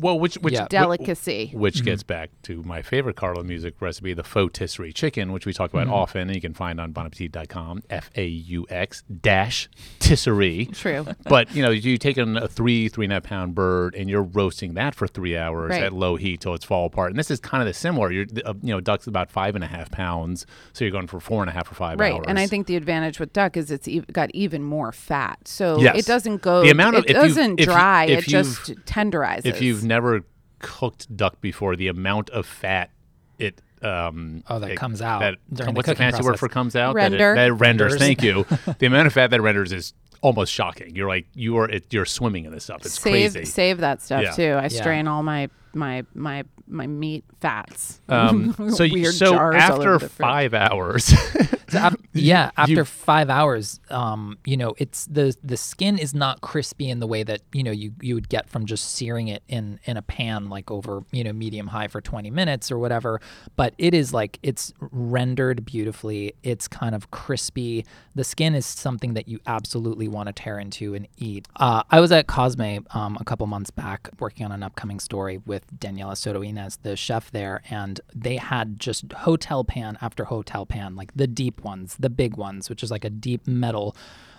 Well, 0.00 0.18
which 0.18 0.34
which 0.36 0.54
Yeah. 0.54 0.66
delicacy. 0.68 1.50
Which 1.54 1.82
gets 1.84 2.02
back 2.02 2.30
to 2.42 2.62
my 2.64 2.82
favorite 2.82 3.16
Carla 3.16 3.42
Music 3.42 3.74
recipe, 3.80 4.12
the 4.12 4.22
faux 4.24 4.58
tisserie 4.58 4.92
chicken, 4.92 5.32
which 5.32 5.46
we 5.46 5.52
talk 5.52 5.72
about 5.72 5.88
often, 5.88 6.22
and 6.22 6.34
you 6.34 6.40
can 6.40 6.52
find 6.54 6.78
on 6.80 6.92
bonappetit.com, 6.92 7.82
F 7.88 8.10
A 8.16 8.26
U 8.26 8.66
X 8.68 9.02
dash 9.22 9.68
tisserie. 9.98 10.66
True. 10.66 11.06
But 11.24 11.54
you 11.54 11.62
know, 11.62 11.70
you 11.70 11.96
take 11.98 12.18
in 12.18 12.36
a 12.36 12.46
three, 12.48 12.88
three 12.88 13.06
and 13.06 13.12
a 13.12 13.16
half 13.16 13.22
pound 13.24 13.54
bird, 13.54 13.94
and 13.94 14.08
you're 14.08 14.22
roasting 14.22 14.74
that 14.74 14.94
for 14.94 15.06
three 15.06 15.36
hours 15.36 15.70
Right. 15.70 15.82
at 15.82 15.92
low 15.92 16.16
heat 16.16 16.40
till 16.40 16.54
it's 16.54 16.64
fall 16.64 16.86
apart. 16.86 17.10
And 17.10 17.18
this 17.18 17.30
is 17.30 17.40
kind 17.40 17.62
of 17.62 17.66
the 17.66 17.74
similar. 17.74 18.12
You're, 18.12 18.26
uh, 18.44 18.54
you 18.62 18.72
know, 18.72 18.80
duck's 18.80 19.06
about 19.06 19.30
five 19.30 19.54
and 19.54 19.64
a 19.64 19.66
half 19.66 19.90
pounds, 19.90 20.46
so 20.72 20.84
you're 20.84 20.92
going 20.92 21.06
for 21.06 21.20
four 21.20 21.42
and 21.42 21.50
a 21.50 21.52
half 21.52 21.70
or 21.70 21.74
five 21.74 21.98
Right, 21.98 22.12
hours. 22.12 22.20
Right, 22.20 22.28
and 22.28 22.38
I 22.38 22.46
think 22.46 22.66
the 22.66 22.76
advantage 22.76 23.18
with 23.18 23.32
duck 23.32 23.56
is 23.56 23.70
it's 23.70 23.88
ev- 23.88 24.06
got 24.12 24.30
even 24.34 24.62
more 24.62 24.92
fat, 24.92 25.38
so 25.48 25.80
Yes. 25.80 25.98
it 26.00 26.06
doesn't 26.06 26.42
go. 26.42 26.62
The 26.62 26.70
amount 26.70 26.96
of- 26.96 27.04
it 27.04 27.10
if 27.10 27.16
doesn't 27.16 27.60
if 27.60 27.66
you- 27.66 27.72
dry; 27.72 28.04
if 28.06 28.26
it 28.26 28.30
just 28.30 28.74
tenderizes. 28.84 29.46
if 29.46 29.60
you've 29.62 29.84
never 29.86 30.24
cooked 30.58 31.14
duck 31.16 31.40
before, 31.40 31.76
the 31.76 31.88
amount 31.88 32.30
of 32.30 32.46
fat 32.46 32.90
it 33.38 33.60
um 33.82 34.42
Oh, 34.48 34.58
that 34.58 34.70
it- 34.72 34.76
comes 34.76 35.02
out 35.02 35.20
that- 35.20 35.34
during 35.52 35.74
the 35.74 35.76
what's 35.76 35.86
the 35.86 35.92
cooking 35.94 36.10
fancy 36.12 36.22
word 36.24 36.38
for 36.38 36.48
comes 36.48 36.74
out 36.74 36.94
Render. 36.94 37.18
that, 37.18 37.32
it, 37.32 37.34
that 37.34 37.52
renders, 37.52 37.92
Renders. 37.92 37.98
thank 37.98 38.22
you 38.22 38.46
the 38.78 38.86
amount 38.86 39.06
of 39.06 39.12
fat 39.12 39.28
that 39.30 39.42
renders 39.42 39.70
is 39.72 39.92
almost 40.22 40.50
shocking 40.50 40.96
you're 40.96 41.06
like 41.08 41.26
you 41.34 41.58
are 41.58 41.68
it, 41.68 41.84
you're 41.92 42.06
swimming 42.06 42.46
in 42.46 42.52
this 42.52 42.64
stuff 42.64 42.78
it's 42.86 42.98
save 42.98 43.32
crazy 43.32 43.44
save 43.44 43.78
that 43.78 44.00
stuff 44.00 44.22
Yeah. 44.22 44.30
too. 44.30 44.52
I 44.54 44.62
Yeah. 44.62 44.68
strain 44.68 45.06
all 45.06 45.22
my 45.22 45.50
my 45.74 46.04
my 46.14 46.44
my 46.68 46.86
meat 46.86 47.24
fats. 47.40 48.00
um 48.08 48.54
so 48.70 48.82
you, 48.82 48.94
Weird 48.94 49.14
so 49.14 49.32
jars 49.32 49.54
all 49.54 49.60
after 49.60 49.88
over 49.94 49.98
the 49.98 50.08
fridge. 50.08 50.26
five 50.26 50.54
hours 50.54 51.12
So 51.68 51.84
af- 51.84 51.96
yeah, 52.12 52.52
after 52.56 52.72
you- 52.72 52.84
five 52.84 53.28
hours, 53.28 53.80
um, 53.90 54.38
you 54.44 54.56
know, 54.56 54.74
it's 54.78 55.06
the 55.06 55.36
the 55.42 55.56
skin 55.56 55.98
is 55.98 56.14
not 56.14 56.40
crispy 56.40 56.88
in 56.88 57.00
the 57.00 57.08
way 57.08 57.24
that 57.24 57.40
you 57.52 57.64
know 57.64 57.72
you 57.72 57.92
you 58.00 58.14
would 58.14 58.28
get 58.28 58.48
from 58.48 58.66
just 58.66 58.92
searing 58.94 59.26
it 59.26 59.42
in 59.48 59.80
in 59.84 59.96
a 59.96 60.02
pan 60.02 60.48
like 60.48 60.70
over 60.70 61.02
you 61.10 61.24
know 61.24 61.32
medium 61.32 61.66
high 61.66 61.88
for 61.88 62.00
20 62.00 62.30
minutes 62.30 62.70
or 62.70 62.78
whatever. 62.78 63.20
But 63.56 63.74
it 63.78 63.94
is 63.94 64.14
like 64.14 64.38
it's 64.44 64.72
rendered 64.80 65.64
beautifully. 65.64 66.34
It's 66.44 66.68
kind 66.68 66.94
of 66.94 67.10
crispy. 67.10 67.84
The 68.14 68.22
skin 68.24 68.54
is 68.54 68.64
something 68.64 69.14
that 69.14 69.26
you 69.26 69.40
absolutely 69.48 70.06
want 70.06 70.28
to 70.28 70.32
tear 70.32 70.60
into 70.60 70.94
and 70.94 71.08
eat. 71.16 71.48
Uh, 71.56 71.82
I 71.90 71.98
was 71.98 72.12
at 72.12 72.28
Cosme 72.28 72.78
um, 72.92 73.16
a 73.20 73.24
couple 73.24 73.44
months 73.48 73.70
back 73.72 74.08
working 74.20 74.46
on 74.46 74.52
an 74.52 74.62
upcoming 74.62 75.00
story 75.00 75.38
with 75.46 75.66
Daniela 75.78 76.16
Soto-Innes, 76.56 76.78
the 76.82 76.96
chef 76.96 77.30
there, 77.30 77.62
and 77.70 78.00
they 78.14 78.36
had 78.36 78.78
just 78.80 79.12
hotel 79.12 79.64
pan 79.64 79.98
after 80.00 80.24
hotel 80.24 80.66
pan, 80.66 80.96
like 80.96 81.12
the 81.14 81.26
deep 81.26 81.62
ones, 81.62 81.96
the 81.98 82.10
big 82.10 82.36
ones, 82.36 82.68
which 82.70 82.82
is 82.82 82.90
like 82.90 83.04
a 83.04 83.10
deep 83.10 83.46
metal 83.46 83.96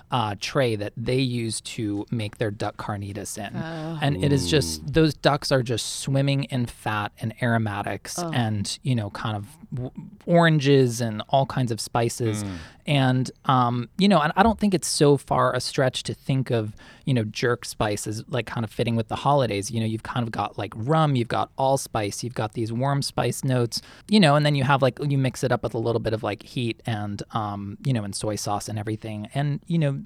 uh, 0.10 0.36
tray 0.40 0.78
that 0.78 0.94
they 0.96 1.18
use 1.20 1.60
to 1.60 2.06
make 2.12 2.38
their 2.38 2.50
duck 2.50 2.78
carnitas 2.78 3.38
in. 3.38 3.54
And 4.02 4.24
it 4.24 4.32
is 4.32 4.50
just, 4.50 4.94
those 4.94 5.14
ducks 5.14 5.52
are 5.52 5.62
just 5.62 6.00
swimming 6.00 6.46
in 6.46 6.66
fat 6.66 7.12
and 7.20 7.34
aromatics 7.42 8.18
and, 8.34 8.80
you 8.84 8.96
know, 8.96 9.10
kind 9.10 9.36
of 9.36 9.48
w- 9.74 9.92
oranges 10.26 11.02
and 11.02 11.22
all 11.28 11.46
kinds 11.46 11.74
of 11.74 11.82
spices. 11.82 12.44
And, 12.88 13.30
um, 13.46 13.90
you 13.98 14.08
know, 14.08 14.22
and 14.22 14.32
I 14.38 14.44
don't 14.44 14.58
think 14.58 14.74
it's 14.74 14.88
so 14.88 15.18
far 15.18 15.54
a 15.54 15.60
stretch 15.60 16.04
to 16.04 16.14
think 16.14 16.52
of, 16.52 16.74
you 17.04 17.14
know, 17.14 17.26
jerk 17.26 17.66
spice 17.66 18.08
as 18.08 18.24
like 18.30 18.46
kind 18.46 18.64
of 18.64 18.72
fitting 18.72 18.96
with 18.96 19.10
the 19.10 19.18
holidays. 19.18 19.70
You 19.70 19.82
know, 19.82 19.86
you've 19.86 20.04
kind 20.04 20.24
of 20.24 20.32
got 20.32 20.58
like 20.58 20.74
rum, 20.76 21.16
you've 21.18 21.28
got 21.28 21.52
allspice, 21.58 22.24
you've 22.24 22.34
got 22.34 22.54
these 22.54 22.72
warm 22.72 23.02
spice 23.02 23.44
notes, 23.44 23.82
you 24.08 24.22
know, 24.22 24.36
and 24.36 24.46
then 24.46 24.56
you 24.56 24.64
have 24.64 24.82
like, 24.82 25.00
you 25.06 25.18
mix 25.18 25.44
it 25.44 25.52
up 25.52 25.64
with 25.64 25.74
a 25.74 25.78
little 25.80 26.00
bit 26.00 26.14
of 26.14 26.24
like 26.24 26.44
heat 26.44 26.82
and, 26.86 27.24
um, 27.32 27.78
you 27.86 27.92
know, 27.92 28.06
and 28.06 28.16
soy 28.16 28.36
sauce 28.36 28.70
and 28.70 28.80
everything. 28.80 29.28
And, 29.34 29.60
you 29.68 29.80
know, 29.80 30.02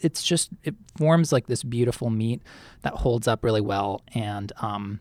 it's 0.00 0.22
just, 0.22 0.50
it 0.62 0.76
forms 0.96 1.32
like 1.32 1.48
this 1.48 1.64
beautiful 1.64 2.10
meat 2.10 2.42
that 2.82 2.94
holds 2.94 3.26
up 3.26 3.44
really 3.44 3.60
well. 3.60 4.02
And, 4.14 4.52
um, 4.60 5.00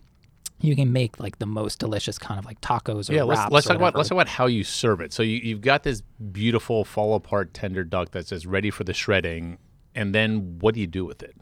you 0.61 0.75
can 0.75 0.91
make 0.91 1.19
like 1.19 1.39
the 1.39 1.45
most 1.45 1.79
delicious 1.79 2.17
kind 2.17 2.39
of 2.39 2.45
like 2.45 2.59
tacos 2.61 3.09
or 3.09 3.13
yeah 3.13 3.23
let's, 3.23 3.51
let's 3.51 3.67
talk 3.67 3.75
about 3.75 3.85
whatever. 3.85 3.97
let's 3.97 4.09
talk 4.09 4.15
about 4.15 4.27
how 4.27 4.45
you 4.45 4.63
serve 4.63 5.01
it 5.01 5.13
so 5.13 5.23
you, 5.23 5.37
you've 5.37 5.61
got 5.61 5.83
this 5.83 6.01
beautiful 6.31 6.83
fall 6.83 7.15
apart 7.15 7.53
tender 7.53 7.83
duck 7.83 8.11
that's 8.11 8.29
just 8.29 8.45
ready 8.45 8.69
for 8.69 8.83
the 8.83 8.93
shredding 8.93 9.57
and 9.95 10.13
then 10.13 10.59
what 10.59 10.73
do 10.73 10.79
you 10.79 10.87
do 10.87 11.05
with 11.05 11.23
it 11.23 11.35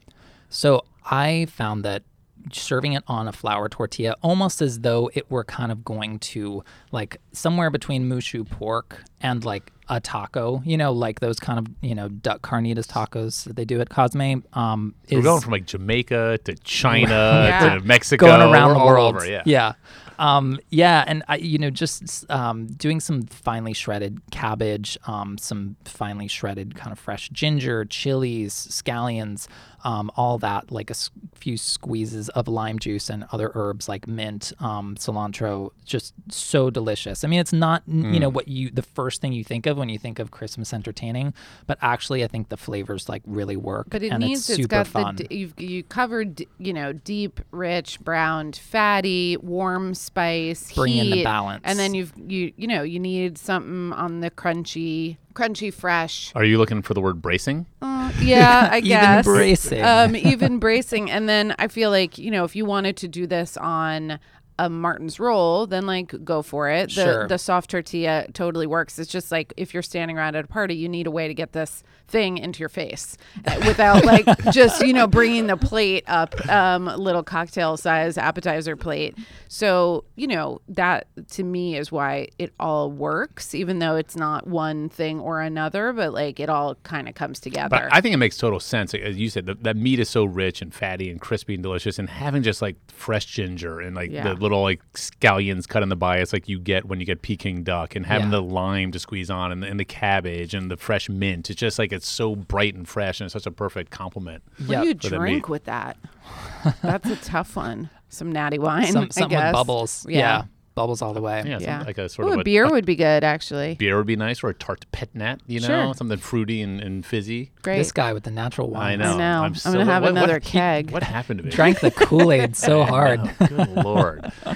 So 0.50 0.84
I 1.06 1.48
found 1.50 1.84
that 1.84 2.04
serving 2.52 2.94
it 2.94 3.04
on 3.08 3.28
a 3.28 3.32
flour 3.32 3.68
tortilla 3.70 4.16
almost 4.22 4.62
as 4.62 4.80
though 4.80 5.10
it 5.14 5.30
were 5.30 5.44
kind 5.44 5.72
of 5.72 5.84
going 5.84 6.18
to 6.20 6.64
like 6.92 7.20
somewhere 7.34 7.70
between 7.70 8.08
moo 8.08 8.22
shu 8.22 8.44
pork 8.44 9.04
and 9.22 9.44
like 9.44 9.72
a 9.90 10.02
taco, 10.02 10.62
you 10.66 10.76
know, 10.78 10.92
like 10.92 11.22
those 11.22 11.40
kind 11.40 11.58
of, 11.60 11.66
you 11.82 11.96
know, 11.96 12.10
duck 12.10 12.42
carnitas 12.42 12.86
tacos 12.88 13.46
that 13.46 13.56
they 13.56 13.64
do 13.64 13.80
at 13.80 13.90
Cosme. 13.90 14.44
Um, 14.54 14.94
we're 15.10 15.22
going 15.22 15.40
from 15.42 15.52
like 15.54 15.66
jamaica 15.66 16.40
to 16.44 16.56
china 16.56 17.08
Yeah. 17.48 17.76
to 17.76 17.82
mexico 17.86 18.26
going 18.26 18.42
around 18.42 18.70
We're 18.70 18.74
the 18.76 18.80
all 18.82 18.88
world. 18.88 19.16
over, 19.16 19.26
yeah 19.26 19.44
yeah. 19.46 19.74
Um, 20.20 20.60
yeah, 20.70 21.04
and 21.08 21.24
I, 21.28 21.38
you 21.38 21.58
know, 21.58 21.70
just 21.70 22.30
um, 22.32 22.68
doing 22.68 23.00
some 23.00 23.24
finely 23.24 23.74
shredded 23.74 24.20
cabbage, 24.32 24.98
um, 25.08 25.38
some 25.38 25.76
finely 25.86 26.28
shredded 26.28 26.76
kind 26.76 26.92
of 26.92 27.00
fresh 27.00 27.30
ginger, 27.30 27.86
chilies, 27.86 28.54
scallions, 28.54 29.48
um, 29.84 30.10
all 30.16 30.38
that, 30.40 30.72
like 30.72 30.90
a 30.90 30.94
s- 30.94 31.12
few 31.36 31.56
squeezes 31.56 32.30
of 32.30 32.48
lime 32.48 32.80
juice 32.80 33.10
and 33.10 33.26
other 33.32 33.52
herbs 33.54 33.88
like 33.88 34.08
mint, 34.08 34.52
um, 34.60 34.96
cilantro, 34.96 35.70
just 35.86 36.14
so 36.30 36.70
delicious. 36.70 37.24
I 37.24 37.28
mean, 37.28 37.40
it's 37.40 37.54
not 37.54 37.84
n 37.88 38.14
you 38.14 38.20
know 38.20 38.30
what 38.30 38.48
you 38.48 38.70
the 38.72 38.82
first 38.82 39.22
thing 39.22 39.34
you 39.34 39.44
think 39.44 39.66
of 39.66 39.78
when 39.78 39.88
you 39.90 40.00
think 40.00 40.20
of 40.20 40.32
Christmas 40.32 40.74
entertaining, 40.74 41.34
but 41.68 41.78
actually, 41.82 42.24
I 42.24 42.28
think 42.28 42.50
the 42.50 42.58
flavors 42.58 43.08
like 43.08 43.22
really 43.26 43.56
work. 43.56 43.88
But 43.90 44.04
it 44.04 44.12
and 44.12 44.24
needs 44.24 44.50
it's 44.50 44.60
it's 44.60 44.68
got 44.68 44.88
fun. 44.88 45.16
the 45.18 45.24
d- 45.26 45.36
you've 45.38 45.60
you 45.60 45.84
covered 45.84 46.44
you 46.58 46.74
know 46.74 46.92
deep, 46.92 47.40
rich, 47.52 48.00
browned, 48.02 48.56
fatty, 48.58 49.38
warm 49.38 49.94
spice, 50.08 50.72
Bring 50.74 50.98
in 50.98 51.10
the 51.12 51.24
balance. 51.24 51.62
and 51.66 51.78
then 51.78 51.94
you've 51.94 52.14
you 52.28 52.52
you 52.58 52.68
know 52.68 52.82
you 52.84 53.00
need 53.00 53.38
something 53.38 53.94
on 53.94 54.22
the 54.22 54.32
crunchy, 54.32 55.18
crunchy, 55.34 55.72
fresh. 55.74 56.32
are 56.36 56.44
you 56.44 56.58
looking 56.58 56.82
for 56.82 56.94
the 56.94 57.02
word 57.02 57.22
bracing 57.22 57.66
Uh, 57.82 58.12
yeah, 58.22 58.70
I 58.72 58.78
Even 58.80 58.90
guess 58.90 59.26
bracing. 59.26 59.84
Um, 59.84 60.16
even 60.16 60.60
bracing, 60.60 61.12
and 61.12 61.28
then 61.30 61.54
I 61.60 61.68
feel 61.68 61.90
like 61.92 62.18
you 62.18 62.32
know 62.32 62.44
if 62.46 62.56
you 62.56 62.66
wanted 62.66 62.98
to 62.98 63.08
do 63.08 63.28
this 63.28 63.58
on 63.58 64.20
a 64.60 64.70
Martin's 64.70 65.20
roll, 65.20 65.68
then 65.68 65.86
like 65.86 66.24
go 66.24 66.42
for 66.42 66.70
it. 66.70 66.88
The 66.90 67.04
Sure. 67.04 67.28
the 67.28 67.38
soft 67.38 67.70
tortilla 67.70 68.26
totally 68.34 68.68
works. 68.68 68.98
It's 69.00 69.12
just 69.12 69.32
like 69.32 69.54
if 69.58 69.74
you're 69.74 69.84
standing 69.84 70.18
around 70.18 70.36
at 70.36 70.46
a 70.46 70.48
party, 70.48 70.76
you 70.76 70.90
need 70.90 71.08
a 71.08 71.12
way 71.12 71.28
to 71.28 71.34
get 71.34 71.54
this 71.54 71.84
thing 72.08 72.38
into 72.38 72.60
your 72.60 72.70
face 72.70 73.18
uh, 73.46 73.62
without 73.68 74.06
like 74.14 74.26
just 74.52 74.86
you 74.86 74.94
know 74.94 75.08
bringing 75.08 75.48
the 75.48 75.58
plate 75.58 76.04
up, 76.08 76.34
um, 76.50 76.86
little 76.86 77.24
cocktail 77.24 77.78
size 77.78 78.18
appetizer 78.18 78.76
plate. 78.76 79.16
So 79.48 80.06
you 80.16 80.28
know 80.28 80.62
that 80.70 81.08
to 81.32 81.44
me 81.44 81.78
is 81.78 81.92
why 81.92 82.30
it 82.40 82.54
all 82.60 82.92
works, 82.92 83.54
even 83.56 83.80
though 83.80 83.96
it's 83.96 84.16
not 84.16 84.48
one 84.48 84.90
thing 84.90 85.20
or 85.20 85.42
another, 85.42 85.94
but 85.94 86.14
like 86.14 86.40
it 86.40 86.50
all 86.50 86.76
kind 86.84 87.08
of 87.08 87.16
comes 87.16 87.40
together. 87.40 87.70
But 87.70 87.94
I 87.96 88.02
think 88.02 88.14
it 88.14 88.18
makes 88.18 88.38
total 88.38 88.60
sense. 88.60 88.94
As 88.94 89.18
you 89.18 89.30
said, 89.30 89.46
the, 89.46 89.56
that 89.62 89.78
meat 89.78 90.00
is 90.00 90.10
so 90.10 90.26
rich 90.26 90.62
and 90.62 90.74
fatty 90.74 91.10
and 91.10 91.20
crispy 91.22 91.54
and 91.54 91.64
delicious, 91.64 92.00
and 92.00 92.10
having 92.10 92.42
just 92.44 92.62
like 92.62 92.76
fresh 92.92 93.26
ginger 93.26 93.80
and 93.80 93.96
like 93.96 94.12
Yeah. 94.12 94.24
the 94.34 94.36
little 94.48 94.62
like 94.64 94.82
scallions 94.94 95.68
cut 95.68 95.84
in 95.84 95.90
the 95.90 95.96
bias 95.96 96.34
like 96.34 96.48
you 96.50 96.60
get 96.60 96.86
when 96.86 97.00
you 97.00 97.06
get 97.06 97.22
Peking 97.22 97.64
duck, 97.64 97.96
and 97.96 98.06
having 98.06 98.28
Yeah. 98.28 98.38
the 98.38 98.42
lime 98.42 98.92
to 98.92 99.00
squeeze 99.00 99.30
on, 99.30 99.52
and 99.52 99.62
the, 99.64 99.68
and 99.68 99.80
the 99.80 99.86
cabbage 99.86 100.54
and 100.54 100.72
the 100.72 100.78
fresh 100.78 101.10
mint. 101.10 101.50
It's 101.50 101.60
just 101.60 101.78
like 101.80 101.92
it's 101.94 102.08
so 102.08 102.36
bright 102.36 102.76
and 102.76 102.88
fresh, 102.88 103.20
and 103.20 103.26
it's 103.26 103.34
such 103.34 103.46
a 103.46 103.52
perfect 103.52 103.92
compliment. 103.92 104.44
What 104.66 104.70
Yep. 104.70 104.82
do 104.82 104.88
you 104.88 104.94
drink 105.18 105.50
with 105.50 105.66
that? 105.66 105.98
That's 106.82 107.10
a 107.10 107.16
tough 107.18 107.56
one. 107.56 107.90
Some 108.10 108.32
natty 108.32 108.58
wine, 108.60 108.92
Some, 108.92 109.04
I 109.04 109.08
something 109.10 109.30
guess. 109.38 109.48
with 109.48 109.54
bubbles. 109.54 110.06
Yeah. 110.10 110.18
Yeah. 110.20 110.44
Bubbles 110.78 111.02
all 111.02 111.14
the 111.14 111.22
way. 111.22 111.44
Yeah, 111.46 111.58
Yeah. 111.60 111.84
like 111.86 111.98
a 111.98 112.08
sort 112.08 112.28
Ooh, 112.28 112.32
of 112.32 112.38
a 112.38 112.42
a 112.42 112.44
beer 112.44 112.66
a 112.66 112.70
would 112.70 112.86
be 112.86 112.96
good, 112.96 113.24
actually. 113.24 113.76
beer 113.76 113.98
would 113.98 114.06
be 114.08 114.16
nice, 114.16 114.44
or 114.44 114.50
a 114.50 114.54
tart 114.54 114.86
pet 114.94 115.10
nat, 115.14 115.38
you 115.48 115.60
know, 115.60 115.68
Sure. 115.68 115.94
something 115.96 116.18
fruity 116.20 116.62
and, 116.62 116.80
and 116.80 117.06
fizzy. 117.06 117.52
Great. 117.64 117.80
This 117.80 117.92
guy 117.92 118.14
with 118.14 118.24
the 118.24 118.32
natural 118.32 118.70
wine. 118.70 119.02
I 119.02 119.06
know. 119.12 119.18
know. 119.18 119.44
I'm 119.44 119.56
so- 119.56 119.72
gonna 119.74 119.86
have 119.86 120.04
what- 120.04 120.12
another 120.12 120.34
what, 120.36 120.44
keg. 120.44 120.92
What 120.92 121.04
happened 121.04 121.40
to 121.40 121.44
me? 121.46 121.50
Drank 121.52 121.80
the 121.82 121.92
Kool 121.92 122.32
Aid 122.32 122.56
so 122.56 122.84
hard. 122.94 123.20
Oh, 123.42 123.48
good 123.48 123.68
lord. 123.84 124.32
All 124.46 124.54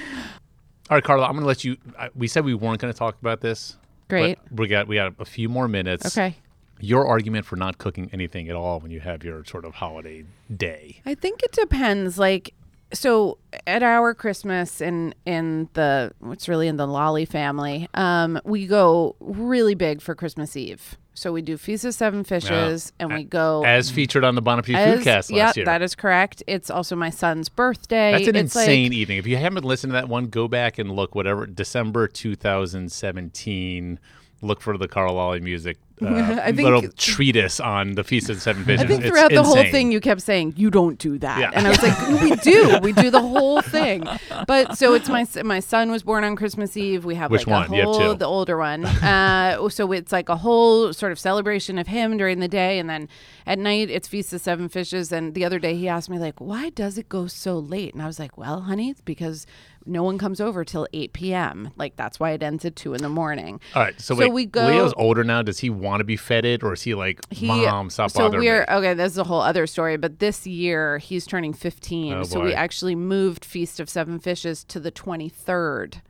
right, 0.97 1.03
Carla, 1.03 1.25
I'm 1.25 1.31
going 1.33 1.41
to 1.43 1.47
let 1.47 1.63
you. 1.63 1.77
I- 1.97 2.09
We 2.15 2.27
said 2.27 2.45
we 2.45 2.53
weren't 2.53 2.79
going 2.81 2.93
to 2.93 2.97
talk 2.97 3.19
about 3.21 3.41
this. 3.41 3.77
Great. 4.09 4.37
But 4.51 4.59
we 4.59 4.67
got 4.67 4.87
we 4.87 4.95
got 4.95 5.13
a 5.19 5.25
few 5.25 5.47
more 5.49 5.67
minutes. 5.67 6.05
Okay. 6.17 6.35
Your 6.81 7.07
argument 7.07 7.45
for 7.45 7.55
not 7.55 7.77
cooking 7.77 8.09
anything 8.11 8.49
at 8.49 8.55
all 8.55 8.79
when 8.79 8.91
you 8.91 8.99
have 8.99 9.23
your 9.23 9.45
sort 9.45 9.65
of 9.65 9.75
holiday 9.75 10.25
day. 10.55 10.99
I 11.05 11.15
think 11.15 11.43
it 11.43 11.51
depends. 11.51 12.17
Like, 12.17 12.53
so 12.93 13.37
at 13.67 13.83
our 13.83 14.13
Christmas 14.13 14.81
in 14.81 15.13
in 15.25 15.69
the 15.73 16.11
what's 16.19 16.47
really 16.49 16.67
in 16.67 16.77
the 16.77 16.87
Lalli 16.87 17.25
family, 17.25 17.87
um, 17.93 18.39
we 18.43 18.67
go 18.67 19.15
really 19.19 19.75
big 19.75 20.01
for 20.01 20.15
Christmas 20.15 20.55
Eve. 20.55 20.97
So 21.13 21.33
we 21.33 21.41
do 21.41 21.57
Feast 21.57 21.83
of 21.83 21.93
Seven 21.93 22.23
Fishes, 22.23 22.93
and 22.97 23.13
we 23.13 23.25
go 23.25 23.63
As 23.65 23.91
featured 23.91 24.23
on 24.23 24.35
the 24.35 24.41
Bon 24.41 24.57
Appetit 24.57 24.77
as- 24.77 24.99
Foodcast 25.01 25.29
yeah, 25.35 25.45
last 25.45 25.57
year. 25.57 25.65
that 25.65 25.81
is 25.81 25.93
correct. 25.93 26.41
It's 26.47 26.69
also 26.69 26.95
my 26.95 27.09
son's 27.09 27.49
birthday. 27.49 28.13
That's 28.13 28.27
an 28.29 28.35
It's 28.37 28.55
like- 28.55 28.63
insane 28.63 28.93
evening. 28.93 29.17
If 29.17 29.27
you 29.27 29.35
haven't 29.35 29.65
listened 29.65 29.91
to 29.91 29.95
that 29.95 30.07
one, 30.07 30.27
go 30.27 30.47
back 30.47 30.79
and 30.79 30.89
look. 30.91 31.13
Whatever 31.13 31.45
December 31.45 32.07
2017. 32.07 33.99
Look 34.41 34.61
for 34.61 34.77
the 34.77 34.87
Carla 34.87 35.13
Lalli 35.13 35.39
Music. 35.41 35.77
Uh, 36.03 36.41
I 36.43 36.51
think- 36.51 36.61
little 36.61 36.81
treatise 36.97 37.59
on 37.59 37.91
the 37.93 38.03
Feast 38.03 38.27
of 38.31 38.41
Seven 38.41 38.63
Fishes. 38.65 38.83
I 38.83 38.87
think 38.87 39.01
It's 39.03 39.09
throughout 39.11 39.29
the 39.29 39.43
whole 39.43 39.63
thing, 39.69 39.91
you 39.91 39.99
kept 39.99 40.21
saying 40.21 40.55
you 40.57 40.71
don't 40.71 40.97
do 40.97 41.19
that, 41.19 41.39
Yeah. 41.39 41.51
and 41.53 41.67
I 41.67 41.69
was 41.69 41.83
like, 41.83 42.21
we 42.23 42.35
do, 42.37 42.79
we 42.81 42.91
do 42.91 43.11
the 43.11 43.21
whole 43.21 43.61
thing. 43.77 44.03
But 44.47 44.79
so 44.79 44.95
it's 44.95 45.07
my 45.09 45.27
my 45.43 45.59
son 45.59 45.91
was 45.91 46.01
born 46.01 46.23
on 46.23 46.35
Christmas 46.35 46.75
Eve. 46.75 47.05
We 47.05 47.13
have 47.13 47.29
Which 47.29 47.45
like 47.45 47.69
one? 47.69 47.79
a 47.79 47.83
whole 47.83 47.99
two. 47.99 48.15
the 48.15 48.25
older 48.25 48.57
one. 48.57 48.83
Uh, 48.83 49.69
so 49.69 49.91
it's 49.91 50.11
like 50.11 50.27
a 50.29 50.37
whole 50.37 50.91
sort 50.91 51.11
of 51.11 51.19
celebration 51.19 51.77
of 51.77 51.85
him 51.85 52.17
during 52.17 52.39
the 52.39 52.47
day, 52.47 52.79
and 52.79 52.89
then 52.89 53.07
at 53.45 53.59
night 53.59 53.91
it's 53.91 54.07
Feast 54.07 54.33
of 54.33 54.41
Seven 54.41 54.69
Fishes. 54.69 55.11
And 55.11 55.35
the 55.35 55.45
other 55.45 55.59
day 55.59 55.75
he 55.75 55.87
asked 55.87 56.09
me 56.09 56.17
like, 56.17 56.41
why 56.41 56.71
does 56.71 56.97
it 56.97 57.09
go 57.09 57.27
so 57.27 57.59
late? 57.59 57.93
And 57.93 58.01
I 58.01 58.07
was 58.07 58.17
like, 58.17 58.39
well, 58.39 58.61
honey, 58.61 58.89
it's 58.89 59.01
because 59.01 59.45
no 59.85 60.03
one 60.03 60.17
comes 60.17 60.39
over 60.39 60.63
till 60.63 60.87
8 60.93 61.13
p.m. 61.13 61.71
Like 61.75 61.95
that's 61.95 62.19
why 62.19 62.31
it 62.31 62.43
ends 62.43 62.63
at 62.65 62.75
two 62.75 62.93
in 62.93 63.01
the 63.01 63.09
morning. 63.09 63.59
All 63.75 63.81
right, 63.83 63.99
so, 63.99 64.15
So 64.15 64.19
wait. 64.21 64.31
we 64.33 64.45
go- 64.45 64.67
Leo's 64.67 64.93
older 64.97 65.23
now. 65.23 65.41
Does 65.41 65.59
he 65.59 65.69
want 65.69 65.99
to 66.01 66.03
be 66.03 66.15
feted, 66.17 66.63
or 66.63 66.73
is 66.73 66.81
he 66.83 66.93
like, 66.95 67.19
He, 67.31 67.47
"Mom, 67.47 67.89
stop 67.89 68.11
so 68.11 68.19
bothering 68.19 68.43
we're 68.43 68.59
me"? 68.61 68.65
okay. 68.75 68.93
This 68.93 69.11
is 69.13 69.17
a 69.17 69.23
whole 69.23 69.41
other 69.41 69.65
story. 69.67 69.97
But 69.97 70.19
this 70.19 70.45
year 70.45 70.97
he's 70.99 71.25
turning 71.25 71.53
15, 71.53 72.13
Oh, 72.13 72.23
so 72.23 72.41
we 72.41 72.53
actually 72.53 72.95
moved 72.95 73.43
Feast 73.45 73.79
of 73.79 73.89
Seven 73.89 74.19
Fishes 74.19 74.63
to 74.65 74.79
the 74.79 74.91
23rd. 74.91 76.01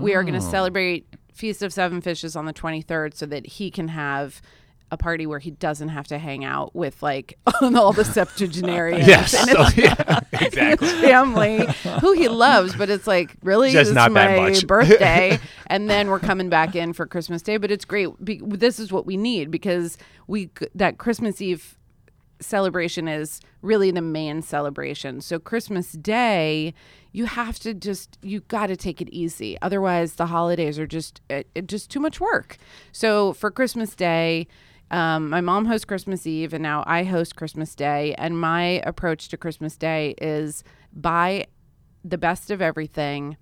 We 0.00 0.14
are 0.14 0.22
going 0.22 0.34
Oh. 0.36 0.40
to 0.40 0.44
celebrate 0.44 1.06
Feast 1.32 1.62
of 1.62 1.72
Seven 1.72 2.00
Fishes 2.02 2.36
on 2.36 2.44
the 2.44 2.52
23rd, 2.52 3.14
so 3.14 3.24
that 3.26 3.46
he 3.46 3.70
can 3.70 3.88
have 3.88 4.42
a 4.90 4.96
party 4.96 5.26
where 5.26 5.38
he 5.38 5.50
doesn't 5.52 5.88
have 5.90 6.06
to 6.08 6.18
hang 6.18 6.44
out 6.44 6.74
with 6.74 7.02
like 7.02 7.38
all 7.62 7.92
the 7.92 8.04
septuagenarians 8.16 9.06
Yes, 9.06 9.34
and 9.34 9.50
oh, 9.58 9.64
so, 9.64 9.70
his, 9.70 9.84
yeah, 9.84 10.20
exactly. 10.32 10.88
his 10.88 11.00
family, 11.00 11.66
who 12.00 12.12
he 12.12 12.28
loves. 12.28 12.74
But 12.74 12.90
it's 12.90 13.06
like 13.06 13.34
really, 13.42 13.70
Just 13.72 13.80
this 13.80 13.88
is 13.90 13.94
that 13.94 14.12
my 14.12 14.36
much. 14.36 14.66
birthday, 14.66 15.38
and 15.68 15.88
then 15.88 16.08
we're 16.08 16.18
coming 16.18 16.48
back 16.48 16.74
in 16.74 16.92
for 16.92 17.06
Christmas 17.06 17.42
Day. 17.42 17.56
But 17.56 17.70
it's 17.70 17.84
great. 17.84 18.08
Be- 18.24 18.40
this 18.44 18.78
is 18.80 18.92
what 18.92 19.06
we 19.06 19.16
need 19.16 19.50
because 19.50 19.96
we 20.26 20.50
that 20.74 20.98
Christmas 20.98 21.40
Eve 21.40 21.76
celebration 22.40 23.06
is 23.06 23.40
really 23.62 23.90
the 23.90 24.00
main 24.02 24.42
celebration. 24.42 25.20
So 25.20 25.38
Christmas 25.38 25.92
Day, 25.92 26.72
you 27.12 27.26
have 27.26 27.58
to 27.60 27.74
just 27.74 28.18
you 28.22 28.40
got 28.40 28.68
to 28.68 28.76
take 28.76 29.00
it 29.00 29.08
easy. 29.10 29.58
Otherwise, 29.62 30.14
the 30.14 30.26
holidays 30.26 30.78
are 30.78 30.86
just 30.86 31.20
it, 31.28 31.46
it 31.54 31.66
just 31.68 31.90
too 31.90 32.00
much 32.00 32.20
work. 32.20 32.56
So 32.92 33.32
for 33.34 33.50
Christmas 33.50 33.94
Day, 33.94 34.46
um, 34.90 35.30
my 35.30 35.40
mom 35.40 35.66
hosts 35.66 35.84
Christmas 35.84 36.26
Eve, 36.26 36.52
and 36.52 36.62
now 36.62 36.82
I 36.86 37.04
host 37.04 37.36
Christmas 37.36 37.74
Day. 37.74 38.14
And 38.18 38.38
my 38.38 38.82
approach 38.84 39.28
to 39.28 39.36
Christmas 39.36 39.76
Day 39.76 40.14
is 40.20 40.64
buy 40.92 41.46
the 42.04 42.18
best 42.18 42.50
of 42.50 42.60
everything 42.60 43.36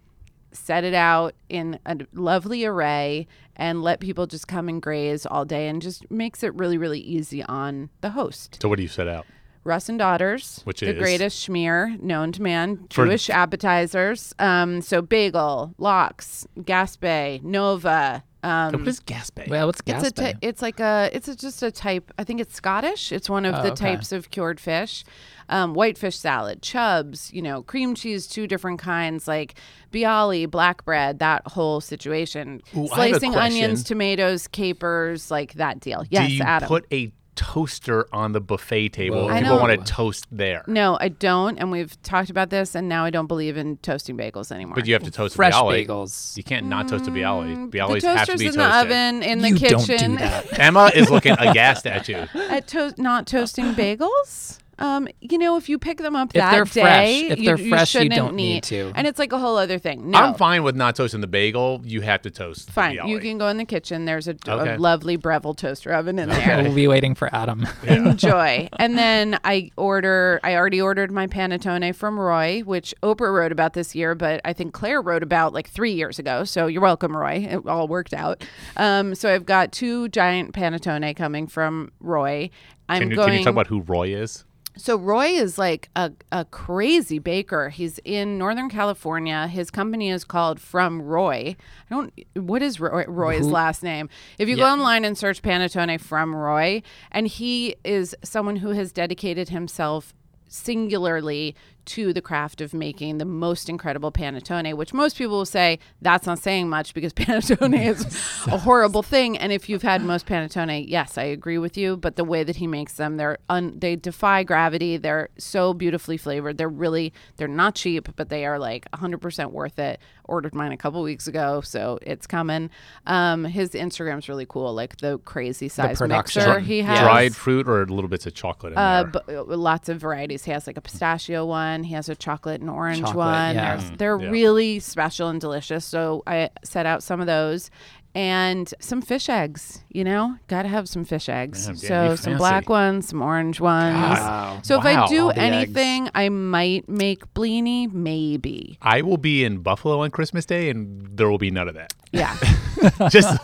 set 0.53 0.85
it 0.85 0.95
out 0.95 1.35
in 1.49 1.79
a 1.85 1.97
lovely 2.15 2.65
array 2.65 3.27
and 3.57 3.83
let 3.83 4.01
people 4.01 4.27
just 4.27 4.49
come 4.49 4.69
and 4.69 4.81
graze 4.81 5.27
all 5.27 5.45
day 5.45 5.69
and 5.69 5.83
just 5.83 6.11
makes 6.11 6.43
it 6.43 6.55
really 6.55 6.79
really 6.79 7.01
easy 7.01 7.43
on 7.45 7.91
the 8.01 8.11
host 8.11 8.59
So 8.63 8.69
what 8.69 8.77
do 8.77 8.83
you 8.83 8.89
set 8.89 9.09
out? 9.09 9.27
Russ 9.69 9.89
and 9.89 9.99
daughters 9.99 10.61
Which 10.65 10.81
the 10.81 10.89
is? 10.95 10.99
greatest 10.99 11.47
schmear 11.47 12.01
known 12.01 12.33
to 12.33 12.43
man 12.43 12.87
For- 12.91 13.05
jewish 13.07 13.29
appetizers 13.31 14.35
um, 14.39 14.81
so 14.81 15.03
bagel 15.03 15.75
lox 15.79 16.47
gaspe 16.59 17.43
nova 17.43 18.25
um, 18.41 18.73
what 18.73 18.87
is 18.87 19.01
Gaspé? 19.01 19.49
Well, 19.49 19.67
what's 19.67 19.81
it's 19.85 20.07
a 20.07 20.13
Gaspé? 20.13 20.39
it's 20.43 20.63
like 20.63 20.79
a 20.79 21.11
it's 21.13 21.27
a, 21.27 21.35
just 21.35 21.61
a 21.65 21.73
type. 21.73 22.13
I 22.19 22.23
think 22.23 22.41
it's 22.41 22.55
Scottish. 22.55 23.11
It's 23.11 23.29
one 23.29 23.45
of 23.45 23.53
Oh, 23.57 23.63
the 23.63 23.73
okay. 23.73 23.95
types 23.97 24.13
of 24.13 24.31
cured 24.31 24.61
fish. 24.61 25.05
Um, 25.49 25.75
whitefish 25.75 26.17
salad, 26.17 26.63
chubs, 26.63 27.33
you 27.33 27.43
know, 27.43 27.63
cream 27.65 27.97
cheese, 27.97 28.29
two 28.29 28.47
different 28.47 28.79
kinds, 28.79 29.27
like 29.27 29.55
bialy, 29.91 30.49
black 30.49 30.85
bread, 30.85 31.19
that 31.19 31.43
whole 31.49 31.81
situation. 31.81 32.63
Ooh, 32.77 32.87
I 32.93 33.09
have 33.09 33.17
a 33.17 33.19
Slicing 33.19 33.35
onions, 33.35 33.83
tomatoes, 33.83 34.47
capers, 34.47 35.33
like 35.33 35.55
that 35.55 35.81
deal. 35.81 36.05
Yes, 36.09 36.29
do 36.29 36.35
you 36.35 36.43
Adam. 36.45 36.69
put 36.69 36.87
a 36.93 37.11
toaster 37.39 38.07
on 38.13 38.33
the 38.33 38.41
buffet 38.41 38.89
table? 38.91 39.23
Whoa. 39.23 39.29
if 39.29 39.35
I 39.37 39.41
People 39.43 39.59
want 39.59 39.87
to 39.87 39.93
toast 39.93 40.27
there, 40.31 40.65
no, 40.67 40.99
I 41.01 41.09
don't, 41.09 41.57
and 41.59 41.71
we've 41.71 42.01
talked 42.03 42.31
about 42.31 42.51
this, 42.51 42.75
and 42.75 42.89
now 42.89 43.05
I 43.05 43.11
don't 43.11 43.27
believe 43.29 43.57
in 43.57 43.77
toasting 43.79 44.17
bagels 44.17 44.51
anymore. 44.51 44.75
but 44.75 44.87
you 44.87 44.95
have 44.95 45.05
to 45.05 45.11
toast 45.11 45.37
Fresh 45.37 45.55
a 45.55 45.57
bialy. 45.57 45.87
bagels. 45.87 46.37
You 46.37 46.43
can't 46.43 46.67
not 46.67 46.89
toast 46.89 47.07
a 47.07 47.11
bialy. 47.11 47.57
Mm, 47.57 47.71
Bialys 47.71 48.01
the 48.03 48.09
have 48.09 48.27
to 48.27 48.33
toaster's 48.33 48.41
be 48.41 48.47
in 48.47 48.53
toasted. 48.55 48.59
the 48.59 48.77
oven 48.79 49.23
in 49.23 49.39
the 49.41 49.51
you 49.51 49.57
kitchen. 49.57 49.77
don't 49.77 50.11
do 50.13 50.17
that. 50.19 50.59
Emma 50.59 50.91
is 50.95 51.11
looking 51.11 51.33
aghast 51.33 51.87
at 51.87 52.09
you. 52.09 52.27
at 52.35 52.67
to- 52.69 52.95
not 52.99 53.27
toasting 53.27 53.75
bagels. 53.75 54.59
Um, 54.79 55.09
you 55.21 55.39
know, 55.39 55.57
if 55.57 55.69
you 55.69 55.79
pick 55.79 55.99
them 55.99 56.15
up 56.15 56.29
If 56.29 56.35
that 56.41 56.53
they're 56.53 56.65
day, 56.65 56.81
fresh- 57.29 57.33
if 57.33 57.39
you, 57.39 57.45
they're 57.47 57.59
you 57.59 57.69
fresh, 57.71 57.95
you 57.95 58.01
shouldn't 58.01 58.15
don't 58.15 58.35
need 58.35 58.63
to. 58.65 58.93
And 58.95 59.07
it's 59.07 59.19
like 59.19 59.33
a 59.33 59.39
whole 59.39 59.57
other 59.57 59.79
thing. 59.79 60.11
No, 60.11 60.19
I'm 60.19 60.35
fine 60.35 60.63
with 60.63 60.77
not 60.77 60.95
toasting 60.97 61.21
the 61.21 61.27
bagel. 61.27 61.81
You 61.85 62.01
have 62.03 62.23
to 62.23 62.31
toast. 62.31 62.67
the 62.67 62.73
fine. 62.73 62.99
You 63.07 63.19
can 63.21 63.39
go 63.39 63.49
in 63.49 63.57
the 63.57 63.65
kitchen. 63.65 64.05
There's 64.05 64.29
a, 64.29 64.37
a 64.47 64.77
lovely 64.79 65.17
Breville 65.17 65.55
toaster 65.55 65.93
oven 65.93 66.19
in 66.19 66.31
Okay. 66.31 66.45
there. 66.47 66.63
We'll 66.63 66.75
be 66.75 66.87
waiting 66.89 67.15
for 67.15 67.33
Adam. 67.35 67.67
Enjoy. 67.87 68.69
And 68.79 68.97
then 68.97 69.39
I 69.45 69.71
order. 69.77 70.41
I 70.45 70.55
already 70.57 70.81
ordered 70.81 71.11
my 71.11 71.27
panettone 71.27 71.95
from 71.95 72.19
Roy, 72.19 72.61
which 72.65 72.95
Oprah 73.03 73.33
wrote 73.33 73.53
about 73.53 73.73
this 73.73 73.95
year, 73.95 74.15
but 74.15 74.41
I 74.45 74.53
think 74.53 74.73
Claire 74.75 75.03
wrote 75.03 75.23
about 75.23 75.53
like 75.53 75.69
three 75.69 75.93
years 75.93 76.19
ago. 76.19 76.45
So 76.45 76.67
you're 76.67 76.83
welcome, 76.83 77.17
Roy. 77.17 77.47
It 77.51 77.67
all 77.67 77.89
worked 77.89 78.15
out. 78.15 78.45
Um, 78.77 79.15
so 79.15 79.33
I've 79.33 79.47
got 79.47 79.73
two 79.73 80.09
giant 80.09 80.55
panettone 80.55 81.15
coming 81.17 81.47
from 81.47 81.91
Roy. 82.01 82.51
I'm 82.89 83.01
Can 83.03 83.11
you, 83.11 83.17
going. 83.17 83.29
can 83.29 83.39
you 83.39 83.45
talk 83.45 83.53
about 83.53 83.67
who 83.67 83.81
Roy 83.81 84.15
is? 84.15 84.45
So 84.79 84.97
Roy 84.97 85.27
is 85.27 85.59
like 85.59 85.91
a, 85.97 86.13
a 86.31 86.45
crazy 86.45 87.19
baker. 87.19 87.69
He's 87.69 87.99
in 88.05 88.39
Northern 88.39 88.71
California. 88.71 89.49
His 89.49 89.73
company 89.73 90.09
is 90.09 90.23
called 90.25 90.61
From 90.61 91.03
Roy. 91.03 91.57
I 91.91 91.95
don't. 91.95 92.13
What 92.35 92.63
is 92.63 92.79
Roy, 92.79 93.05
Roy's 93.09 93.45
Who- 93.45 93.51
last 93.51 93.83
name? 93.83 94.09
If 94.39 94.49
you 94.49 94.57
go 94.57 94.67
online 94.67 95.05
and 95.05 95.19
search 95.19 95.43
Panettone 95.43 96.01
From 96.01 96.35
Roy, 96.35 96.83
and 97.11 97.27
he 97.27 97.75
is 97.85 98.15
someone 98.23 98.57
who 98.57 98.71
has 98.71 98.93
dedicated 98.93 99.49
himself 99.49 100.15
singularly 100.47 101.55
to 101.89 102.13
the 102.13 102.21
craft 102.23 102.61
of 102.61 102.73
making 102.73 103.19
the 103.19 103.25
most 103.25 103.69
incredible 103.69 104.13
panettone, 104.13 104.73
which 104.75 104.93
most 104.95 105.17
people 105.19 105.37
will 105.39 105.45
say 105.47 105.79
that's 106.01 106.27
not 106.27 106.39
saying 106.39 106.69
much 106.69 106.95
because 106.95 107.13
panettone 107.15 107.79
is 107.79 108.05
a 108.47 108.59
horrible 108.59 109.03
thing. 109.15 109.37
And 109.37 109.53
if 109.53 109.69
you've 109.69 109.83
had 109.83 110.03
most 110.03 110.27
panettone, 110.27 110.85
yes, 110.87 111.19
I 111.19 111.25
agree 111.25 111.59
with 111.59 111.77
you. 111.77 111.97
But 111.97 112.17
the 112.17 112.25
way 112.25 112.45
that 112.45 112.57
he 112.57 112.67
makes 112.67 112.95
them, 112.95 113.17
they're 113.17 113.39
un- 113.49 113.79
they 113.79 113.97
defy 113.97 114.43
gravity. 114.45 114.97
They're 114.97 115.29
so 115.39 115.75
beautifully 115.75 116.17
flavored. 116.17 116.59
They're 116.59 116.69
really 116.69 117.13
they're 117.37 117.49
not 117.49 117.75
cheap, 117.75 118.09
but 118.17 118.29
they 118.29 118.45
are 118.47 118.59
like 118.59 118.91
100% 118.93 119.51
worth 119.53 119.79
it. 119.79 120.01
Ordered 120.25 120.55
mine 120.55 120.73
a 120.73 120.77
couple 120.77 121.03
weeks 121.03 121.27
ago, 121.27 121.63
so 121.63 121.99
it's 122.03 122.27
coming. 122.27 122.69
Um, 123.07 123.45
his 123.45 123.71
Instagram's 123.71 124.29
really 124.29 124.45
cool, 124.47 124.75
like 124.75 124.99
the 124.99 125.19
crazy 125.21 125.69
size 125.69 125.97
production. 125.99 126.43
mixer 126.45 126.61
he 126.61 126.83
has. 126.83 127.01
Dried 127.01 127.35
fruit 127.35 127.67
or 127.67 127.87
little 127.87 128.09
bits 128.09 128.27
of 128.27 128.35
chocolate 128.35 128.73
in 128.75 128.79
Uh, 128.79 129.05
there? 129.27 129.39
uh, 129.39 129.45
lots 129.45 129.89
of 129.89 129.99
varieties. 129.99 130.45
He 130.45 130.51
has 130.51 130.67
like 130.67 130.77
a 130.77 130.83
pistachio 130.83 131.47
one. 131.47 131.78
He 131.85 131.95
has 131.95 132.09
a 132.09 132.15
chocolate 132.17 132.61
and 132.61 132.71
orange 132.71 133.01
Chocolate, 133.01 133.17
one. 133.17 133.55
yeah. 133.57 133.77
There's, 133.77 133.85
mm-hmm. 133.85 133.97
they're 133.97 134.21
Yeah. 134.21 134.31
really 134.31 134.79
special 134.81 135.29
and 135.29 135.41
delicious. 135.41 135.85
So 135.85 136.23
I 136.27 136.51
set 136.65 136.87
out 136.87 137.03
some 137.03 137.21
of 137.21 137.27
those. 137.27 137.71
and 138.15 138.73
some 138.81 139.03
fish 139.03 139.29
eggs. 139.29 139.85
You 139.91 140.03
know, 140.03 140.37
got 140.49 140.63
to 140.63 140.69
have 140.69 140.89
some 140.89 141.05
fish 141.05 141.29
eggs. 141.29 141.67
Man, 141.69 141.77
so 141.77 141.89
getting 141.89 142.11
you 142.13 142.17
some 142.17 142.25
fancy. 142.33 142.39
black 142.39 142.69
ones, 142.69 143.09
some 143.09 143.23
orange 143.23 143.61
ones. 143.61 143.95
Wow. 144.19 144.61
So 144.65 144.79
if 144.79 144.85
Wow, 144.85 145.05
I 145.05 145.09
do 145.09 145.23
all 145.25 145.29
the 145.29 145.39
eggs. 145.39 145.55
anything, 145.77 146.09
I 146.15 146.29
might 146.31 146.89
make 146.89 147.33
blini, 147.35 147.93
maybe. 147.93 148.79
I 148.83 149.03
will 149.03 149.19
be 149.19 149.45
in 149.45 149.59
Buffalo 149.59 150.01
on 150.01 150.11
Christmas 150.11 150.47
Day, 150.47 150.71
and 150.71 151.07
there 151.17 151.31
will 151.31 151.39
be 151.39 151.51
none 151.51 151.69
of 151.69 151.75
that. 151.75 151.93
Yeah. 152.13 152.37
Just 153.09 153.41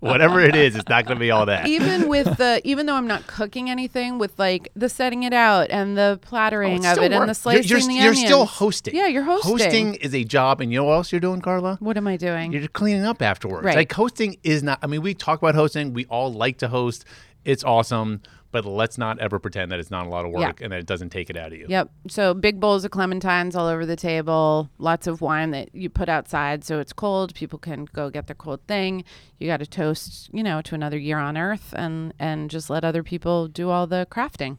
whatever 0.00 0.40
it 0.40 0.54
is, 0.54 0.76
it's 0.76 0.88
not 0.88 1.06
going 1.06 1.16
to 1.16 1.20
be 1.20 1.30
all 1.30 1.46
that. 1.46 1.66
even 1.66 2.08
with 2.08 2.36
the 2.36 2.60
even 2.64 2.86
though 2.86 2.94
I'm 2.94 3.06
not 3.06 3.26
cooking 3.26 3.70
anything 3.70 4.18
with 4.18 4.38
like 4.38 4.68
the 4.76 4.88
setting 4.88 5.22
it 5.22 5.32
out 5.32 5.70
and 5.70 5.96
the 5.96 6.18
plattering 6.22 6.84
oh, 6.84 6.90
It's 6.90 6.98
of 6.98 7.04
it 7.04 7.12
and 7.12 7.28
the 7.28 7.34
slicing 7.34 7.64
You're, 7.64 7.78
you're, 7.78 7.88
the 7.88 7.94
you're 7.94 8.14
still 8.14 8.44
hosting. 8.44 8.94
Yeah, 8.94 9.06
you're 9.06 9.22
hosting. 9.22 9.50
Hosting 9.50 9.94
is 9.94 10.14
a 10.14 10.24
job, 10.24 10.60
and 10.60 10.72
you 10.72 10.78
know 10.78 10.84
what 10.84 10.94
else 10.94 11.12
you're 11.12 11.20
doing, 11.20 11.40
Carla? 11.40 11.76
What 11.80 11.96
am 11.96 12.06
I 12.06 12.16
doing? 12.16 12.52
You're 12.52 12.68
cleaning 12.68 13.04
up 13.04 13.22
afterwards. 13.22 13.64
Right. 13.64 13.76
Like 13.76 13.92
hosting 13.92 14.36
is 14.42 14.62
not. 14.62 14.78
I 14.82 14.86
mean, 14.86 15.02
we 15.02 15.14
talk 15.14 15.40
about 15.40 15.54
hosting. 15.54 15.92
We 15.92 16.04
all 16.06 16.32
like 16.32 16.58
to 16.58 16.68
host. 16.68 17.04
It's 17.44 17.64
awesome, 17.64 18.22
but 18.54 18.64
let's 18.64 18.96
not 18.96 19.18
ever 19.18 19.40
pretend 19.40 19.72
that 19.72 19.80
it's 19.80 19.90
not 19.90 20.06
a 20.06 20.08
lot 20.08 20.24
of 20.24 20.30
work 20.30 20.60
and 20.60 20.72
that 20.72 20.78
it 20.78 20.86
doesn't 20.86 21.10
take 21.10 21.28
it 21.28 21.36
out 21.36 21.48
of 21.48 21.58
you. 21.58 21.66
Yep. 21.68 21.90
So 22.06 22.34
big 22.34 22.60
bowls 22.60 22.84
of 22.84 22.92
clementines 22.92 23.56
all 23.56 23.66
over 23.66 23.84
the 23.84 23.96
table, 23.96 24.70
lots 24.78 25.08
of 25.08 25.20
wine 25.20 25.50
that 25.50 25.74
you 25.74 25.90
put 25.90 26.08
outside 26.08 26.62
so 26.62 26.78
it's 26.78 26.92
cold. 26.92 27.34
People 27.34 27.58
can 27.58 27.86
go 27.86 28.10
get 28.10 28.28
their 28.28 28.36
cold 28.36 28.60
thing. 28.68 29.02
You 29.40 29.48
got 29.48 29.56
to 29.56 29.66
toast, 29.66 30.30
you 30.32 30.44
know, 30.44 30.62
to 30.62 30.76
another 30.76 30.96
year 30.96 31.18
on 31.18 31.36
earth 31.36 31.74
and 31.76 32.14
and 32.20 32.48
just 32.48 32.70
let 32.70 32.84
other 32.84 33.02
people 33.02 33.48
do 33.48 33.70
all 33.70 33.88
the 33.88 34.06
crafting. 34.08 34.58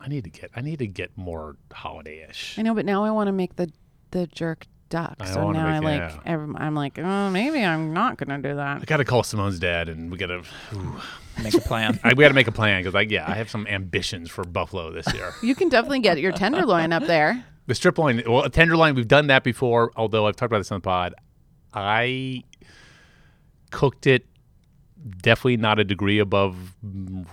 I 0.00 0.08
need 0.08 0.24
to 0.24 0.30
get. 0.30 0.50
I 0.56 0.60
need 0.60 0.80
to 0.80 0.88
get 0.88 1.16
more 1.16 1.54
holiday-ish. 1.72 2.58
I 2.58 2.62
know, 2.62 2.74
but 2.74 2.86
now 2.86 3.04
I 3.04 3.12
want 3.12 3.28
to 3.28 3.32
make 3.32 3.54
the 3.54 3.70
the 4.10 4.26
jerk 4.26 4.66
duck. 4.88 5.16
I 5.20 5.32
so 5.32 5.44
wanna 5.44 5.58
now 5.58 5.68
I 5.68 5.78
like 5.78 6.00
yeah. 6.00 6.20
ev- 6.24 6.56
I'm 6.56 6.74
like, 6.74 6.98
oh, 6.98 7.30
maybe 7.30 7.62
I'm 7.64 7.92
not 7.92 8.16
going 8.16 8.42
to 8.42 8.48
do 8.48 8.56
that. 8.56 8.82
I 8.82 8.84
got 8.84 8.98
to 8.98 9.04
call 9.04 9.22
Simone's 9.22 9.58
dad, 9.58 9.88
and 9.88 10.10
we 10.10 10.18
got 10.18 10.28
to. 10.28 10.42
Make 11.42 11.54
a 11.54 11.60
plan. 11.60 12.00
we 12.04 12.14
got 12.14 12.28
to 12.28 12.34
make 12.34 12.48
a 12.48 12.52
plan 12.52 12.80
because, 12.80 12.94
like, 12.94 13.10
yeah, 13.10 13.30
I 13.30 13.34
have 13.34 13.48
some 13.48 13.66
ambitions 13.68 14.30
for 14.30 14.42
Buffalo 14.44 14.90
this 14.90 15.12
year. 15.14 15.32
You 15.42 15.54
can 15.54 15.68
definitely 15.68 16.00
get 16.00 16.18
your 16.18 16.32
tenderloin 16.32 16.92
up 16.92 17.04
there. 17.04 17.44
The 17.66 17.74
strip 17.74 17.98
loin, 17.98 18.22
well, 18.26 18.42
a 18.42 18.50
tenderloin, 18.50 18.94
we've 18.94 19.06
done 19.06 19.28
that 19.28 19.44
before. 19.44 19.92
Although 19.94 20.26
I've 20.26 20.36
talked 20.36 20.50
about 20.50 20.58
this 20.58 20.72
on 20.72 20.78
the 20.78 20.84
pod, 20.84 21.14
I 21.72 22.42
cooked 23.70 24.06
it 24.06 24.26
definitely 25.22 25.56
not 25.56 25.78
a 25.78 25.84
degree 25.84 26.18
above 26.18 26.56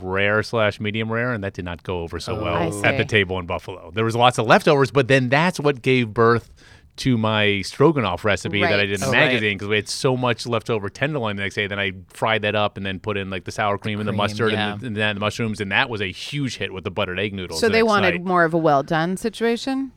rare 0.02 0.44
slash 0.44 0.80
medium 0.80 1.12
rare, 1.12 1.34
and 1.34 1.44
that 1.44 1.54
did 1.54 1.66
not 1.66 1.84
go 1.84 2.02
over 2.02 2.20
so 2.20 2.38
oh, 2.38 2.44
I 2.44 2.68
well 2.68 2.86
at 2.86 2.98
the 2.98 3.06
table 3.06 3.40
in 3.40 3.46
Buffalo. 3.46 3.92
There 3.92 4.06
was 4.06 4.16
lots 4.16 4.38
of 4.38 4.46
leftovers, 4.46 4.92
but 4.92 5.08
then 5.08 5.30
that's 5.30 5.60
what 5.60 5.82
gave 5.82 6.14
birth 6.14 6.52
to 6.98 7.18
my 7.18 7.62
stroganoff 7.62 8.24
recipe 8.24 8.62
that 8.62 8.80
I 8.80 8.86
did 8.86 8.96
in 8.96 9.00
the 9.02 9.08
Oh, 9.08 9.12
magazine 9.12 9.58
because 9.58 9.68
we 9.68 9.76
had 9.76 9.90
so 9.90 10.16
much 10.16 10.48
leftover 10.48 10.88
tenderloin 10.90 11.36
the 11.36 11.44
next 11.44 11.56
day. 11.56 11.68
Then 11.68 11.80
I 11.80 11.92
fried 12.10 12.42
that 12.44 12.56
up 12.56 12.78
and 12.78 12.86
then 12.86 13.00
put 13.00 13.18
in 13.18 13.30
like 13.30 13.44
the 13.44 13.52
sour 13.52 13.78
cream 13.78 14.00
and 14.00 14.08
the 14.08 14.14
mustard 14.14 14.54
yeah. 14.54 14.74
and, 14.74 14.82
the, 14.82 14.88
and 14.88 14.96
then 14.96 15.16
the 15.16 15.20
mushrooms, 15.20 15.60
and 15.60 15.72
that 15.72 15.90
was 15.90 16.02
a 16.02 16.12
huge 16.12 16.58
hit 16.58 16.72
with 16.74 16.84
the 16.86 16.92
buttered 16.92 17.20
egg 17.20 17.34
noodles. 17.34 17.60
So 17.60 17.68
the 17.68 17.74
they 17.74 17.84
wanted 17.84 18.12
night. 18.16 18.24
more 18.24 18.44
of 18.46 18.54
a 18.54 18.58
well 18.58 18.82
done 18.84 19.18
situation. 19.18 19.92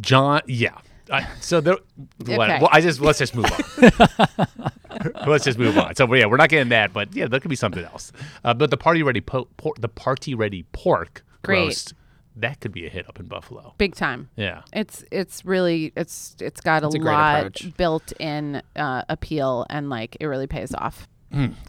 John, 0.00 0.42
yeah. 0.46 0.78
I, 1.10 1.26
so 1.40 1.60
there, 1.60 1.76
what, 2.18 2.48
Okay. 2.50 2.58
well, 2.60 2.68
I 2.72 2.80
just 2.80 3.00
let's 3.00 3.18
just 3.18 3.34
move 3.34 3.46
on. 3.46 3.90
let's 5.26 5.44
just 5.44 5.58
move 5.58 5.76
on. 5.76 5.94
So 5.96 6.12
yeah, 6.14 6.26
we're 6.26 6.36
not 6.36 6.48
getting 6.48 6.70
that, 6.70 6.92
but 6.92 7.14
yeah, 7.14 7.26
there 7.26 7.40
could 7.40 7.48
be 7.50 7.56
something 7.56 7.84
else. 7.84 8.12
Uh, 8.42 8.54
but 8.54 8.70
the 8.70 8.76
party 8.76 9.02
ready, 9.02 9.20
po- 9.20 9.48
por- 9.56 9.74
the 9.78 9.88
party 9.88 10.34
ready 10.34 10.64
pork 10.72 11.24
Great. 11.42 11.58
roast, 11.64 11.94
that 12.36 12.60
could 12.60 12.72
be 12.72 12.86
a 12.86 12.88
hit 12.88 13.08
up 13.08 13.20
in 13.20 13.26
Buffalo. 13.26 13.74
Big 13.78 13.94
time. 13.94 14.28
Yeah, 14.36 14.62
It's 14.72 15.04
it's 15.10 15.44
really 15.44 15.92
it's 15.96 16.36
it's 16.40 16.60
got 16.60 16.82
a, 16.82 16.88
a 16.88 16.98
lot 17.00 17.60
built 17.76 18.12
in 18.18 18.62
uh, 18.76 19.02
appeal 19.08 19.66
and 19.70 19.90
like 19.90 20.16
it 20.20 20.26
really 20.26 20.46
pays 20.46 20.74
off. 20.74 21.08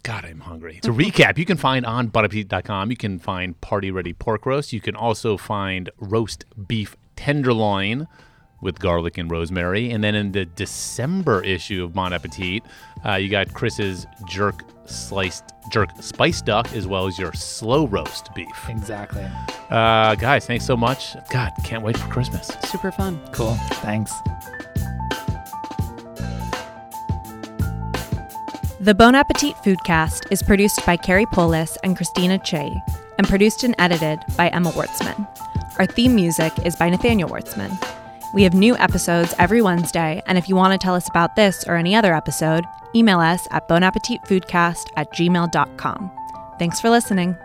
God, 0.04 0.26
I'm 0.26 0.42
hungry. 0.42 0.80
To 0.84 0.92
recap, 0.92 1.40
you 1.40 1.46
can 1.46 1.58
find 1.58 1.88
on 1.88 2.12
bonappetit.com. 2.12 2.92
You 2.92 2.98
can 2.98 3.18
find 3.18 3.60
party 3.62 3.90
ready 3.90 4.14
pork 4.14 4.46
roast. 4.46 4.72
You 4.74 4.80
can 4.80 4.96
also 4.96 5.38
find 5.38 5.90
roast 5.98 6.46
beef 6.68 6.96
tenderloin 7.16 8.08
with 8.66 8.80
garlic 8.80 9.18
and 9.18 9.32
rosemary. 9.32 9.92
And 9.92 10.04
then 10.04 10.16
in 10.16 10.34
the 10.34 10.44
December 10.44 11.42
issue 11.44 11.84
of 11.84 11.94
Bon 11.94 12.12
Appetit, 12.12 12.64
uh, 13.06 13.14
you 13.14 13.30
got 13.30 13.54
Chris's 13.54 14.06
jerk 14.28 14.64
sliced 14.88 15.44
jerk 15.72 15.90
spice 16.00 16.42
duck 16.42 16.72
as 16.74 16.86
well 16.86 17.08
as 17.08 17.18
your 17.18 17.34
slow 17.34 17.88
roast 17.88 18.34
beef. 18.36 18.48
exactly. 18.68 19.26
Uh, 19.70 20.16
guys, 20.16 20.46
thanks 20.46 20.66
so 20.66 20.76
much. 20.76 21.16
God, 21.32 21.52
can't 21.64 21.84
wait 21.84 21.98
for 21.98 22.08
Christmas. 22.10 22.52
Super 22.66 22.92
fun. 22.92 23.20
Cool. 23.32 23.56
Thanks. 23.82 24.12
The 28.80 28.94
Bon 28.94 29.16
Appetit 29.16 29.56
Foodcast 29.64 30.32
is 30.32 30.44
produced 30.44 30.86
by 30.86 30.98
Carey 30.98 31.26
Polis 31.28 31.78
and 31.84 31.96
Christina 31.96 32.38
Chaey 32.38 32.76
and 33.18 33.28
produced 33.28 33.64
and 33.64 33.74
edited 33.80 34.20
by 34.38 34.50
Emma 34.50 34.72
Wartzman. 34.72 35.28
Our 35.80 35.86
theme 35.88 36.14
music 36.14 36.54
is 36.64 36.76
by 36.76 36.90
Nathaniel 36.90 37.30
Wartzman. 37.30 37.72
We 38.36 38.44
have 38.44 38.54
new 38.54 38.76
episodes 38.76 39.34
every 39.40 39.62
Wednesday, 39.62 40.22
and 40.28 40.38
if 40.38 40.50
you 40.50 40.58
want 40.58 40.74
to 40.74 40.78
tell 40.78 40.94
us 40.94 41.08
about 41.08 41.38
this 41.38 41.64
or 41.66 41.78
any 41.78 41.96
other 41.96 42.14
episode, 42.14 42.66
email 42.94 43.22
us 43.22 43.48
at 43.50 43.66
bonappetitfoodcast 43.70 44.88
at 44.98 45.10
gmail.com. 45.14 46.12
Thanks 46.60 46.82
for 46.82 46.90
listening. 46.90 47.38